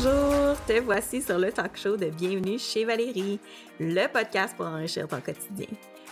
Bonjour, 0.00 0.56
te 0.64 0.78
voici 0.80 1.20
sur 1.20 1.38
le 1.38 1.50
talk 1.50 1.76
show 1.76 1.96
de 1.96 2.06
Bienvenue 2.06 2.56
chez 2.56 2.84
Valérie, 2.84 3.40
le 3.80 4.06
podcast 4.06 4.54
pour 4.56 4.66
enrichir 4.66 5.08
ton 5.08 5.20
quotidien. 5.20 5.66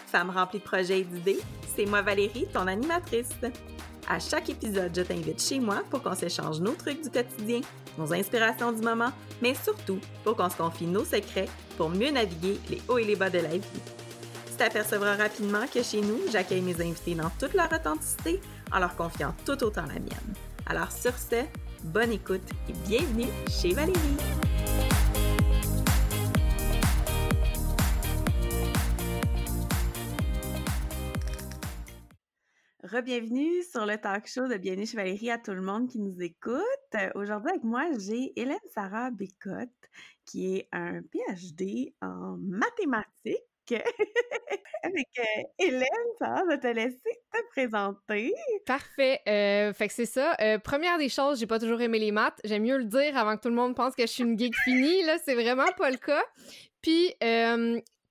Femme 0.09 0.31
remplie 0.31 0.59
de 0.59 0.65
projets 0.65 1.01
et 1.01 1.05
d'idées, 1.05 1.39
c'est 1.77 1.87
moi 1.87 2.03
Valérie, 2.03 2.49
ton 2.53 2.67
animatrice. 2.67 3.29
À 4.09 4.19
chaque 4.19 4.51
épisode, 4.51 4.91
je 4.93 5.03
t'invite 5.03 5.41
chez 5.41 5.61
moi 5.61 5.85
pour 5.89 6.03
qu'on 6.03 6.17
s'échange 6.17 6.59
nos 6.59 6.73
trucs 6.73 7.01
du 7.01 7.11
quotidien, 7.11 7.61
nos 7.97 8.13
inspirations 8.13 8.73
du 8.73 8.83
moment, 8.83 9.13
mais 9.41 9.55
surtout 9.55 10.01
pour 10.25 10.35
qu'on 10.35 10.51
se 10.51 10.57
confie 10.57 10.87
nos 10.87 11.05
secrets 11.05 11.49
pour 11.77 11.89
mieux 11.89 12.11
naviguer 12.11 12.59
les 12.69 12.83
hauts 12.89 12.99
et 12.99 13.05
les 13.05 13.15
bas 13.15 13.31
de 13.31 13.39
la 13.39 13.57
vie. 13.57 13.83
Tu 14.49 14.55
t'apercevras 14.57 15.15
rapidement 15.15 15.67
que 15.73 15.85
chez 15.85 16.01
nous, 16.01 16.19
j'accueille 16.33 16.63
mes 16.63 16.81
invités 16.81 17.15
dans 17.15 17.31
toute 17.39 17.55
leur 17.55 17.73
authenticité 17.73 18.41
en 18.73 18.81
leur 18.81 18.97
confiant 18.97 19.33
tout 19.45 19.63
autant 19.63 19.87
la 19.87 20.01
mienne. 20.01 20.35
Alors 20.69 20.91
sur 20.91 21.13
ce, 21.17 21.45
bonne 21.87 22.13
écoute 22.13 22.43
et 22.69 22.73
bienvenue 22.89 23.29
chez 23.49 23.73
Valérie. 23.73 23.97
Rebienvenue 32.83 33.63
sur 33.63 33.85
le 33.87 33.97
talk 33.99 34.27
show 34.27 34.47
de 34.49 34.57
Bienvenue 34.57 34.87
chez 34.87 34.97
Valérie 34.97 35.31
à 35.31 35.39
tout 35.39 35.53
le 35.53 35.63
monde 35.63 35.89
qui 35.89 35.99
nous 35.99 36.21
écoute. 36.21 36.63
Aujourd'hui 37.15 37.51
avec 37.51 37.65
moi, 37.65 37.89
j'ai 37.99 38.33
Hélène 38.39 38.59
Sarah 38.75 39.11
Bécotte 39.11 39.71
qui 40.25 40.57
est 40.57 40.69
un 40.73 41.03
PhD 41.03 41.95
en 42.03 42.37
mathématiques 42.39 43.43
avec 44.83 45.09
euh, 45.19 45.43
Hélène, 45.59 45.87
ça, 46.19 46.43
vais 46.49 46.59
te 46.59 46.67
laisser 46.67 46.99
te 47.33 47.49
présenter. 47.51 48.33
Parfait. 48.67 49.21
Euh, 49.29 49.73
fait 49.73 49.89
que 49.89 49.95
c'est 49.95 50.07
ça. 50.07 50.37
Euh, 50.41 50.59
première 50.59 50.99
des 50.99 51.09
choses, 51.09 51.39
j'ai 51.39 51.47
pas 51.47 51.59
toujours 51.59 51.81
aimé 51.81 51.99
les 51.99 52.13
maths. 52.13 52.41
J'aime 52.45 52.63
mieux 52.63 52.79
le 52.79 52.85
dire 52.85 53.17
avant 53.17 53.37
que 53.37 53.43
tout 53.43 53.49
le 53.49 53.55
monde 53.55 53.75
pense 53.75 53.95
que 53.95 54.03
je 54.03 54.13
suis 54.13 54.23
une 54.23 54.39
geek 54.39 54.55
finie. 54.65 55.03
Là, 55.05 55.17
c'est 55.25 55.35
vraiment 55.35 55.71
pas 55.77 55.91
le 55.91 55.97
cas. 55.97 56.25
Puis, 56.83 57.15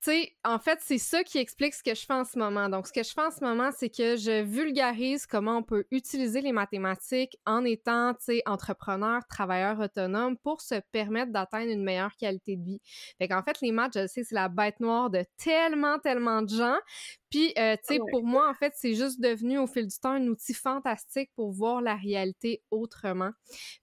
tu 0.06 0.12
sais, 0.12 0.36
en 0.44 0.60
fait, 0.60 0.78
c'est 0.84 1.00
ça 1.00 1.24
qui 1.24 1.40
explique 1.40 1.74
ce 1.74 1.82
que 1.82 1.96
je 1.96 2.06
fais 2.06 2.14
en 2.14 2.26
ce 2.26 2.38
moment. 2.38 2.70
Donc, 2.70 2.86
ce 2.86 2.94
que 2.94 3.02
je 3.02 3.12
fais 3.12 3.24
en 3.24 3.32
ce 3.32 3.44
moment, 3.44 3.72
c'est 3.76 3.90
que 3.90 4.16
je 4.16 4.44
vulgarise 4.44 5.26
comment 5.26 5.58
on 5.58 5.64
peut 5.64 5.86
utiliser 5.90 6.42
les 6.42 6.52
mathématiques 6.52 7.36
en 7.48 7.66
étant, 7.66 8.14
tu 8.14 8.26
sais, 8.26 8.44
entrepreneur, 8.46 9.26
travailleur 9.28 9.80
autonome 9.80 10.38
pour 10.38 10.62
se 10.62 10.76
permettre 10.92 11.32
d'atteindre 11.32 11.72
une 11.72 11.84
meilleure 11.84 12.16
qualité 12.18 12.56
de 12.56 12.64
vie. 12.64 12.82
Fait 13.18 13.28
qu'en 13.28 13.42
fait, 13.42 13.60
les 13.62 13.72
maths, 13.72 13.94
je 13.96 14.06
sais, 14.06 14.24
c'est 14.24 14.36
la 14.36 14.48
bête 14.48 14.80
noire 14.80 15.10
de 15.10 15.26
tellement, 15.38 15.98
tellement 15.98 16.44
de 16.44 16.50
gens. 16.50 16.78
Puis, 17.32 17.52
euh, 17.58 17.76
tu 17.76 17.96
sais, 17.96 18.00
pour 18.12 18.24
moi, 18.24 18.48
en 18.50 18.54
fait, 18.54 18.74
c'est 18.76 18.94
juste 18.94 19.20
devenu 19.20 19.58
au 19.58 19.68
fil 19.68 19.88
du 19.88 19.98
temps 19.98 20.12
un 20.12 20.28
outil 20.28 20.54
fantastique 20.54 21.32
pour 21.36 21.52
voir 21.52 21.82
la 21.82 21.96
réalité 21.96 22.62
autrement. 22.70 23.32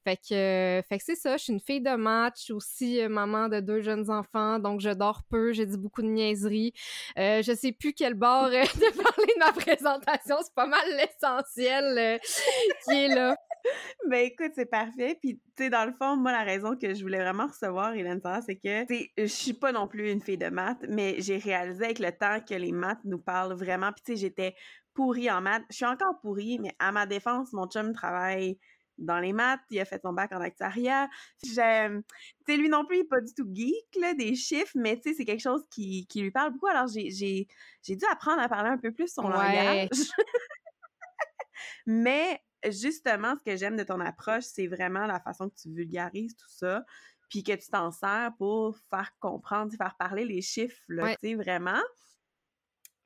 Fait 0.04 0.16
que, 0.16 0.34
euh, 0.34 0.82
fait 0.88 0.98
que 0.98 1.04
c'est 1.04 1.16
ça. 1.16 1.36
Je 1.36 1.42
suis 1.42 1.52
une 1.52 1.60
fille 1.60 1.82
de 1.82 1.94
match, 1.96 2.50
aussi 2.50 3.00
euh, 3.00 3.08
maman 3.08 3.48
de 3.48 3.60
deux 3.60 3.80
jeunes 3.80 4.10
enfants, 4.10 4.58
donc 4.58 4.80
je 4.80 4.90
dors 4.90 5.22
peu, 5.24 5.52
j'ai 5.52 5.66
dit 5.66 5.76
beaucoup 5.76 6.02
de 6.02 6.11
niaiseries. 6.12 6.72
Euh, 7.18 7.42
je 7.42 7.52
sais 7.52 7.72
plus 7.72 7.92
quel 7.92 8.14
bord 8.14 8.48
de 8.50 9.02
parler 9.02 9.32
de 9.34 9.38
ma 9.38 9.52
présentation, 9.52 10.36
c'est 10.42 10.54
pas 10.54 10.66
mal 10.66 10.84
l'essentiel 10.96 12.20
qui 12.84 13.04
est 13.04 13.08
là. 13.14 13.36
Ben 14.08 14.26
écoute, 14.26 14.52
c'est 14.54 14.66
parfait. 14.66 15.16
Puis 15.20 15.40
tu 15.56 15.64
sais, 15.64 15.70
dans 15.70 15.84
le 15.84 15.92
fond, 15.92 16.16
moi, 16.16 16.32
la 16.32 16.42
raison 16.42 16.76
que 16.76 16.94
je 16.94 17.02
voulais 17.02 17.20
vraiment 17.20 17.46
recevoir 17.46 17.94
Hélène 17.94 18.20
c'est 18.44 18.56
que 18.56 18.86
tu 18.86 18.94
sais, 18.94 19.10
je 19.16 19.26
suis 19.26 19.52
pas 19.52 19.72
non 19.72 19.86
plus 19.86 20.10
une 20.10 20.20
fille 20.20 20.38
de 20.38 20.48
maths, 20.48 20.84
mais 20.88 21.16
j'ai 21.18 21.38
réalisé 21.38 21.84
avec 21.84 21.98
le 21.98 22.12
temps 22.12 22.40
que 22.40 22.54
les 22.54 22.72
maths 22.72 23.04
nous 23.04 23.18
parlent 23.18 23.54
vraiment. 23.54 23.92
Puis 23.92 24.02
tu 24.04 24.12
sais, 24.12 24.20
j'étais 24.20 24.54
pourrie 24.94 25.30
en 25.30 25.40
maths. 25.40 25.64
Je 25.70 25.76
suis 25.76 25.86
encore 25.86 26.20
pourrie, 26.20 26.58
mais 26.58 26.74
à 26.78 26.92
ma 26.92 27.06
défense, 27.06 27.52
mon 27.52 27.66
chum 27.66 27.92
travaille 27.92 28.58
dans 29.02 29.18
les 29.18 29.32
maths, 29.32 29.60
il 29.70 29.80
a 29.80 29.84
fait 29.84 30.00
son 30.00 30.12
bac 30.12 30.32
en 30.32 30.40
actuariat. 30.40 31.08
J'aime, 31.44 32.02
tu 32.46 32.52
sais, 32.52 32.56
lui 32.56 32.68
non 32.68 32.84
plus, 32.84 32.98
il 32.98 33.00
est 33.00 33.04
pas 33.04 33.20
du 33.20 33.32
tout 33.34 33.48
geek, 33.52 33.96
là, 34.00 34.14
des 34.14 34.34
chiffres, 34.34 34.72
mais 34.74 34.96
tu 34.96 35.10
sais, 35.10 35.16
c'est 35.16 35.24
quelque 35.24 35.42
chose 35.42 35.64
qui, 35.70 36.06
qui 36.06 36.22
lui 36.22 36.30
parle 36.30 36.52
beaucoup. 36.52 36.68
Alors, 36.68 36.86
j'ai, 36.86 37.10
j'ai, 37.10 37.46
j'ai 37.82 37.96
dû 37.96 38.04
apprendre 38.10 38.40
à 38.40 38.48
parler 38.48 38.70
un 38.70 38.78
peu 38.78 38.92
plus 38.92 39.12
son 39.12 39.28
langage. 39.28 39.88
mais 41.86 42.40
justement, 42.70 43.34
ce 43.38 43.50
que 43.50 43.56
j'aime 43.56 43.76
de 43.76 43.84
ton 43.84 44.00
approche, 44.00 44.44
c'est 44.44 44.66
vraiment 44.66 45.06
la 45.06 45.20
façon 45.20 45.48
que 45.48 45.54
tu 45.54 45.70
vulgarises 45.70 46.36
tout 46.36 46.48
ça, 46.48 46.84
puis 47.28 47.42
que 47.42 47.52
tu 47.52 47.68
t'en 47.70 47.90
sers 47.90 48.30
pour 48.38 48.76
faire 48.90 49.10
comprendre, 49.18 49.72
faire 49.76 49.96
parler 49.98 50.24
les 50.24 50.42
chiffres, 50.42 50.82
là, 50.88 51.16
tu 51.16 51.28
sais, 51.28 51.34
vraiment. 51.34 51.80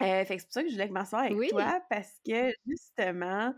Euh, 0.03 0.25
fait 0.27 0.37
que 0.37 0.43
c'est 0.43 0.47
pour 0.47 0.53
ça 0.53 0.63
que 0.63 0.69
je 0.69 0.75
voulais 0.75 0.89
m'asseoir 0.89 1.23
avec 1.23 1.49
toi 1.49 1.81
parce 1.89 2.21
que 2.27 2.53
justement, 2.67 3.55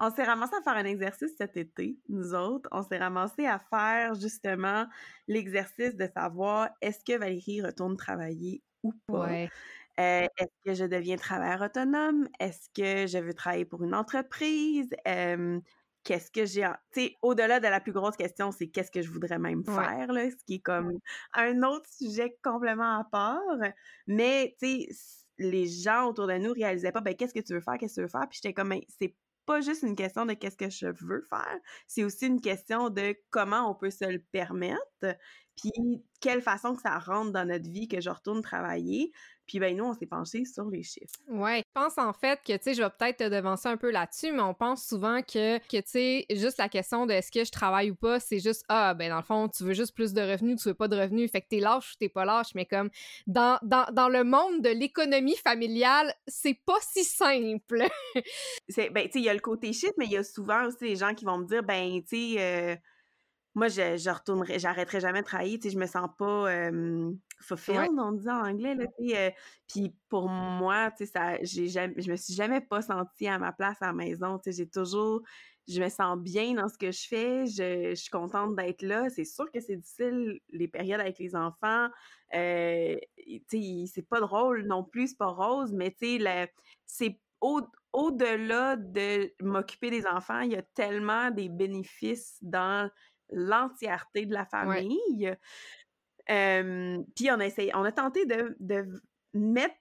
on 0.00 0.10
s'est 0.10 0.24
ramassé 0.24 0.54
à 0.56 0.62
faire 0.62 0.76
un 0.76 0.84
exercice 0.84 1.32
cet 1.36 1.56
été, 1.56 1.98
nous 2.08 2.34
autres. 2.34 2.68
On 2.72 2.82
s'est 2.82 2.96
ramassé 2.96 3.44
à 3.46 3.58
faire 3.58 4.14
justement 4.14 4.86
l'exercice 5.28 5.94
de 5.94 6.08
savoir 6.16 6.70
est-ce 6.80 7.04
que 7.04 7.18
Valérie 7.18 7.60
retourne 7.60 7.96
travailler 7.96 8.62
ou 8.82 8.94
pas? 9.06 9.28
Euh, 10.00 10.26
est-ce 10.38 10.64
que 10.64 10.74
je 10.74 10.84
deviens 10.84 11.16
travailleur 11.16 11.60
autonome? 11.60 12.26
Est-ce 12.40 12.70
que 12.74 13.06
je 13.06 13.18
veux 13.18 13.34
travailler 13.34 13.66
pour 13.66 13.82
une 13.84 13.94
entreprise? 13.94 14.90
qu'est-ce 16.04 16.30
que 16.32 16.44
j'ai... 16.44 16.68
Tu 16.92 17.00
sais, 17.00 17.16
au-delà 17.22 17.60
de 17.60 17.68
la 17.68 17.80
plus 17.80 17.92
grosse 17.92 18.16
question, 18.16 18.50
c'est 18.50 18.68
qu'est-ce 18.68 18.90
que 18.90 19.02
je 19.02 19.10
voudrais 19.10 19.38
même 19.38 19.64
faire, 19.64 20.12
là, 20.12 20.28
ce 20.30 20.44
qui 20.44 20.54
est 20.54 20.60
comme 20.60 20.98
un 21.34 21.62
autre 21.62 21.88
sujet 21.88 22.36
complètement 22.42 22.98
à 22.98 23.04
part. 23.04 23.40
Mais, 24.08 24.56
tu 24.60 24.68
sais, 24.68 24.88
les 25.42 25.66
gens 25.66 26.08
autour 26.08 26.26
de 26.26 26.34
nous 26.34 26.52
réalisaient 26.52 26.92
pas, 26.92 27.00
ben, 27.00 27.14
qu'est-ce 27.14 27.34
que 27.34 27.40
tu 27.40 27.54
veux 27.54 27.60
faire, 27.60 27.78
qu'est-ce 27.78 27.94
que 27.94 28.00
tu 28.00 28.02
veux 28.02 28.08
faire? 28.08 28.28
Puis 28.28 28.40
j'étais 28.42 28.54
comme, 28.54 28.70
ben, 28.70 28.80
c'est 28.88 29.14
pas 29.46 29.60
juste 29.60 29.82
une 29.82 29.96
question 29.96 30.24
de 30.24 30.34
qu'est-ce 30.34 30.56
que 30.56 30.70
je 30.70 30.86
veux 30.86 31.26
faire, 31.28 31.58
c'est 31.86 32.04
aussi 32.04 32.26
une 32.26 32.40
question 32.40 32.90
de 32.90 33.14
comment 33.30 33.70
on 33.70 33.74
peut 33.74 33.90
se 33.90 34.04
le 34.04 34.20
permettre, 34.32 35.16
puis 35.56 36.02
quelle 36.20 36.40
façon 36.40 36.74
que 36.74 36.82
ça 36.82 36.98
rentre 36.98 37.32
dans 37.32 37.46
notre 37.46 37.68
vie 37.68 37.88
que 37.88 38.00
je 38.00 38.10
retourne 38.10 38.42
travailler, 38.42 39.12
puis 39.46 39.58
ben 39.58 39.76
nous, 39.76 39.84
on 39.84 39.92
s'est 39.92 40.06
penché 40.06 40.44
sur 40.44 40.70
les 40.70 40.82
chiffres. 40.82 41.12
Ouais, 41.28 41.58
je 41.58 41.80
pense 41.80 41.98
en 41.98 42.12
fait 42.12 42.40
que, 42.46 42.52
tu 42.52 42.62
sais, 42.62 42.74
je 42.74 42.82
vais 42.82 42.88
peut-être 42.88 43.18
te 43.18 43.28
devancer 43.28 43.68
un 43.68 43.76
peu 43.76 43.90
là-dessus, 43.90 44.32
mais 44.32 44.40
on 44.40 44.54
pense 44.54 44.86
souvent 44.86 45.20
que, 45.20 45.58
que 45.58 45.78
tu 45.78 45.82
sais, 45.86 46.26
juste 46.30 46.58
la 46.58 46.68
question 46.68 47.06
de 47.06 47.12
est-ce 47.12 47.30
que 47.30 47.44
je 47.44 47.50
travaille 47.50 47.90
ou 47.90 47.94
pas, 47.94 48.20
c'est 48.20 48.38
juste, 48.38 48.64
ah, 48.68 48.94
ben 48.94 49.10
dans 49.10 49.16
le 49.16 49.22
fond, 49.22 49.48
tu 49.48 49.64
veux 49.64 49.74
juste 49.74 49.94
plus 49.94 50.12
de 50.12 50.22
revenus, 50.22 50.62
tu 50.62 50.68
veux 50.68 50.74
pas 50.74 50.88
de 50.88 50.96
revenus, 50.96 51.30
fait 51.30 51.42
que 51.42 51.48
t'es 51.48 51.60
lâche 51.60 51.92
ou 51.92 51.96
t'es 51.98 52.08
pas 52.08 52.24
lâche, 52.24 52.54
mais 52.54 52.66
comme 52.66 52.88
dans, 53.26 53.58
dans, 53.62 53.86
dans 53.92 54.08
le 54.08 54.24
monde 54.24 54.62
de 54.62 54.70
l'économie 54.70 55.36
familiale, 55.36 56.14
c'est 56.26 56.58
pas 56.64 56.78
si 56.80 57.04
simple. 57.04 57.84
c'est, 58.68 58.90
ben, 58.90 59.04
tu 59.06 59.12
sais, 59.12 59.18
il 59.18 59.24
y 59.24 59.28
a 59.28 59.34
le 59.34 59.40
côté 59.40 59.72
chiffre, 59.72 59.94
mais 59.98 60.06
il 60.06 60.12
y 60.12 60.16
a 60.16 60.24
souvent 60.24 60.66
aussi 60.66 60.84
les 60.84 60.96
gens 60.96 61.14
qui 61.14 61.24
vont 61.24 61.38
me 61.38 61.46
dire, 61.46 61.62
ben, 61.62 62.00
tu 62.02 62.34
sais, 62.34 62.40
euh, 62.40 62.76
moi, 63.54 63.68
je, 63.68 63.96
je 63.98 64.10
retournerai, 64.10 64.58
j'arrêterai 64.58 65.00
jamais 65.00 65.20
de 65.20 65.26
travailler, 65.26 65.58
tu 65.58 65.68
sais, 65.68 65.74
je 65.74 65.78
me 65.78 65.86
sens 65.86 66.08
pas 66.18 66.50
euh, 66.50 67.12
fulfilled, 67.40 67.90
on 67.98 68.12
dit 68.12 68.28
en 68.28 68.46
anglais, 68.46 68.74
là, 68.74 68.86
tu 68.98 69.08
sais. 69.08 69.16
Euh, 69.18 69.30
puis 69.68 69.94
pour 70.08 70.28
moi, 70.28 70.90
tu 70.92 71.04
sais, 71.04 71.12
ça, 71.12 71.36
j'ai 71.42 71.68
jamais, 71.68 71.94
je 71.98 72.10
me 72.10 72.16
suis 72.16 72.34
jamais 72.34 72.60
pas 72.60 72.80
sentie 72.82 73.28
à 73.28 73.38
ma 73.38 73.52
place 73.52 73.76
à 73.82 73.86
la 73.86 73.92
maison, 73.92 74.38
tu 74.38 74.50
sais, 74.50 74.56
j'ai 74.56 74.68
toujours, 74.68 75.20
je 75.68 75.82
me 75.82 75.88
sens 75.88 76.18
bien 76.18 76.54
dans 76.54 76.68
ce 76.68 76.78
que 76.78 76.90
je 76.90 77.06
fais, 77.06 77.46
je, 77.46 77.90
je 77.90 77.94
suis 77.94 78.10
contente 78.10 78.56
d'être 78.56 78.82
là. 78.82 79.08
C'est 79.10 79.24
sûr 79.24 79.50
que 79.52 79.60
c'est 79.60 79.76
difficile, 79.76 80.40
les 80.48 80.68
périodes 80.68 81.00
avec 81.00 81.18
les 81.18 81.36
enfants, 81.36 81.88
euh, 82.34 82.96
tu 83.18 83.42
sais, 83.50 83.84
c'est 83.92 84.08
pas 84.08 84.20
drôle 84.20 84.66
non 84.66 84.82
plus, 84.82 85.08
c'est 85.08 85.18
pas 85.18 85.26
rose, 85.26 85.72
mais 85.72 85.90
tu 85.90 86.18
sais, 86.18 86.52
c'est 86.86 87.20
au, 87.40 87.60
au-delà 87.92 88.76
de 88.76 89.32
m'occuper 89.42 89.90
des 89.90 90.06
enfants, 90.06 90.40
il 90.40 90.52
y 90.52 90.56
a 90.56 90.62
tellement 90.62 91.30
des 91.30 91.48
bénéfices 91.48 92.38
dans 92.40 92.88
l'entièreté 93.32 94.26
de 94.26 94.34
la 94.34 94.46
famille. 94.46 95.34
puis 96.26 97.30
on 97.30 97.40
a 97.40 97.46
essayé, 97.46 97.74
on 97.74 97.84
a 97.84 97.92
tenté 97.92 98.26
de, 98.26 98.56
de 98.60 98.86
mettre 99.34 99.74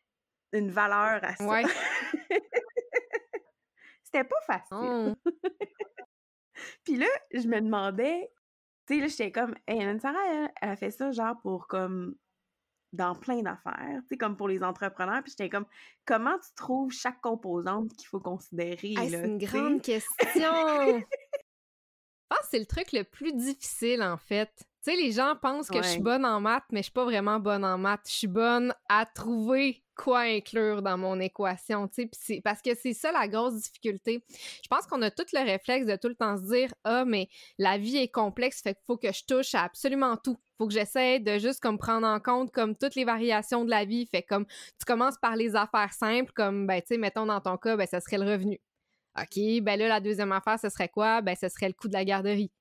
une 0.54 0.72
valeur 0.72 1.24
à 1.24 1.36
ça. 1.36 1.62
C'était 4.04 4.24
pas 4.26 4.42
facile. 4.46 5.16
Oh. 5.16 5.16
puis 6.84 6.98
là, 6.98 7.08
je 7.34 7.48
me 7.48 7.62
demandais, 7.62 8.30
tu 8.88 8.96
sais, 8.96 9.02
là, 9.02 9.08
j'étais 9.08 9.32
comme, 9.32 9.56
hey, 9.68 10.00
Sarah, 10.00 10.50
elle, 10.62 10.70
a 10.70 10.76
fait 10.76 10.92
ça 10.92 11.12
genre 11.12 11.40
pour 11.42 11.68
comme 11.68 12.16
dans 12.92 13.16
plein 13.16 13.42
d'affaires, 13.42 14.02
tu 14.02 14.08
sais, 14.10 14.18
comme 14.18 14.36
pour 14.36 14.50
les 14.50 14.64
entrepreneurs. 14.64 15.24
Puis 15.24 15.32
j'étais 15.32 15.50
comme, 15.50 15.66
comment 16.06 16.38
tu 16.40 16.54
trouves 16.56 16.92
chaque 16.92 17.22
composante 17.22 17.94
qu'il 17.96 18.08
faut 18.08 18.20
considérer? 18.20 18.96
c'est 18.98 19.26
une 19.26 19.38
grande 19.38 19.82
question! 19.82 21.06
pense 22.32 22.42
que 22.44 22.48
c'est 22.52 22.60
le 22.60 22.66
truc 22.66 22.92
le 22.94 23.04
plus 23.04 23.34
difficile, 23.34 24.02
en 24.02 24.18
fait. 24.18 24.52
Tu 24.84 24.92
sais, 24.92 24.96
les 24.96 25.12
gens 25.12 25.36
pensent 25.40 25.70
que 25.70 25.82
je 25.82 25.88
suis 25.88 26.02
bonne 26.02 26.26
en 26.26 26.40
maths, 26.42 26.64
mais 26.72 26.80
je 26.80 26.86
suis 26.86 26.92
pas 26.92 27.06
vraiment 27.06 27.40
bonne 27.40 27.64
en 27.64 27.78
maths. 27.78 28.08
Je 28.08 28.14
suis 28.14 28.28
bonne 28.28 28.74
à 28.90 29.06
trouver 29.06 29.84
quoi 29.96 30.22
inclure 30.22 30.82
dans 30.82 30.98
mon 30.98 31.20
équation, 31.20 31.88
tu 31.88 32.10
sais, 32.14 32.42
parce 32.44 32.62
que 32.62 32.72
c'est 32.74 32.94
ça 32.94 33.12
la 33.12 33.28
grosse 33.28 33.56
difficulté. 33.56 34.24
Je 34.64 34.68
pense 34.68 34.88
qu'on 34.88 35.02
a 35.04 35.12
tout 35.12 35.26
le 35.34 35.46
réflexe 35.46 35.86
de 35.86 35.96
tout 35.96 36.08
le 36.08 36.16
temps 36.16 36.38
se 36.38 36.44
dire 36.44 36.74
ah 36.84 37.06
mais 37.06 37.30
la 37.60 37.78
vie 37.78 37.98
est 37.98 38.08
complexe, 38.08 38.62
fait 38.64 38.74
qu'il 38.74 38.84
faut 38.88 38.98
que 38.98 39.12
je 39.12 39.24
touche 39.28 39.54
à 39.54 39.64
absolument 39.64 40.18
tout. 40.18 40.38
Faut 40.58 40.68
que 40.68 40.74
j'essaie 40.74 41.20
de 41.20 41.38
juste 41.38 41.60
comme 41.60 41.78
prendre 41.78 42.08
en 42.08 42.20
compte 42.20 42.52
comme 42.52 42.76
toutes 42.76 42.96
les 42.96 43.06
variations 43.06 43.64
de 43.64 43.70
la 43.70 43.86
vie, 43.86 44.08
fait 44.08 44.24
comme 44.24 44.48
tu 44.48 44.86
commences 44.88 45.18
par 45.22 45.36
les 45.36 45.56
affaires 45.56 45.94
simples 45.94 46.32
comme 46.34 46.66
ben 46.66 46.82
tu 46.82 46.88
sais 46.88 46.98
mettons 46.98 47.28
dans 47.28 47.42
ton 47.42 47.58
cas 47.58 47.76
ben 47.76 47.86
ça 47.86 48.00
serait 48.00 48.18
le 48.18 48.32
revenu. 48.32 48.60
OK, 49.20 49.62
ben 49.62 49.78
là, 49.78 49.88
la 49.88 50.00
deuxième 50.00 50.32
affaire, 50.32 50.60
ce 50.60 50.70
serait 50.70 50.90
quoi? 50.90 51.22
Ben, 51.22 51.36
ce 51.40 51.50
serait 51.50 51.68
le 51.68 51.74
coût 51.74 51.88
de 51.88 51.94
la 51.94 52.06
garderie. 52.06 52.52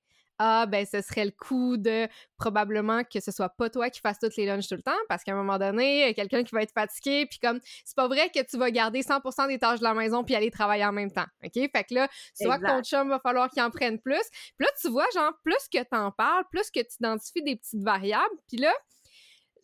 ah, 0.43 0.65
ben, 0.67 0.87
ce 0.87 1.03
serait 1.03 1.27
le 1.27 1.33
coup 1.33 1.77
de 1.77 2.09
probablement 2.39 3.05
que 3.05 3.21
ce 3.21 3.31
soit 3.31 3.51
pas 3.51 3.69
toi 3.69 3.91
qui 3.91 4.01
fasses 4.01 4.19
toutes 4.19 4.37
les 4.37 4.47
lunchs 4.47 4.69
tout 4.69 4.75
le 4.75 4.83
temps, 4.83 4.97
parce 5.07 5.23
qu'à 5.23 5.33
un 5.33 5.35
moment 5.37 5.59
donné, 5.59 6.15
quelqu'un 6.15 6.43
qui 6.45 6.55
va 6.55 6.63
être 6.63 6.73
fatigué, 6.73 7.27
puis 7.27 7.39
comme, 7.41 7.61
c'est 7.85 7.95
pas 7.95 8.09
vrai 8.09 8.31
que 8.31 8.41
tu 8.43 8.57
vas 8.57 8.71
garder 8.71 9.03
100% 9.03 9.49
des 9.49 9.59
tâches 9.59 9.81
de 9.81 9.85
la 9.85 9.93
maison 9.93 10.25
puis 10.25 10.35
aller 10.35 10.51
travailler 10.51 10.87
en 10.87 10.93
même 10.93 11.11
temps, 11.13 11.27
OK? 11.45 11.53
Fait 11.53 11.85
que 11.85 11.95
là, 11.95 12.09
soit 12.35 12.59
que 12.59 12.67
ton 12.67 12.83
chum 12.83 13.11
va 13.11 13.19
falloir 13.21 13.51
qu'il 13.51 13.63
en 13.63 13.71
prenne 13.71 13.99
plus. 14.01 14.23
Puis 14.57 14.65
là, 14.65 14.69
tu 14.81 14.89
vois, 14.89 15.05
genre, 15.15 15.33
plus 15.45 15.69
que 15.71 15.83
t'en 15.85 16.11
parles, 16.11 16.45
plus 16.51 16.71
que 16.71 16.81
tu 16.81 16.95
identifies 17.01 17.43
des 17.43 17.57
petites 17.57 17.83
variables, 17.83 18.35
puis 18.49 18.57
là, 18.57 18.73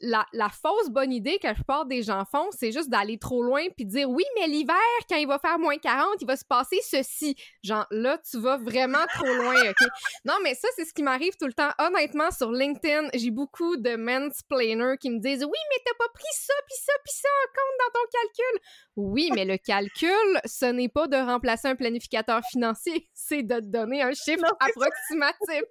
la, 0.01 0.49
fausse 0.51 0.89
bonne 0.91 1.13
idée 1.13 1.39
que 1.39 1.47
la 1.47 1.55
plupart 1.55 1.87
des 1.87 2.03
gens 2.03 2.25
font, 2.25 2.49
c'est 2.51 2.73
juste 2.73 2.89
d'aller 2.89 3.19
trop 3.19 3.43
loin 3.43 3.65
puis 3.75 3.85
dire 3.85 4.09
oui, 4.09 4.25
mais 4.39 4.47
l'hiver, 4.47 4.77
quand 5.09 5.17
il 5.17 5.27
va 5.27 5.39
faire 5.39 5.59
moins 5.59 5.79
40, 5.79 6.17
il 6.21 6.27
va 6.27 6.37
se 6.37 6.45
passer 6.45 6.79
ceci. 6.83 7.37
Genre, 7.63 7.87
là, 7.91 8.19
tu 8.19 8.39
vas 8.39 8.57
vraiment 8.57 9.05
trop 9.15 9.33
loin, 9.33 9.71
OK? 9.71 9.77
Non, 10.25 10.35
mais 10.43 10.55
ça, 10.55 10.69
c'est 10.77 10.85
ce 10.85 10.93
qui 10.93 11.03
m'arrive 11.03 11.35
tout 11.39 11.47
le 11.47 11.53
temps. 11.53 11.71
Honnêtement, 11.79 12.31
sur 12.31 12.51
LinkedIn, 12.51 13.09
j'ai 13.15 13.31
beaucoup 13.31 13.77
de 13.77 13.97
mansplainers 13.97 14.97
qui 14.99 15.11
me 15.11 15.19
disent 15.19 15.45
oui, 15.45 15.59
mais 15.71 15.83
t'as 15.85 15.95
pas 15.99 16.09
pris 16.13 16.25
ça, 16.33 16.55
puis 16.67 16.77
ça, 16.85 16.93
puis 17.05 17.15
ça 17.15 17.29
en 17.29 17.49
compte 17.55 17.79
dans 17.79 18.01
ton 18.01 18.07
calcul. 18.13 18.61
Oui, 18.97 19.31
mais 19.35 19.45
le 19.45 19.59
calcul, 19.59 20.41
ce 20.45 20.67
n'est 20.67 20.89
pas 20.89 21.07
de 21.07 21.17
remplacer 21.17 21.69
un 21.69 21.77
planificateur 21.77 22.41
financier, 22.51 23.09
c'est 23.15 23.43
de 23.43 23.57
te 23.57 23.67
donner 23.67 24.03
un 24.03 24.13
chiffre 24.13 24.47
approximatif. 24.61 25.65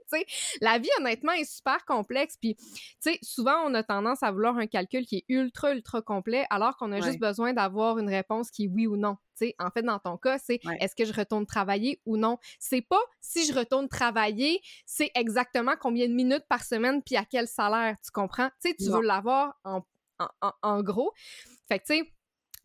La 0.61 0.77
vie, 0.77 0.89
honnêtement, 0.99 1.33
est 1.33 1.51
super 1.51 1.83
complexe. 1.85 2.35
Puis, 2.39 2.55
souvent, 3.21 3.63
on 3.65 3.73
a 3.73 3.83
tendance 3.83 4.14
à 4.23 4.31
vouloir 4.31 4.57
un 4.57 4.67
calcul 4.67 5.05
qui 5.05 5.17
est 5.17 5.25
ultra, 5.29 5.71
ultra 5.71 6.01
complet, 6.01 6.45
alors 6.49 6.77
qu'on 6.77 6.91
a 6.91 7.01
juste 7.01 7.19
besoin 7.19 7.53
d'avoir 7.53 7.99
une 7.99 8.09
réponse 8.09 8.51
qui 8.51 8.65
est 8.65 8.67
oui 8.67 8.87
ou 8.87 8.97
non. 8.97 9.17
en 9.59 9.69
fait, 9.71 9.83
dans 9.83 9.99
ton 9.99 10.17
cas, 10.17 10.37
c'est 10.37 10.59
est-ce 10.79 10.95
que 10.95 11.05
je 11.05 11.13
retourne 11.13 11.45
travailler 11.45 12.01
ou 12.05 12.17
non? 12.17 12.37
C'est 12.59 12.81
pas 12.81 13.01
si 13.21 13.45
je 13.45 13.53
retourne 13.53 13.87
travailler, 13.87 14.61
c'est 14.85 15.11
exactement 15.15 15.73
combien 15.79 16.07
de 16.07 16.13
minutes 16.13 16.45
par 16.49 16.63
semaine 16.63 17.01
puis 17.03 17.15
à 17.15 17.25
quel 17.25 17.47
salaire, 17.47 17.95
tu 18.03 18.11
comprends? 18.11 18.49
Tu 18.63 18.73
veux 18.79 19.01
l'avoir 19.01 19.55
en, 19.63 19.81
en, 20.19 20.51
en, 20.61 20.81
gros. 20.81 21.11
Fait 21.67 21.79
que, 21.79 21.85
tu 21.85 21.97
sais, 21.97 22.11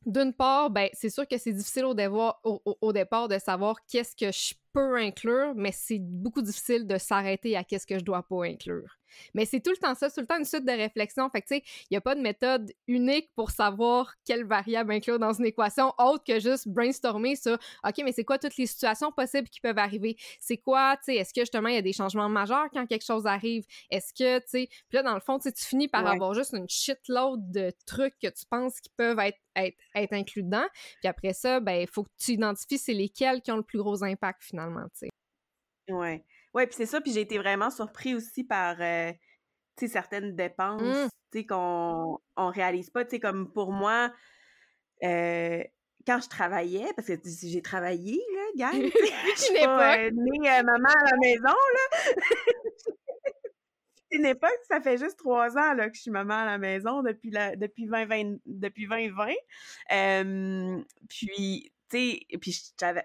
d'une 0.06 0.32
part, 0.32 0.70
ben, 0.70 0.88
c'est 0.92 1.10
sûr 1.10 1.26
que 1.28 1.36
c'est 1.36 1.52
difficile 1.52 1.84
au, 1.84 2.62
au, 2.80 2.92
départ 2.92 3.28
de 3.28 3.38
savoir 3.38 3.76
qu'est-ce 3.86 4.16
que 4.16 4.32
je 4.32 4.54
peux 4.72 4.96
inclure, 4.96 5.54
mais 5.54 5.72
c'est 5.72 5.98
beaucoup 5.98 6.42
difficile 6.42 6.86
de 6.86 6.96
s'arrêter 6.96 7.56
à 7.56 7.64
qu'est-ce 7.64 7.86
que 7.86 7.98
je 7.98 8.04
dois 8.04 8.22
pas 8.22 8.44
inclure. 8.44 8.99
Mais 9.34 9.44
c'est 9.44 9.60
tout 9.60 9.70
le 9.70 9.76
temps 9.76 9.94
ça, 9.94 10.08
c'est 10.08 10.16
tout 10.16 10.20
le 10.20 10.26
temps 10.26 10.38
une 10.38 10.44
suite 10.44 10.64
de 10.64 10.72
réflexions. 10.72 11.28
Fait 11.30 11.42
que, 11.42 11.48
tu 11.48 11.56
sais, 11.56 11.62
il 11.90 11.92
n'y 11.92 11.96
a 11.96 12.00
pas 12.00 12.14
de 12.14 12.20
méthode 12.20 12.72
unique 12.86 13.30
pour 13.34 13.50
savoir 13.50 14.14
quelle 14.24 14.44
variable 14.44 14.92
inclure 14.92 15.18
dans 15.18 15.32
une 15.32 15.46
équation 15.46 15.92
autre 15.98 16.24
que 16.24 16.40
juste 16.40 16.68
brainstormer 16.68 17.36
sur, 17.36 17.54
OK, 17.84 18.02
mais 18.04 18.12
c'est 18.12 18.24
quoi 18.24 18.38
toutes 18.38 18.56
les 18.56 18.66
situations 18.66 19.12
possibles 19.12 19.48
qui 19.48 19.60
peuvent 19.60 19.78
arriver? 19.78 20.16
C'est 20.38 20.58
quoi, 20.58 20.96
tu 20.96 21.04
sais, 21.12 21.16
est-ce 21.16 21.32
que 21.32 21.42
justement 21.42 21.68
il 21.68 21.74
y 21.74 21.78
a 21.78 21.82
des 21.82 21.92
changements 21.92 22.28
majeurs 22.28 22.68
quand 22.72 22.86
quelque 22.86 23.04
chose 23.04 23.26
arrive? 23.26 23.64
Est-ce 23.90 24.12
que, 24.12 24.38
tu 24.40 24.48
sais, 24.48 24.68
puis 24.88 24.96
là, 24.96 25.02
dans 25.02 25.14
le 25.14 25.20
fond, 25.20 25.38
tu 25.38 25.50
finis 25.56 25.88
par 25.88 26.06
avoir 26.06 26.34
juste 26.34 26.52
une 26.52 26.68
shitload 26.68 27.50
de 27.50 27.72
trucs 27.86 28.18
que 28.18 28.28
tu 28.28 28.44
penses 28.48 28.80
qui 28.80 28.90
peuvent 28.96 29.18
être, 29.18 29.38
être, 29.56 30.12
inclus 30.12 30.42
dedans. 30.42 30.66
Puis 31.00 31.08
après 31.08 31.32
ça, 31.32 31.60
ben, 31.60 31.80
il 31.80 31.86
faut 31.86 32.04
que 32.04 32.10
tu 32.18 32.32
identifies 32.32 32.78
c'est 32.78 32.94
lesquels 32.94 33.42
qui 33.42 33.52
ont 33.52 33.56
le 33.56 33.62
plus 33.62 33.78
gros 33.78 34.02
impact 34.02 34.42
finalement, 34.42 34.84
tu 34.94 35.06
sais. 35.06 35.08
Ouais. 35.88 36.24
Ouais, 36.54 36.66
puis 36.66 36.76
c'est 36.76 36.86
ça, 36.86 37.00
puis 37.00 37.12
j'ai 37.12 37.20
été 37.20 37.38
vraiment 37.38 37.70
surpris 37.70 38.14
aussi 38.14 38.44
par, 38.44 38.76
euh, 38.80 39.12
certaines 39.86 40.36
dépenses, 40.36 40.82
mmh. 40.82 41.08
sais, 41.32 41.46
qu'on 41.46 42.18
on 42.36 42.50
réalise 42.50 42.90
pas, 42.90 43.02
tu 43.04 43.12
sais, 43.12 43.20
comme 43.20 43.50
pour 43.50 43.72
moi, 43.72 44.12
euh, 45.02 45.62
quand 46.06 46.20
je 46.20 46.28
travaillais, 46.28 46.92
parce 46.96 47.08
que 47.08 47.14
j'ai 47.24 47.62
travaillé, 47.62 48.20
là, 48.34 48.70
gang, 48.72 48.72
je 48.92 49.52
n'ai 49.52 49.64
pas 49.64 49.98
euh, 49.98 50.10
née 50.12 50.62
maman 50.62 50.88
à 50.88 51.10
la 51.10 51.16
maison, 51.18 51.44
là. 51.44 52.00
C'est 54.10 54.16
une 54.18 54.26
époque, 54.26 54.58
ça 54.68 54.80
fait 54.80 54.98
juste 54.98 55.18
trois 55.18 55.56
ans 55.56 55.72
là, 55.74 55.88
que 55.88 55.96
je 55.96 56.02
suis 56.02 56.10
maman 56.10 56.34
à 56.34 56.44
la 56.44 56.58
maison 56.58 57.02
depuis, 57.02 57.30
la, 57.30 57.56
depuis 57.56 57.86
2020. 57.86 58.38
Depuis 58.44 58.86
2020. 58.86 59.32
puis, 61.08 61.72
et 61.98 62.38
puis 62.38 62.56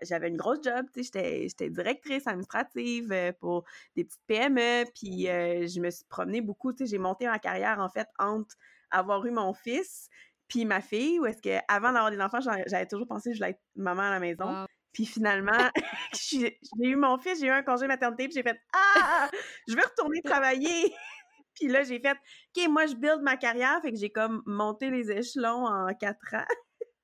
j'avais 0.02 0.28
une 0.28 0.38
grosse 0.38 0.60
job, 0.64 0.86
tu 0.94 1.04
sais, 1.04 1.48
j'étais 1.48 1.70
directrice 1.70 2.28
administrative 2.28 3.12
euh, 3.12 3.32
pour 3.40 3.64
des 3.96 4.04
petites 4.04 4.22
PME, 4.28 4.86
puis 4.94 5.30
euh, 5.30 5.68
je 5.68 5.80
me 5.80 5.90
suis 5.90 6.06
promenée 6.06 6.42
beaucoup, 6.42 6.74
tu 6.74 6.86
sais, 6.86 6.92
j'ai 6.92 6.98
monté 6.98 7.26
ma 7.28 7.40
carrière, 7.40 7.80
en 7.80 7.90
fait, 7.90 8.08
entre 8.20 8.56
avoir 8.92 9.26
eu 9.26 9.32
mon 9.32 9.54
fils 9.54 10.10
puis 10.48 10.66
ma 10.66 10.82
fille, 10.82 11.20
ou 11.20 11.26
est-ce 11.26 11.42
que 11.42 11.58
avant 11.68 11.92
d'avoir 11.92 12.12
des 12.12 12.22
enfants, 12.22 12.40
j'avais 12.40 12.86
toujours 12.86 13.08
pensé 13.08 13.32
que 13.32 13.36
je 13.36 13.40
voulais 13.40 13.52
être 13.52 13.62
maman 13.76 14.04
à 14.04 14.12
la 14.12 14.20
maison. 14.20 14.66
Puis 14.94 15.06
finalement, 15.06 15.52
j'ai 16.31 16.60
eu 16.80 16.96
mon 16.96 17.18
fils, 17.18 17.40
j'ai 17.40 17.48
eu 17.48 17.52
un 17.52 17.64
congé 17.64 17.88
maternité, 17.88 18.26
puis 18.28 18.36
j'ai 18.36 18.44
fait 18.44 18.58
«Ah! 18.74 19.30
Je 19.68 19.76
veux 19.76 19.84
retourner 19.84 20.22
travailler!» 20.22 20.94
Puis 21.56 21.68
là, 21.70 21.84
j'ai 21.84 22.02
fait 22.02 22.18
«OK, 22.58 22.68
moi, 22.70 22.86
je 22.86 22.96
build 22.96 23.22
ma 23.22 23.38
carrière.» 23.38 23.80
Fait 23.81 23.92
que 23.92 23.98
j'ai 23.98 24.10
comme 24.10 24.44
monté 24.46 24.90
les 24.90 25.10
échelons 25.10 25.66
en 25.66 25.94
quatre 25.94 26.34
ans. 26.34 26.46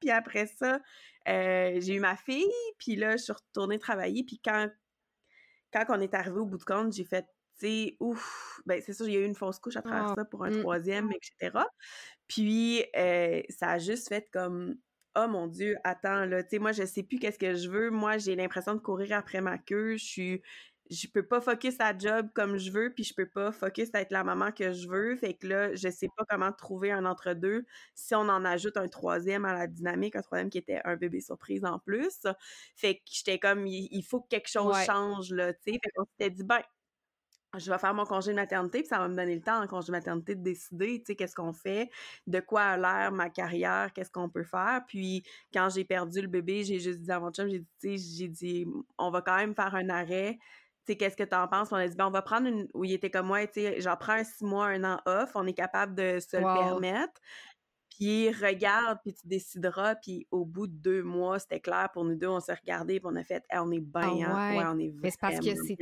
puis 0.02 0.12
après 0.12 0.46
ça, 0.46 0.80
euh, 1.28 1.80
j'ai 1.80 1.96
eu 1.96 2.00
ma 2.00 2.16
fille, 2.16 2.52
puis 2.78 2.96
là, 2.96 3.18
je 3.18 3.24
suis 3.24 3.34
retournée 3.34 3.80
travailler, 3.80 4.24
puis 4.24 4.40
quand, 4.44 4.70
quand 5.74 5.86
on 5.90 6.02
est 6.02 6.14
arrivé 6.14 6.40
au 6.40 6.46
bout 6.46 6.58
de 6.58 6.64
compte, 6.64 6.94
j'ai 6.94 7.06
fait, 7.06 7.26
tu 7.60 7.68
sais, 7.68 7.98
ouf, 8.00 8.62
ben 8.66 8.82
c'est 8.82 8.94
ça, 8.94 9.06
j'ai 9.06 9.22
eu 9.22 9.26
une 9.26 9.36
fausse 9.36 9.60
couche 9.60 9.78
à 9.78 9.82
travers 9.82 10.12
ah, 10.12 10.16
ça 10.18 10.26
pour 10.26 10.44
un 10.44 10.52
mmh. 10.52 10.60
troisième, 10.62 11.12
etc. 11.12 11.60
Puis, 12.28 12.84
euh, 12.96 13.42
ça 13.50 13.72
a 13.72 13.80
juste 13.80 14.10
fait 14.10 14.28
comme, 14.32 14.76
oh 15.16 15.28
mon 15.28 15.48
Dieu, 15.48 15.78
attends, 15.84 16.26
là, 16.26 16.44
tu 16.44 16.52
sais, 16.52 16.60
moi, 16.60 16.72
je 16.72 16.86
sais 16.86 17.04
plus 17.04 17.20
qu'est-ce 17.20 17.40
que 17.40 17.54
je 17.54 17.70
veux. 17.70 17.90
Moi, 17.90 18.18
j'ai 18.18 18.36
l'impression 18.36 18.74
de 18.74 18.80
courir 18.80 19.18
après 19.18 19.42
ma 19.42 19.58
queue. 19.58 19.98
Je 19.98 20.04
suis, 20.04 20.42
je 20.90 21.08
peux 21.08 21.26
pas 21.26 21.40
focus 21.40 21.76
à 21.80 21.98
job 21.98 22.30
comme 22.34 22.58
je 22.58 22.72
veux, 22.72 22.94
puis 22.94 23.04
je 23.04 23.14
peux 23.14 23.28
pas 23.28 23.52
focus 23.52 23.90
à 23.94 24.02
être 24.02 24.12
la 24.12 24.24
maman 24.24 24.52
que 24.52 24.74
je 24.74 24.88
veux. 24.90 25.16
Fait 25.16 25.34
que 25.34 25.48
là, 25.48 25.76
je 25.76 25.90
sais 25.90 26.10
pas 26.18 26.26
comment 26.30 26.52
trouver 26.52 26.92
un 26.92 27.06
entre-deux 27.06 27.66
si 27.96 28.16
on 28.16 28.28
en 28.28 28.44
ajoute 28.44 28.78
un 28.78 28.88
troisième 28.88 29.46
à 29.46 29.54
la 29.54 29.68
dynamique, 29.68 30.16
un 30.16 30.22
troisième 30.22 30.50
qui 30.50 30.58
était 30.58 30.82
un 30.84 30.96
bébé 30.96 31.22
surprise 31.22 31.64
en 31.64 31.80
plus. 31.80 32.20
Fait 32.76 32.96
que 32.96 33.02
j'étais 33.06 33.40
comme, 33.40 33.66
il, 33.68 34.04
faut 34.04 34.22
que 34.22 34.28
quelque 34.28 34.50
chose 34.50 34.76
change, 34.86 35.32
là, 35.32 35.54
tu 35.54 35.60
sais. 35.66 35.80
Fait 35.84 35.92
qu'on 35.96 36.06
s'était 36.06 36.30
dit, 36.30 36.44
ben, 36.44 36.62
je 37.58 37.70
vais 37.70 37.78
faire 37.78 37.94
mon 37.94 38.06
congé 38.06 38.32
de 38.32 38.36
maternité, 38.36 38.80
puis 38.80 38.88
ça 38.88 38.98
va 39.00 39.08
me 39.10 39.16
donner 39.16 39.36
le 39.36 39.42
temps 39.42 39.62
en 39.62 39.68
congé 39.68 39.88
de 39.88 39.92
maternité 39.92 40.36
de 40.36 40.42
décider, 40.42 41.00
tu 41.00 41.08
sais, 41.08 41.16
qu'est-ce 41.16 41.36
qu'on 41.36 41.54
fait, 41.54 41.90
de 42.28 42.40
quoi 42.40 42.62
a 42.62 42.78
l'air 42.78 43.12
ma 43.12 43.30
carrière, 43.30 43.92
qu'est-ce 43.94 44.12
qu'on 44.12 44.30
peut 44.30 44.44
faire. 44.44 44.82
Puis 44.88 45.24
quand 45.54 45.70
j'ai 45.70 45.84
perdu 45.84 46.22
le 46.22 46.28
bébé, 46.28 46.64
j'ai 46.64 46.80
juste 46.80 47.02
dit 47.02 47.12
à 47.12 47.20
mon 47.20 47.32
chum, 47.32 47.50
j'ai 47.50 47.66
dit, 47.84 47.98
j'ai 47.98 48.28
dit, 48.30 48.66
on 48.98 49.12
va 49.12 49.22
quand 49.22 49.36
même 49.36 49.54
faire 49.54 49.76
un 49.76 49.90
arrêt 49.90 50.40
tu 50.86 50.94
sais, 50.94 50.98
qu'est-ce 50.98 51.16
que 51.18 51.24
tu 51.24 51.36
en 51.36 51.48
penses? 51.48 51.72
On 51.72 51.76
a 51.76 51.88
dit, 51.88 51.96
ben, 51.96 52.08
on 52.08 52.12
va 52.12 52.22
prendre 52.22 52.48
une, 52.48 52.68
où 52.74 52.84
il 52.84 52.94
était 52.94 53.12
comme 53.12 53.28
moi, 53.28 53.46
tu 53.48 53.62
sais, 53.62 53.82
j'en 53.82 53.96
prends 53.98 54.14
un 54.14 54.24
six 54.24 54.44
mois, 54.44 54.68
un 54.68 54.84
an 54.84 55.00
off, 55.06 55.32
on 55.36 55.46
est 55.48 55.54
capable 55.54 55.96
de 55.96 56.20
se 56.20 56.38
le 56.38 56.48
permettre. 56.54 57.22
Puis 58.02 58.32
regarde, 58.32 58.98
puis 59.04 59.14
tu 59.14 59.28
décideras. 59.28 59.94
Puis 59.94 60.26
au 60.32 60.44
bout 60.44 60.66
de 60.66 60.74
deux 60.74 61.04
mois, 61.04 61.38
c'était 61.38 61.60
clair 61.60 61.88
pour 61.94 62.04
nous 62.04 62.16
deux, 62.16 62.30
on 62.30 62.40
s'est 62.40 62.56
regardé, 62.56 63.00
puis 63.00 63.08
on 63.08 63.16
a 63.16 63.24
fait, 63.24 63.44
on 63.54 63.72
est 63.72 63.80
bien, 63.80 64.28
ah 64.28 64.56
ouais. 64.56 64.64
on 64.66 64.80
est 64.80 64.92
Mais 65.04 65.12
c'est 65.12 65.20
parce 65.20 65.38
que 65.38 65.54
c'est. 65.54 65.78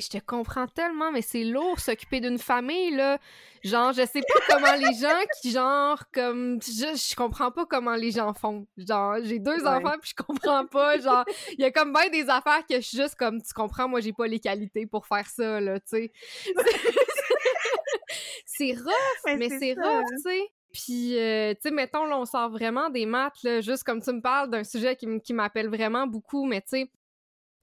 je 0.00 0.08
te 0.08 0.24
comprends 0.24 0.68
tellement, 0.68 1.10
mais 1.10 1.20
c'est 1.20 1.42
lourd 1.42 1.80
s'occuper 1.80 2.20
d'une 2.20 2.38
famille, 2.38 2.94
là. 2.94 3.18
Genre, 3.64 3.92
je 3.92 4.06
sais 4.06 4.20
pas 4.20 4.54
comment 4.54 4.76
les 4.76 4.94
gens 5.00 5.20
qui, 5.42 5.50
genre, 5.50 6.04
comme. 6.12 6.62
Je, 6.62 6.94
je 6.94 7.16
comprends 7.16 7.50
pas 7.50 7.66
comment 7.66 7.96
les 7.96 8.12
gens 8.12 8.32
font. 8.34 8.68
Genre, 8.76 9.16
j'ai 9.24 9.40
deux 9.40 9.66
enfants, 9.66 9.96
puis 10.00 10.12
je 10.16 10.22
comprends 10.22 10.64
pas. 10.64 11.00
Genre, 11.00 11.24
il 11.54 11.60
y 11.60 11.64
a 11.64 11.72
comme 11.72 11.92
bien 11.92 12.08
des 12.08 12.30
affaires 12.30 12.64
que 12.70 12.76
je 12.76 12.86
suis 12.86 12.98
juste 12.98 13.16
comme, 13.16 13.42
tu 13.42 13.52
comprends, 13.52 13.88
moi, 13.88 13.98
j'ai 13.98 14.12
pas 14.12 14.28
les 14.28 14.38
qualités 14.38 14.86
pour 14.86 15.08
faire 15.08 15.26
ça, 15.26 15.60
là, 15.60 15.80
tu 15.80 15.88
sais. 15.88 16.12
c'est 18.46 18.74
rough, 18.74 19.36
mais 19.36 19.48
c'est 19.48 19.74
rough, 19.74 20.04
tu 20.08 20.22
sais. 20.22 20.52
Puis, 20.72 21.18
euh, 21.18 21.54
tu 21.54 21.60
sais, 21.62 21.70
mettons, 21.70 22.04
là, 22.04 22.18
on 22.18 22.26
sort 22.26 22.50
vraiment 22.50 22.90
des 22.90 23.06
maths, 23.06 23.42
là, 23.42 23.60
juste 23.60 23.84
comme 23.84 24.02
tu 24.02 24.12
me 24.12 24.20
parles 24.20 24.50
d'un 24.50 24.64
sujet 24.64 24.96
qui, 24.96 25.32
m'appelle 25.32 25.68
vraiment 25.68 26.06
beaucoup, 26.06 26.44
mais 26.44 26.60
tu 26.60 26.68
sais, 26.68 26.90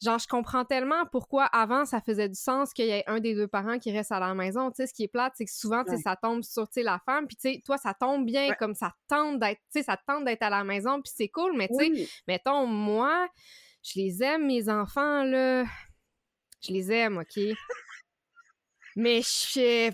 genre, 0.03 0.17
je 0.17 0.27
comprends 0.27 0.65
tellement 0.65 1.05
pourquoi 1.11 1.45
avant, 1.45 1.85
ça 1.85 2.01
faisait 2.01 2.27
du 2.27 2.35
sens 2.35 2.73
qu'il 2.73 2.87
y 2.87 2.91
ait 2.91 3.03
un 3.07 3.19
des 3.19 3.35
deux 3.35 3.47
parents 3.47 3.77
qui 3.77 3.91
reste 3.91 4.11
à 4.11 4.19
la 4.19 4.33
maison. 4.33 4.71
Tu 4.71 4.77
sais, 4.77 4.87
ce 4.87 4.93
qui 4.93 5.03
est 5.03 5.07
plate, 5.07 5.33
c'est 5.35 5.45
que 5.45 5.51
souvent, 5.51 5.83
tu 5.83 5.91
sais, 5.91 6.01
ça 6.01 6.15
tombe 6.15 6.43
sur, 6.43 6.67
tu 6.67 6.73
sais, 6.73 6.83
la 6.83 6.99
femme, 7.05 7.27
puis 7.27 7.35
tu 7.35 7.53
sais, 7.53 7.61
toi, 7.63 7.77
ça 7.77 7.93
tombe 7.93 8.25
bien, 8.25 8.53
comme 8.55 8.73
ça 8.73 8.93
tente 9.07 9.39
d'être, 9.39 9.59
tu 9.71 9.79
sais, 9.79 9.83
ça 9.83 9.97
tente 9.97 10.25
d'être 10.25 10.43
à 10.43 10.49
la 10.49 10.63
maison, 10.63 11.01
puis 11.01 11.13
c'est 11.15 11.29
cool, 11.29 11.55
mais 11.55 11.67
tu 11.67 11.75
sais, 11.75 12.09
mettons, 12.27 12.65
moi, 12.65 13.27
je 13.83 13.99
les 13.99 14.23
aime, 14.23 14.47
mes 14.47 14.67
enfants, 14.67 15.23
là, 15.23 15.63
je 16.61 16.73
les 16.73 16.91
aime, 16.91 17.19
OK? 17.19 17.39
mais 18.95 19.21
je 19.21 19.27
sais 19.27 19.93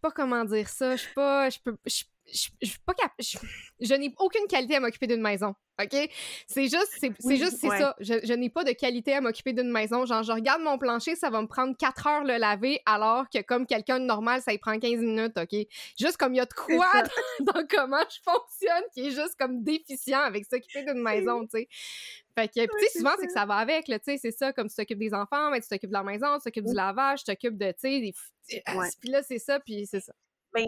pas 0.00 0.10
comment 0.10 0.44
dire 0.44 0.68
ça, 0.68 0.96
je 0.96 1.02
sais 1.02 1.12
pas, 1.14 1.50
je 1.50 1.58
peux, 1.62 1.76
je, 1.86 2.04
je, 2.32 2.76
pas 2.86 2.94
je, 3.18 3.94
n'ai 3.94 4.12
aucune 4.18 4.46
qualité 4.46 4.76
à 4.76 4.80
m'occuper 4.80 5.06
d'une 5.06 5.20
maison. 5.20 5.54
OK? 5.80 6.10
C'est 6.46 6.64
juste, 6.64 6.90
c'est, 6.98 7.36
juste, 7.36 7.58
c'est 7.60 7.68
ça. 7.68 7.94
Je, 8.00 8.32
n'ai 8.34 8.50
pas 8.50 8.64
de 8.64 8.72
qualité 8.72 9.14
à 9.14 9.20
m'occuper 9.20 9.52
d'une 9.52 9.70
maison. 9.70 10.06
Genre, 10.06 10.22
je 10.22 10.32
regarde 10.32 10.62
mon 10.62 10.78
plancher, 10.78 11.14
ça 11.14 11.30
va 11.30 11.42
me 11.42 11.46
prendre 11.46 11.76
4 11.76 12.06
heures 12.06 12.24
le 12.24 12.36
laver, 12.36 12.80
alors 12.86 13.28
que 13.28 13.40
comme 13.42 13.66
quelqu'un 13.66 14.00
de 14.00 14.04
normal, 14.04 14.40
ça 14.42 14.52
y 14.52 14.58
prend 14.58 14.78
15 14.78 15.00
minutes, 15.00 15.38
OK? 15.38 15.66
Juste 15.98 16.16
comme 16.16 16.34
il 16.34 16.38
y 16.38 16.40
a 16.40 16.46
de 16.46 16.54
quoi 16.54 16.90
dans, 17.40 17.66
comment 17.68 18.02
je 18.08 18.18
fonctionne 18.22 18.84
qui 18.94 19.08
est 19.08 19.10
juste 19.10 19.34
comme 19.38 19.62
déficient 19.62 20.20
avec 20.20 20.44
s'occuper 20.46 20.84
d'une 20.84 21.02
maison, 21.02 21.42
tu 21.42 21.58
sais. 21.58 21.68
Fait 22.34 22.48
que, 22.48 22.60
tu 22.60 22.86
sais, 22.86 22.98
souvent, 22.98 23.12
c'est 23.20 23.26
que 23.26 23.32
ça 23.32 23.44
va 23.44 23.56
avec, 23.56 23.84
tu 23.84 23.94
sais, 24.04 24.16
c'est 24.16 24.30
ça, 24.30 24.52
comme 24.54 24.68
tu 24.68 24.74
t'occupes 24.74 24.98
des 24.98 25.12
enfants, 25.12 25.50
mais 25.50 25.60
tu 25.60 25.68
t'occupes 25.68 25.90
de 25.90 25.94
la 25.94 26.02
maison, 26.02 26.38
tu 26.38 26.44
t'occupes 26.44 26.66
du 26.66 26.74
lavage, 26.74 27.24
tu 27.24 27.24
t'occupes 27.26 27.58
de, 27.58 27.72
tu 27.72 27.78
sais, 27.78 28.00
des... 28.00 28.14
Puis 29.00 29.10
là, 29.10 29.22
c'est 29.22 29.38
ça, 29.38 29.60
puis 29.60 29.86
c'est 29.86 30.00
ça. 30.00 30.12
Ben, 30.54 30.66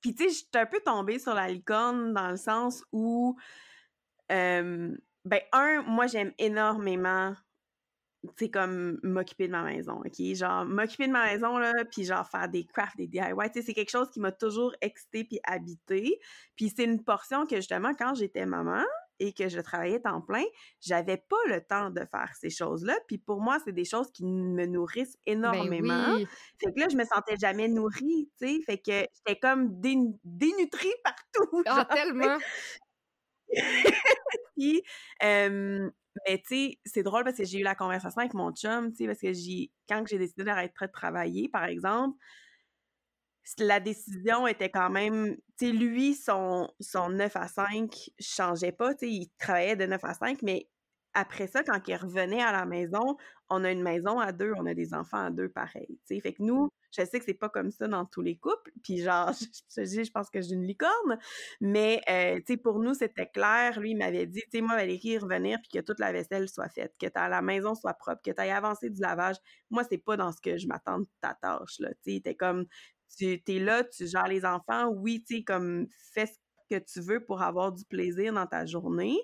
puis 0.00 0.14
tu 0.14 0.24
sais, 0.24 0.30
je 0.30 0.34
suis 0.36 0.48
un 0.54 0.66
peu 0.66 0.80
tombée 0.80 1.18
sur 1.18 1.34
la 1.34 1.48
licorne 1.48 2.12
dans 2.12 2.30
le 2.30 2.36
sens 2.36 2.84
où, 2.92 3.36
ben, 4.28 4.98
un, 5.52 5.82
moi, 5.82 6.06
j'aime 6.06 6.32
énormément 6.38 7.34
tu 8.36 8.46
sais, 8.46 8.50
comme 8.50 8.98
m'occuper 9.02 9.46
de 9.46 9.52
ma 9.52 9.62
maison, 9.62 10.02
OK? 10.04 10.34
Genre, 10.34 10.64
m'occuper 10.64 11.06
de 11.06 11.12
ma 11.12 11.26
maison, 11.26 11.56
là, 11.56 11.72
puis 11.90 12.04
genre 12.04 12.28
faire 12.28 12.48
des 12.48 12.64
crafts, 12.64 12.96
des 12.96 13.06
DIY, 13.06 13.22
tu 13.46 13.52
sais, 13.52 13.62
c'est 13.62 13.74
quelque 13.74 13.90
chose 13.90 14.10
qui 14.10 14.18
m'a 14.18 14.32
toujours 14.32 14.74
excité 14.80 15.24
puis 15.24 15.38
habité. 15.44 16.18
Puis 16.56 16.72
c'est 16.74 16.84
une 16.84 17.04
portion 17.04 17.46
que, 17.46 17.56
justement, 17.56 17.94
quand 17.94 18.14
j'étais 18.14 18.44
maman 18.44 18.82
et 19.20 19.32
que 19.32 19.48
je 19.48 19.60
travaillais 19.60 20.00
temps 20.00 20.20
plein, 20.20 20.44
j'avais 20.80 21.16
pas 21.16 21.36
le 21.48 21.60
temps 21.60 21.90
de 21.90 22.00
faire 22.10 22.32
ces 22.40 22.50
choses-là. 22.50 22.98
Puis 23.06 23.18
pour 23.18 23.40
moi, 23.40 23.58
c'est 23.64 23.72
des 23.72 23.84
choses 23.84 24.10
qui 24.12 24.24
me 24.24 24.66
nourrissent 24.66 25.18
ben 25.26 25.34
énormément. 25.34 26.18
Fait 26.60 26.72
que 26.72 26.80
là, 26.80 26.86
je 26.90 26.96
me 26.96 27.04
sentais 27.04 27.36
jamais 27.40 27.68
nourrie, 27.68 28.30
tu 28.40 28.46
sais. 28.46 28.60
Fait 28.64 28.78
que 28.78 29.06
j'étais 29.16 29.38
comme 29.40 29.80
dénutrie 29.80 30.94
partout. 31.04 31.62
Ah, 31.66 31.84
tellement! 31.84 32.38
puis, 34.56 34.82
mais 36.26 36.38
tu 36.38 36.42
sais, 36.48 36.78
c'est 36.84 37.02
drôle 37.02 37.24
parce 37.24 37.36
que 37.36 37.44
j'ai 37.44 37.60
eu 37.60 37.62
la 37.62 37.74
conversation 37.74 38.20
avec 38.20 38.34
mon 38.34 38.52
chum, 38.52 38.90
tu 38.90 38.98
sais, 38.98 39.06
parce 39.06 39.20
que 39.20 39.32
j'ai, 39.32 39.70
quand 39.88 40.04
j'ai 40.06 40.18
décidé 40.18 40.44
d'arrêter 40.44 40.86
de 40.86 40.92
travailler, 40.92 41.48
par 41.48 41.64
exemple, 41.64 42.18
la 43.58 43.80
décision 43.80 44.46
était 44.46 44.70
quand 44.70 44.90
même, 44.90 45.36
tu 45.58 45.72
lui, 45.72 46.14
son, 46.14 46.70
son 46.80 47.10
9 47.10 47.36
à 47.36 47.48
5 47.48 48.10
changeait 48.18 48.72
pas, 48.72 48.92
il 49.02 49.28
travaillait 49.38 49.76
de 49.76 49.86
9 49.86 50.04
à 50.04 50.14
5, 50.14 50.42
mais 50.42 50.68
après 51.14 51.46
ça, 51.48 51.62
quand 51.64 51.80
il 51.88 51.96
revenait 51.96 52.42
à 52.42 52.52
la 52.52 52.64
maison, 52.66 53.16
on 53.50 53.64
a 53.64 53.72
une 53.72 53.82
maison 53.82 54.20
à 54.20 54.32
deux, 54.32 54.52
on 54.56 54.66
a 54.66 54.74
des 54.74 54.94
enfants 54.94 55.24
à 55.24 55.30
deux 55.30 55.48
pareil. 55.48 55.98
sais. 56.04 56.20
Fait 56.20 56.34
que 56.34 56.42
nous, 56.42 56.68
je 56.96 57.04
sais 57.04 57.18
que 57.18 57.24
c'est 57.24 57.34
pas 57.34 57.48
comme 57.48 57.70
ça 57.70 57.88
dans 57.88 58.04
tous 58.04 58.20
les 58.22 58.36
couples, 58.36 58.70
puis 58.82 58.98
genre, 58.98 59.32
je, 59.76 59.84
je, 59.84 60.04
je 60.04 60.10
pense 60.10 60.30
que 60.30 60.40
j'ai 60.40 60.54
une 60.54 60.64
licorne, 60.64 61.18
mais 61.60 62.00
euh, 62.10 62.56
pour 62.62 62.78
nous, 62.78 62.94
c'était 62.94 63.26
clair. 63.26 63.80
Lui, 63.80 63.92
il 63.92 63.98
m'avait 63.98 64.26
dit, 64.26 64.42
tu 64.42 64.58
sais, 64.58 64.60
moi, 64.60 64.76
Valérie, 64.76 65.18
revenir, 65.18 65.58
puis 65.60 65.80
que 65.80 65.84
toute 65.84 65.98
la 65.98 66.12
vaisselle 66.12 66.48
soit 66.48 66.68
faite, 66.68 66.94
que 67.00 67.06
ta, 67.06 67.28
la 67.28 67.42
maison 67.42 67.74
soit 67.74 67.94
propre, 67.94 68.20
que 68.22 68.30
tu 68.30 68.40
ailles 68.40 68.50
avancer 68.50 68.90
du 68.90 69.00
lavage. 69.00 69.36
Moi, 69.70 69.84
c'est 69.88 69.98
pas 69.98 70.16
dans 70.16 70.32
ce 70.32 70.40
que 70.40 70.56
je 70.58 70.66
m'attends 70.66 71.00
de 71.00 71.06
ta 71.20 71.34
tâche, 71.34 71.78
là. 71.80 71.88
Tu 72.04 72.14
sais, 72.14 72.20
t'es 72.20 72.34
comme, 72.34 72.66
tu 73.16 73.40
es 73.46 73.58
là, 73.58 73.84
tu 73.84 74.06
gères 74.06 74.28
les 74.28 74.44
enfants, 74.44 74.88
oui, 74.88 75.24
tu 75.26 75.36
sais, 75.38 75.44
comme, 75.44 75.86
fais 76.12 76.26
ce 76.26 76.34
que 76.70 76.78
tu 76.78 77.00
veux 77.00 77.24
pour 77.24 77.40
avoir 77.42 77.72
du 77.72 77.84
plaisir 77.86 78.32
dans 78.32 78.46
ta 78.46 78.66
journée. 78.66 79.16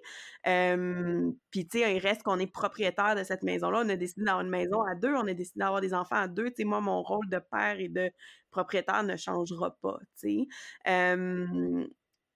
Puis, 0.45 1.69
tu 1.69 1.79
sais, 1.79 1.95
il 1.97 1.99
reste 1.99 2.23
qu'on 2.23 2.39
est 2.39 2.47
propriétaire 2.51 3.15
de 3.17 3.23
cette 3.25 3.43
maison-là. 3.43 3.83
On 3.85 3.89
a 3.91 3.97
décidé 3.97 4.25
d'avoir 4.25 4.45
une 4.45 4.51
maison 4.51 4.81
à 4.83 4.95
deux, 4.95 5.15
on 5.15 5.27
a 5.29 5.35
décidé 5.35 5.59
d'avoir 5.61 5.81
des 5.83 5.95
enfants 5.95 6.17
à 6.17 6.29
deux. 6.29 6.49
Tu 6.51 6.57
sais, 6.59 6.65
moi, 6.65 6.81
mon 6.81 7.03
rôle 7.03 7.29
de 7.29 7.39
père 7.39 7.79
et 7.81 7.89
de 7.89 8.11
propriétaire 8.51 9.03
ne 9.05 9.17
changera 9.17 9.77
pas, 9.83 9.99
tu 10.19 10.47
sais. 10.87 11.89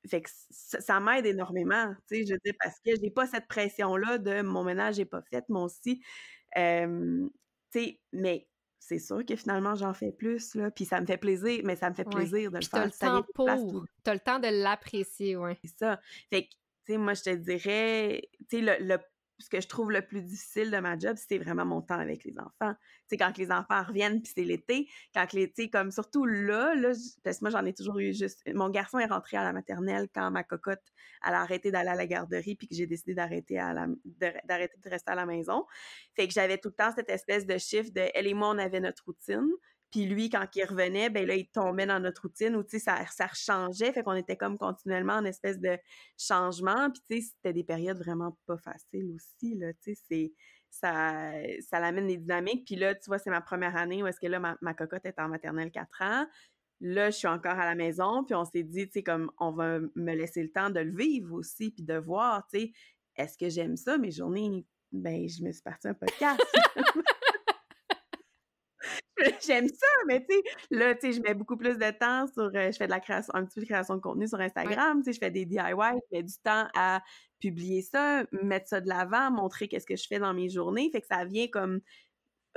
fait 0.09 0.23
que 0.23 0.31
ça, 0.51 1.01
m'aide 1.01 1.27
énormément, 1.27 1.93
tu 2.09 2.17
sais, 2.19 2.27
je 2.27 2.35
dis, 2.45 2.53
parce 2.63 2.77
que 2.85 2.93
j'ai 3.03 3.11
pas 3.11 3.27
cette 3.27 3.47
pression-là 3.49 4.19
de 4.19 4.43
mon 4.43 4.65
ménage 4.65 4.99
n'est 4.99 5.05
pas 5.05 5.23
fait, 5.23 5.45
moi 5.49 5.65
aussi. 5.65 6.01
tu 6.55 7.31
sais, 7.73 8.01
mais 8.13 8.49
c'est 8.79 8.99
sûr 8.99 9.25
que 9.25 9.37
finalement, 9.37 9.75
j'en 9.75 9.93
fais 9.93 10.13
plus, 10.13 10.55
là. 10.55 10.71
Puis 10.71 10.85
ça 10.85 11.01
me 11.01 11.07
fait 11.07 11.17
plaisir, 11.17 11.61
mais 11.65 11.77
ça 11.77 11.91
me 11.91 11.95
fait 11.95 12.05
plaisir 12.05 12.51
de 12.51 12.57
le 12.57 12.63
faire. 12.63 12.91
T'as 12.99 13.17
le 13.17 13.23
temps 13.23 13.27
pour. 13.35 13.85
T'as 14.05 14.15
le 14.15 14.21
temps 14.21 14.39
de 14.39 14.49
l'apprécier, 14.49 15.37
ouais. 15.37 15.59
C'est 15.63 15.77
ça. 15.79 16.01
Fait 16.31 16.45
que, 16.45 16.49
tu 16.87 16.93
sais, 16.93 16.99
moi, 16.99 17.15
je 17.15 17.23
te 17.23 17.35
dirais, 17.35 18.29
tu 18.49 18.65
sais, 18.65 18.79
le, 18.81 18.99
ce 19.39 19.49
que 19.49 19.61
je 19.61 19.69
trouve 19.69 19.91
le 19.91 20.03
plus 20.03 20.23
difficile 20.23 20.71
de 20.71 20.79
ma 20.79 20.99
job, 20.99 21.17
c'est 21.17 21.39
vraiment 21.39 21.65
mon 21.65 21.81
temps 21.81 21.99
avec 21.99 22.25
les 22.25 22.35
enfants. 22.39 22.75
Tu 23.09 23.17
quand 23.17 23.37
les 23.39 23.51
enfants 23.51 23.83
reviennent, 23.83 24.21
puis 24.21 24.33
c'est 24.35 24.45
l'été, 24.45 24.89
quand 25.15 25.33
l'été, 25.33 25.71
comme 25.71 25.91
surtout 25.91 26.27
là, 26.27 26.75
là, 26.75 26.93
parce 27.23 27.39
que 27.39 27.45
moi, 27.45 27.51
j'en 27.51 27.65
ai 27.65 27.73
toujours 27.73 27.99
eu 27.99 28.13
juste... 28.13 28.43
Mon 28.53 28.69
garçon 28.69 28.99
est 28.99 29.07
rentré 29.07 29.37
à 29.37 29.45
la 29.45 29.53
maternelle 29.53 30.09
quand 30.13 30.31
ma 30.31 30.45
cocotte, 30.45 30.83
elle 31.27 31.35
a 31.35 31.41
arrêté 31.41 31.71
d'aller 31.71 31.91
à 31.91 31.95
la 31.95 32.07
garderie, 32.07 32.57
puis 32.57 32.69
que 32.69 32.75
j'ai 32.75 32.87
décidé 32.87 33.15
d'arrêter 33.15 33.57
d'arrêter 34.45 34.79
de 34.79 34.91
rester 34.91 35.13
à 35.13 35.15
la 35.15 35.27
maison. 35.27 35.65
Fait 36.15 36.27
que 36.27 36.35
j'avais 36.35 36.59
tout 36.59 36.69
le 36.69 36.75
temps 36.75 36.93
cette 36.95 37.11
espèce 37.11 37.47
de 37.47 37.59
chiffre 37.59 37.91
de, 37.93 38.09
elle 38.15 38.27
et 38.27 38.35
moi, 38.35 38.51
on 38.51 38.59
avait 38.59 38.81
notre 38.81 39.05
routine. 39.05 39.49
Puis 39.91 40.05
lui, 40.05 40.29
quand 40.29 40.45
il 40.55 40.65
revenait, 40.65 41.09
ben 41.09 41.27
là, 41.27 41.35
il 41.35 41.49
tombait 41.49 41.87
dans 41.87 42.01
notre 42.01 42.23
routine 42.23 42.57
où, 42.57 42.63
tu 42.63 42.79
ça, 42.79 43.07
ça 43.07 43.29
changeait. 43.33 43.93
Fait 43.93 44.03
qu'on 44.03 44.15
était 44.15 44.37
comme 44.37 44.59
continuellement 44.59 45.15
en 45.15 45.25
espèce 45.25 45.59
de 45.59 45.79
changement. 46.19 46.91
Puis, 47.09 47.23
c'était 47.23 47.53
des 47.53 47.65
périodes 47.65 47.99
vraiment 47.99 48.37
pas 48.47 48.59
faciles 48.59 49.11
aussi, 49.15 49.55
là. 49.57 49.73
Tu. 49.83 49.97
Ça, 50.71 51.33
ça 51.61 51.81
l'amène 51.81 52.07
des 52.07 52.19
dynamiques. 52.19 52.67
Puis 52.67 52.77
là, 52.77 52.95
tu 52.95 53.07
vois, 53.07 53.19
c'est 53.19 53.31
ma 53.31 53.41
première 53.41 53.75
année 53.77 54.03
où 54.03 54.07
est-ce 54.07 54.21
que 54.21 54.27
là, 54.27 54.39
ma, 54.39 54.59
ma 54.61 54.75
cocotte 54.75 55.07
est 55.07 55.19
en 55.19 55.29
maternelle 55.29 55.71
4 55.71 56.03
ans. 56.03 56.27
Là, 56.81 57.11
je 57.11 57.17
suis 57.17 57.27
encore 57.27 57.59
à 57.59 57.65
la 57.65 57.75
maison, 57.75 58.23
puis 58.25 58.35
on 58.35 58.45
s'est 58.45 58.63
dit, 58.63 58.87
tu 58.87 58.93
sais, 58.93 59.03
comme, 59.03 59.33
on 59.39 59.51
va 59.51 59.81
me 59.81 60.15
laisser 60.15 60.43
le 60.43 60.51
temps 60.51 60.71
de 60.71 60.81
le 60.81 60.95
vivre 60.95 61.35
aussi, 61.35 61.71
puis 61.73 61.83
de 61.83 61.95
voir, 61.95 62.47
tu 62.53 62.61
sais, 62.61 62.73
est-ce 63.17 63.37
que 63.37 63.49
j'aime 63.49 63.77
ça, 63.77 63.99
mes 63.99 64.13
journées? 64.13 64.65
Ben, 64.93 65.29
je 65.29 65.43
me 65.43 65.51
suis 65.51 65.63
partie 65.63 65.89
un 65.89 65.95
podcast. 65.95 66.41
J'aime 69.49 69.69
ça, 69.69 69.87
mais 70.07 70.25
tu 70.25 70.35
sais, 70.35 70.43
là, 70.71 70.95
tu 70.95 71.01
sais, 71.01 71.13
je 71.13 71.23
mets 71.23 71.35
beaucoup 71.35 71.57
plus 71.57 71.79
de 71.79 71.91
temps 71.91 72.27
sur, 72.27 72.51
euh, 72.55 72.71
je 72.71 72.77
fais 72.77 72.87
de 72.87 72.91
la 72.91 73.01
création, 73.01 73.35
un 73.35 73.45
petit 73.45 73.55
peu 73.55 73.61
de 73.63 73.67
création 73.67 73.95
de 73.97 74.01
contenu 74.01 74.29
sur 74.29 74.39
Instagram, 74.41 74.99
tu 74.99 75.05
sais, 75.05 75.13
je 75.15 75.19
fais 75.19 75.31
des 75.31 75.47
DIY, 75.47 75.61
je 75.61 76.17
mets 76.17 76.23
du 76.23 76.35
temps 76.45 76.69
à 76.75 77.03
publier 77.41 77.83
ça, 77.83 78.25
mettre 78.43 78.69
ça 78.69 78.81
de 78.81 78.89
l'avant, 78.89 79.31
montrer 79.31 79.69
qu'est-ce 79.69 79.87
que 79.87 79.97
je 79.97 80.07
fais 80.07 80.19
dans 80.19 80.35
mes 80.35 80.51
journées, 80.51 80.91
fait 80.93 81.01
que 81.01 81.07
ça 81.07 81.25
vient 81.25 81.49
comme 81.49 81.81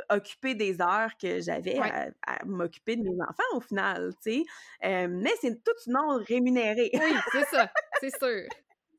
occuper 0.10 0.56
des 0.56 0.82
heures 0.82 1.16
que 1.22 1.40
j'avais 1.42 1.80
à, 1.80 2.46
m'occuper 2.46 2.96
de 2.96 3.04
mes 3.04 3.22
enfants 3.22 3.56
au 3.56 3.62
final, 3.62 4.14
tu 4.24 4.32
sais. 4.32 4.44
Euh, 4.84 5.08
mais 5.10 5.32
c'est 5.40 5.64
tout 5.64 5.72
non 5.88 6.18
rémunéré. 6.28 6.90
Oui, 6.94 7.14
c'est 7.32 7.46
ça, 7.46 7.72
c'est 8.00 8.18
sûr. 8.18 8.48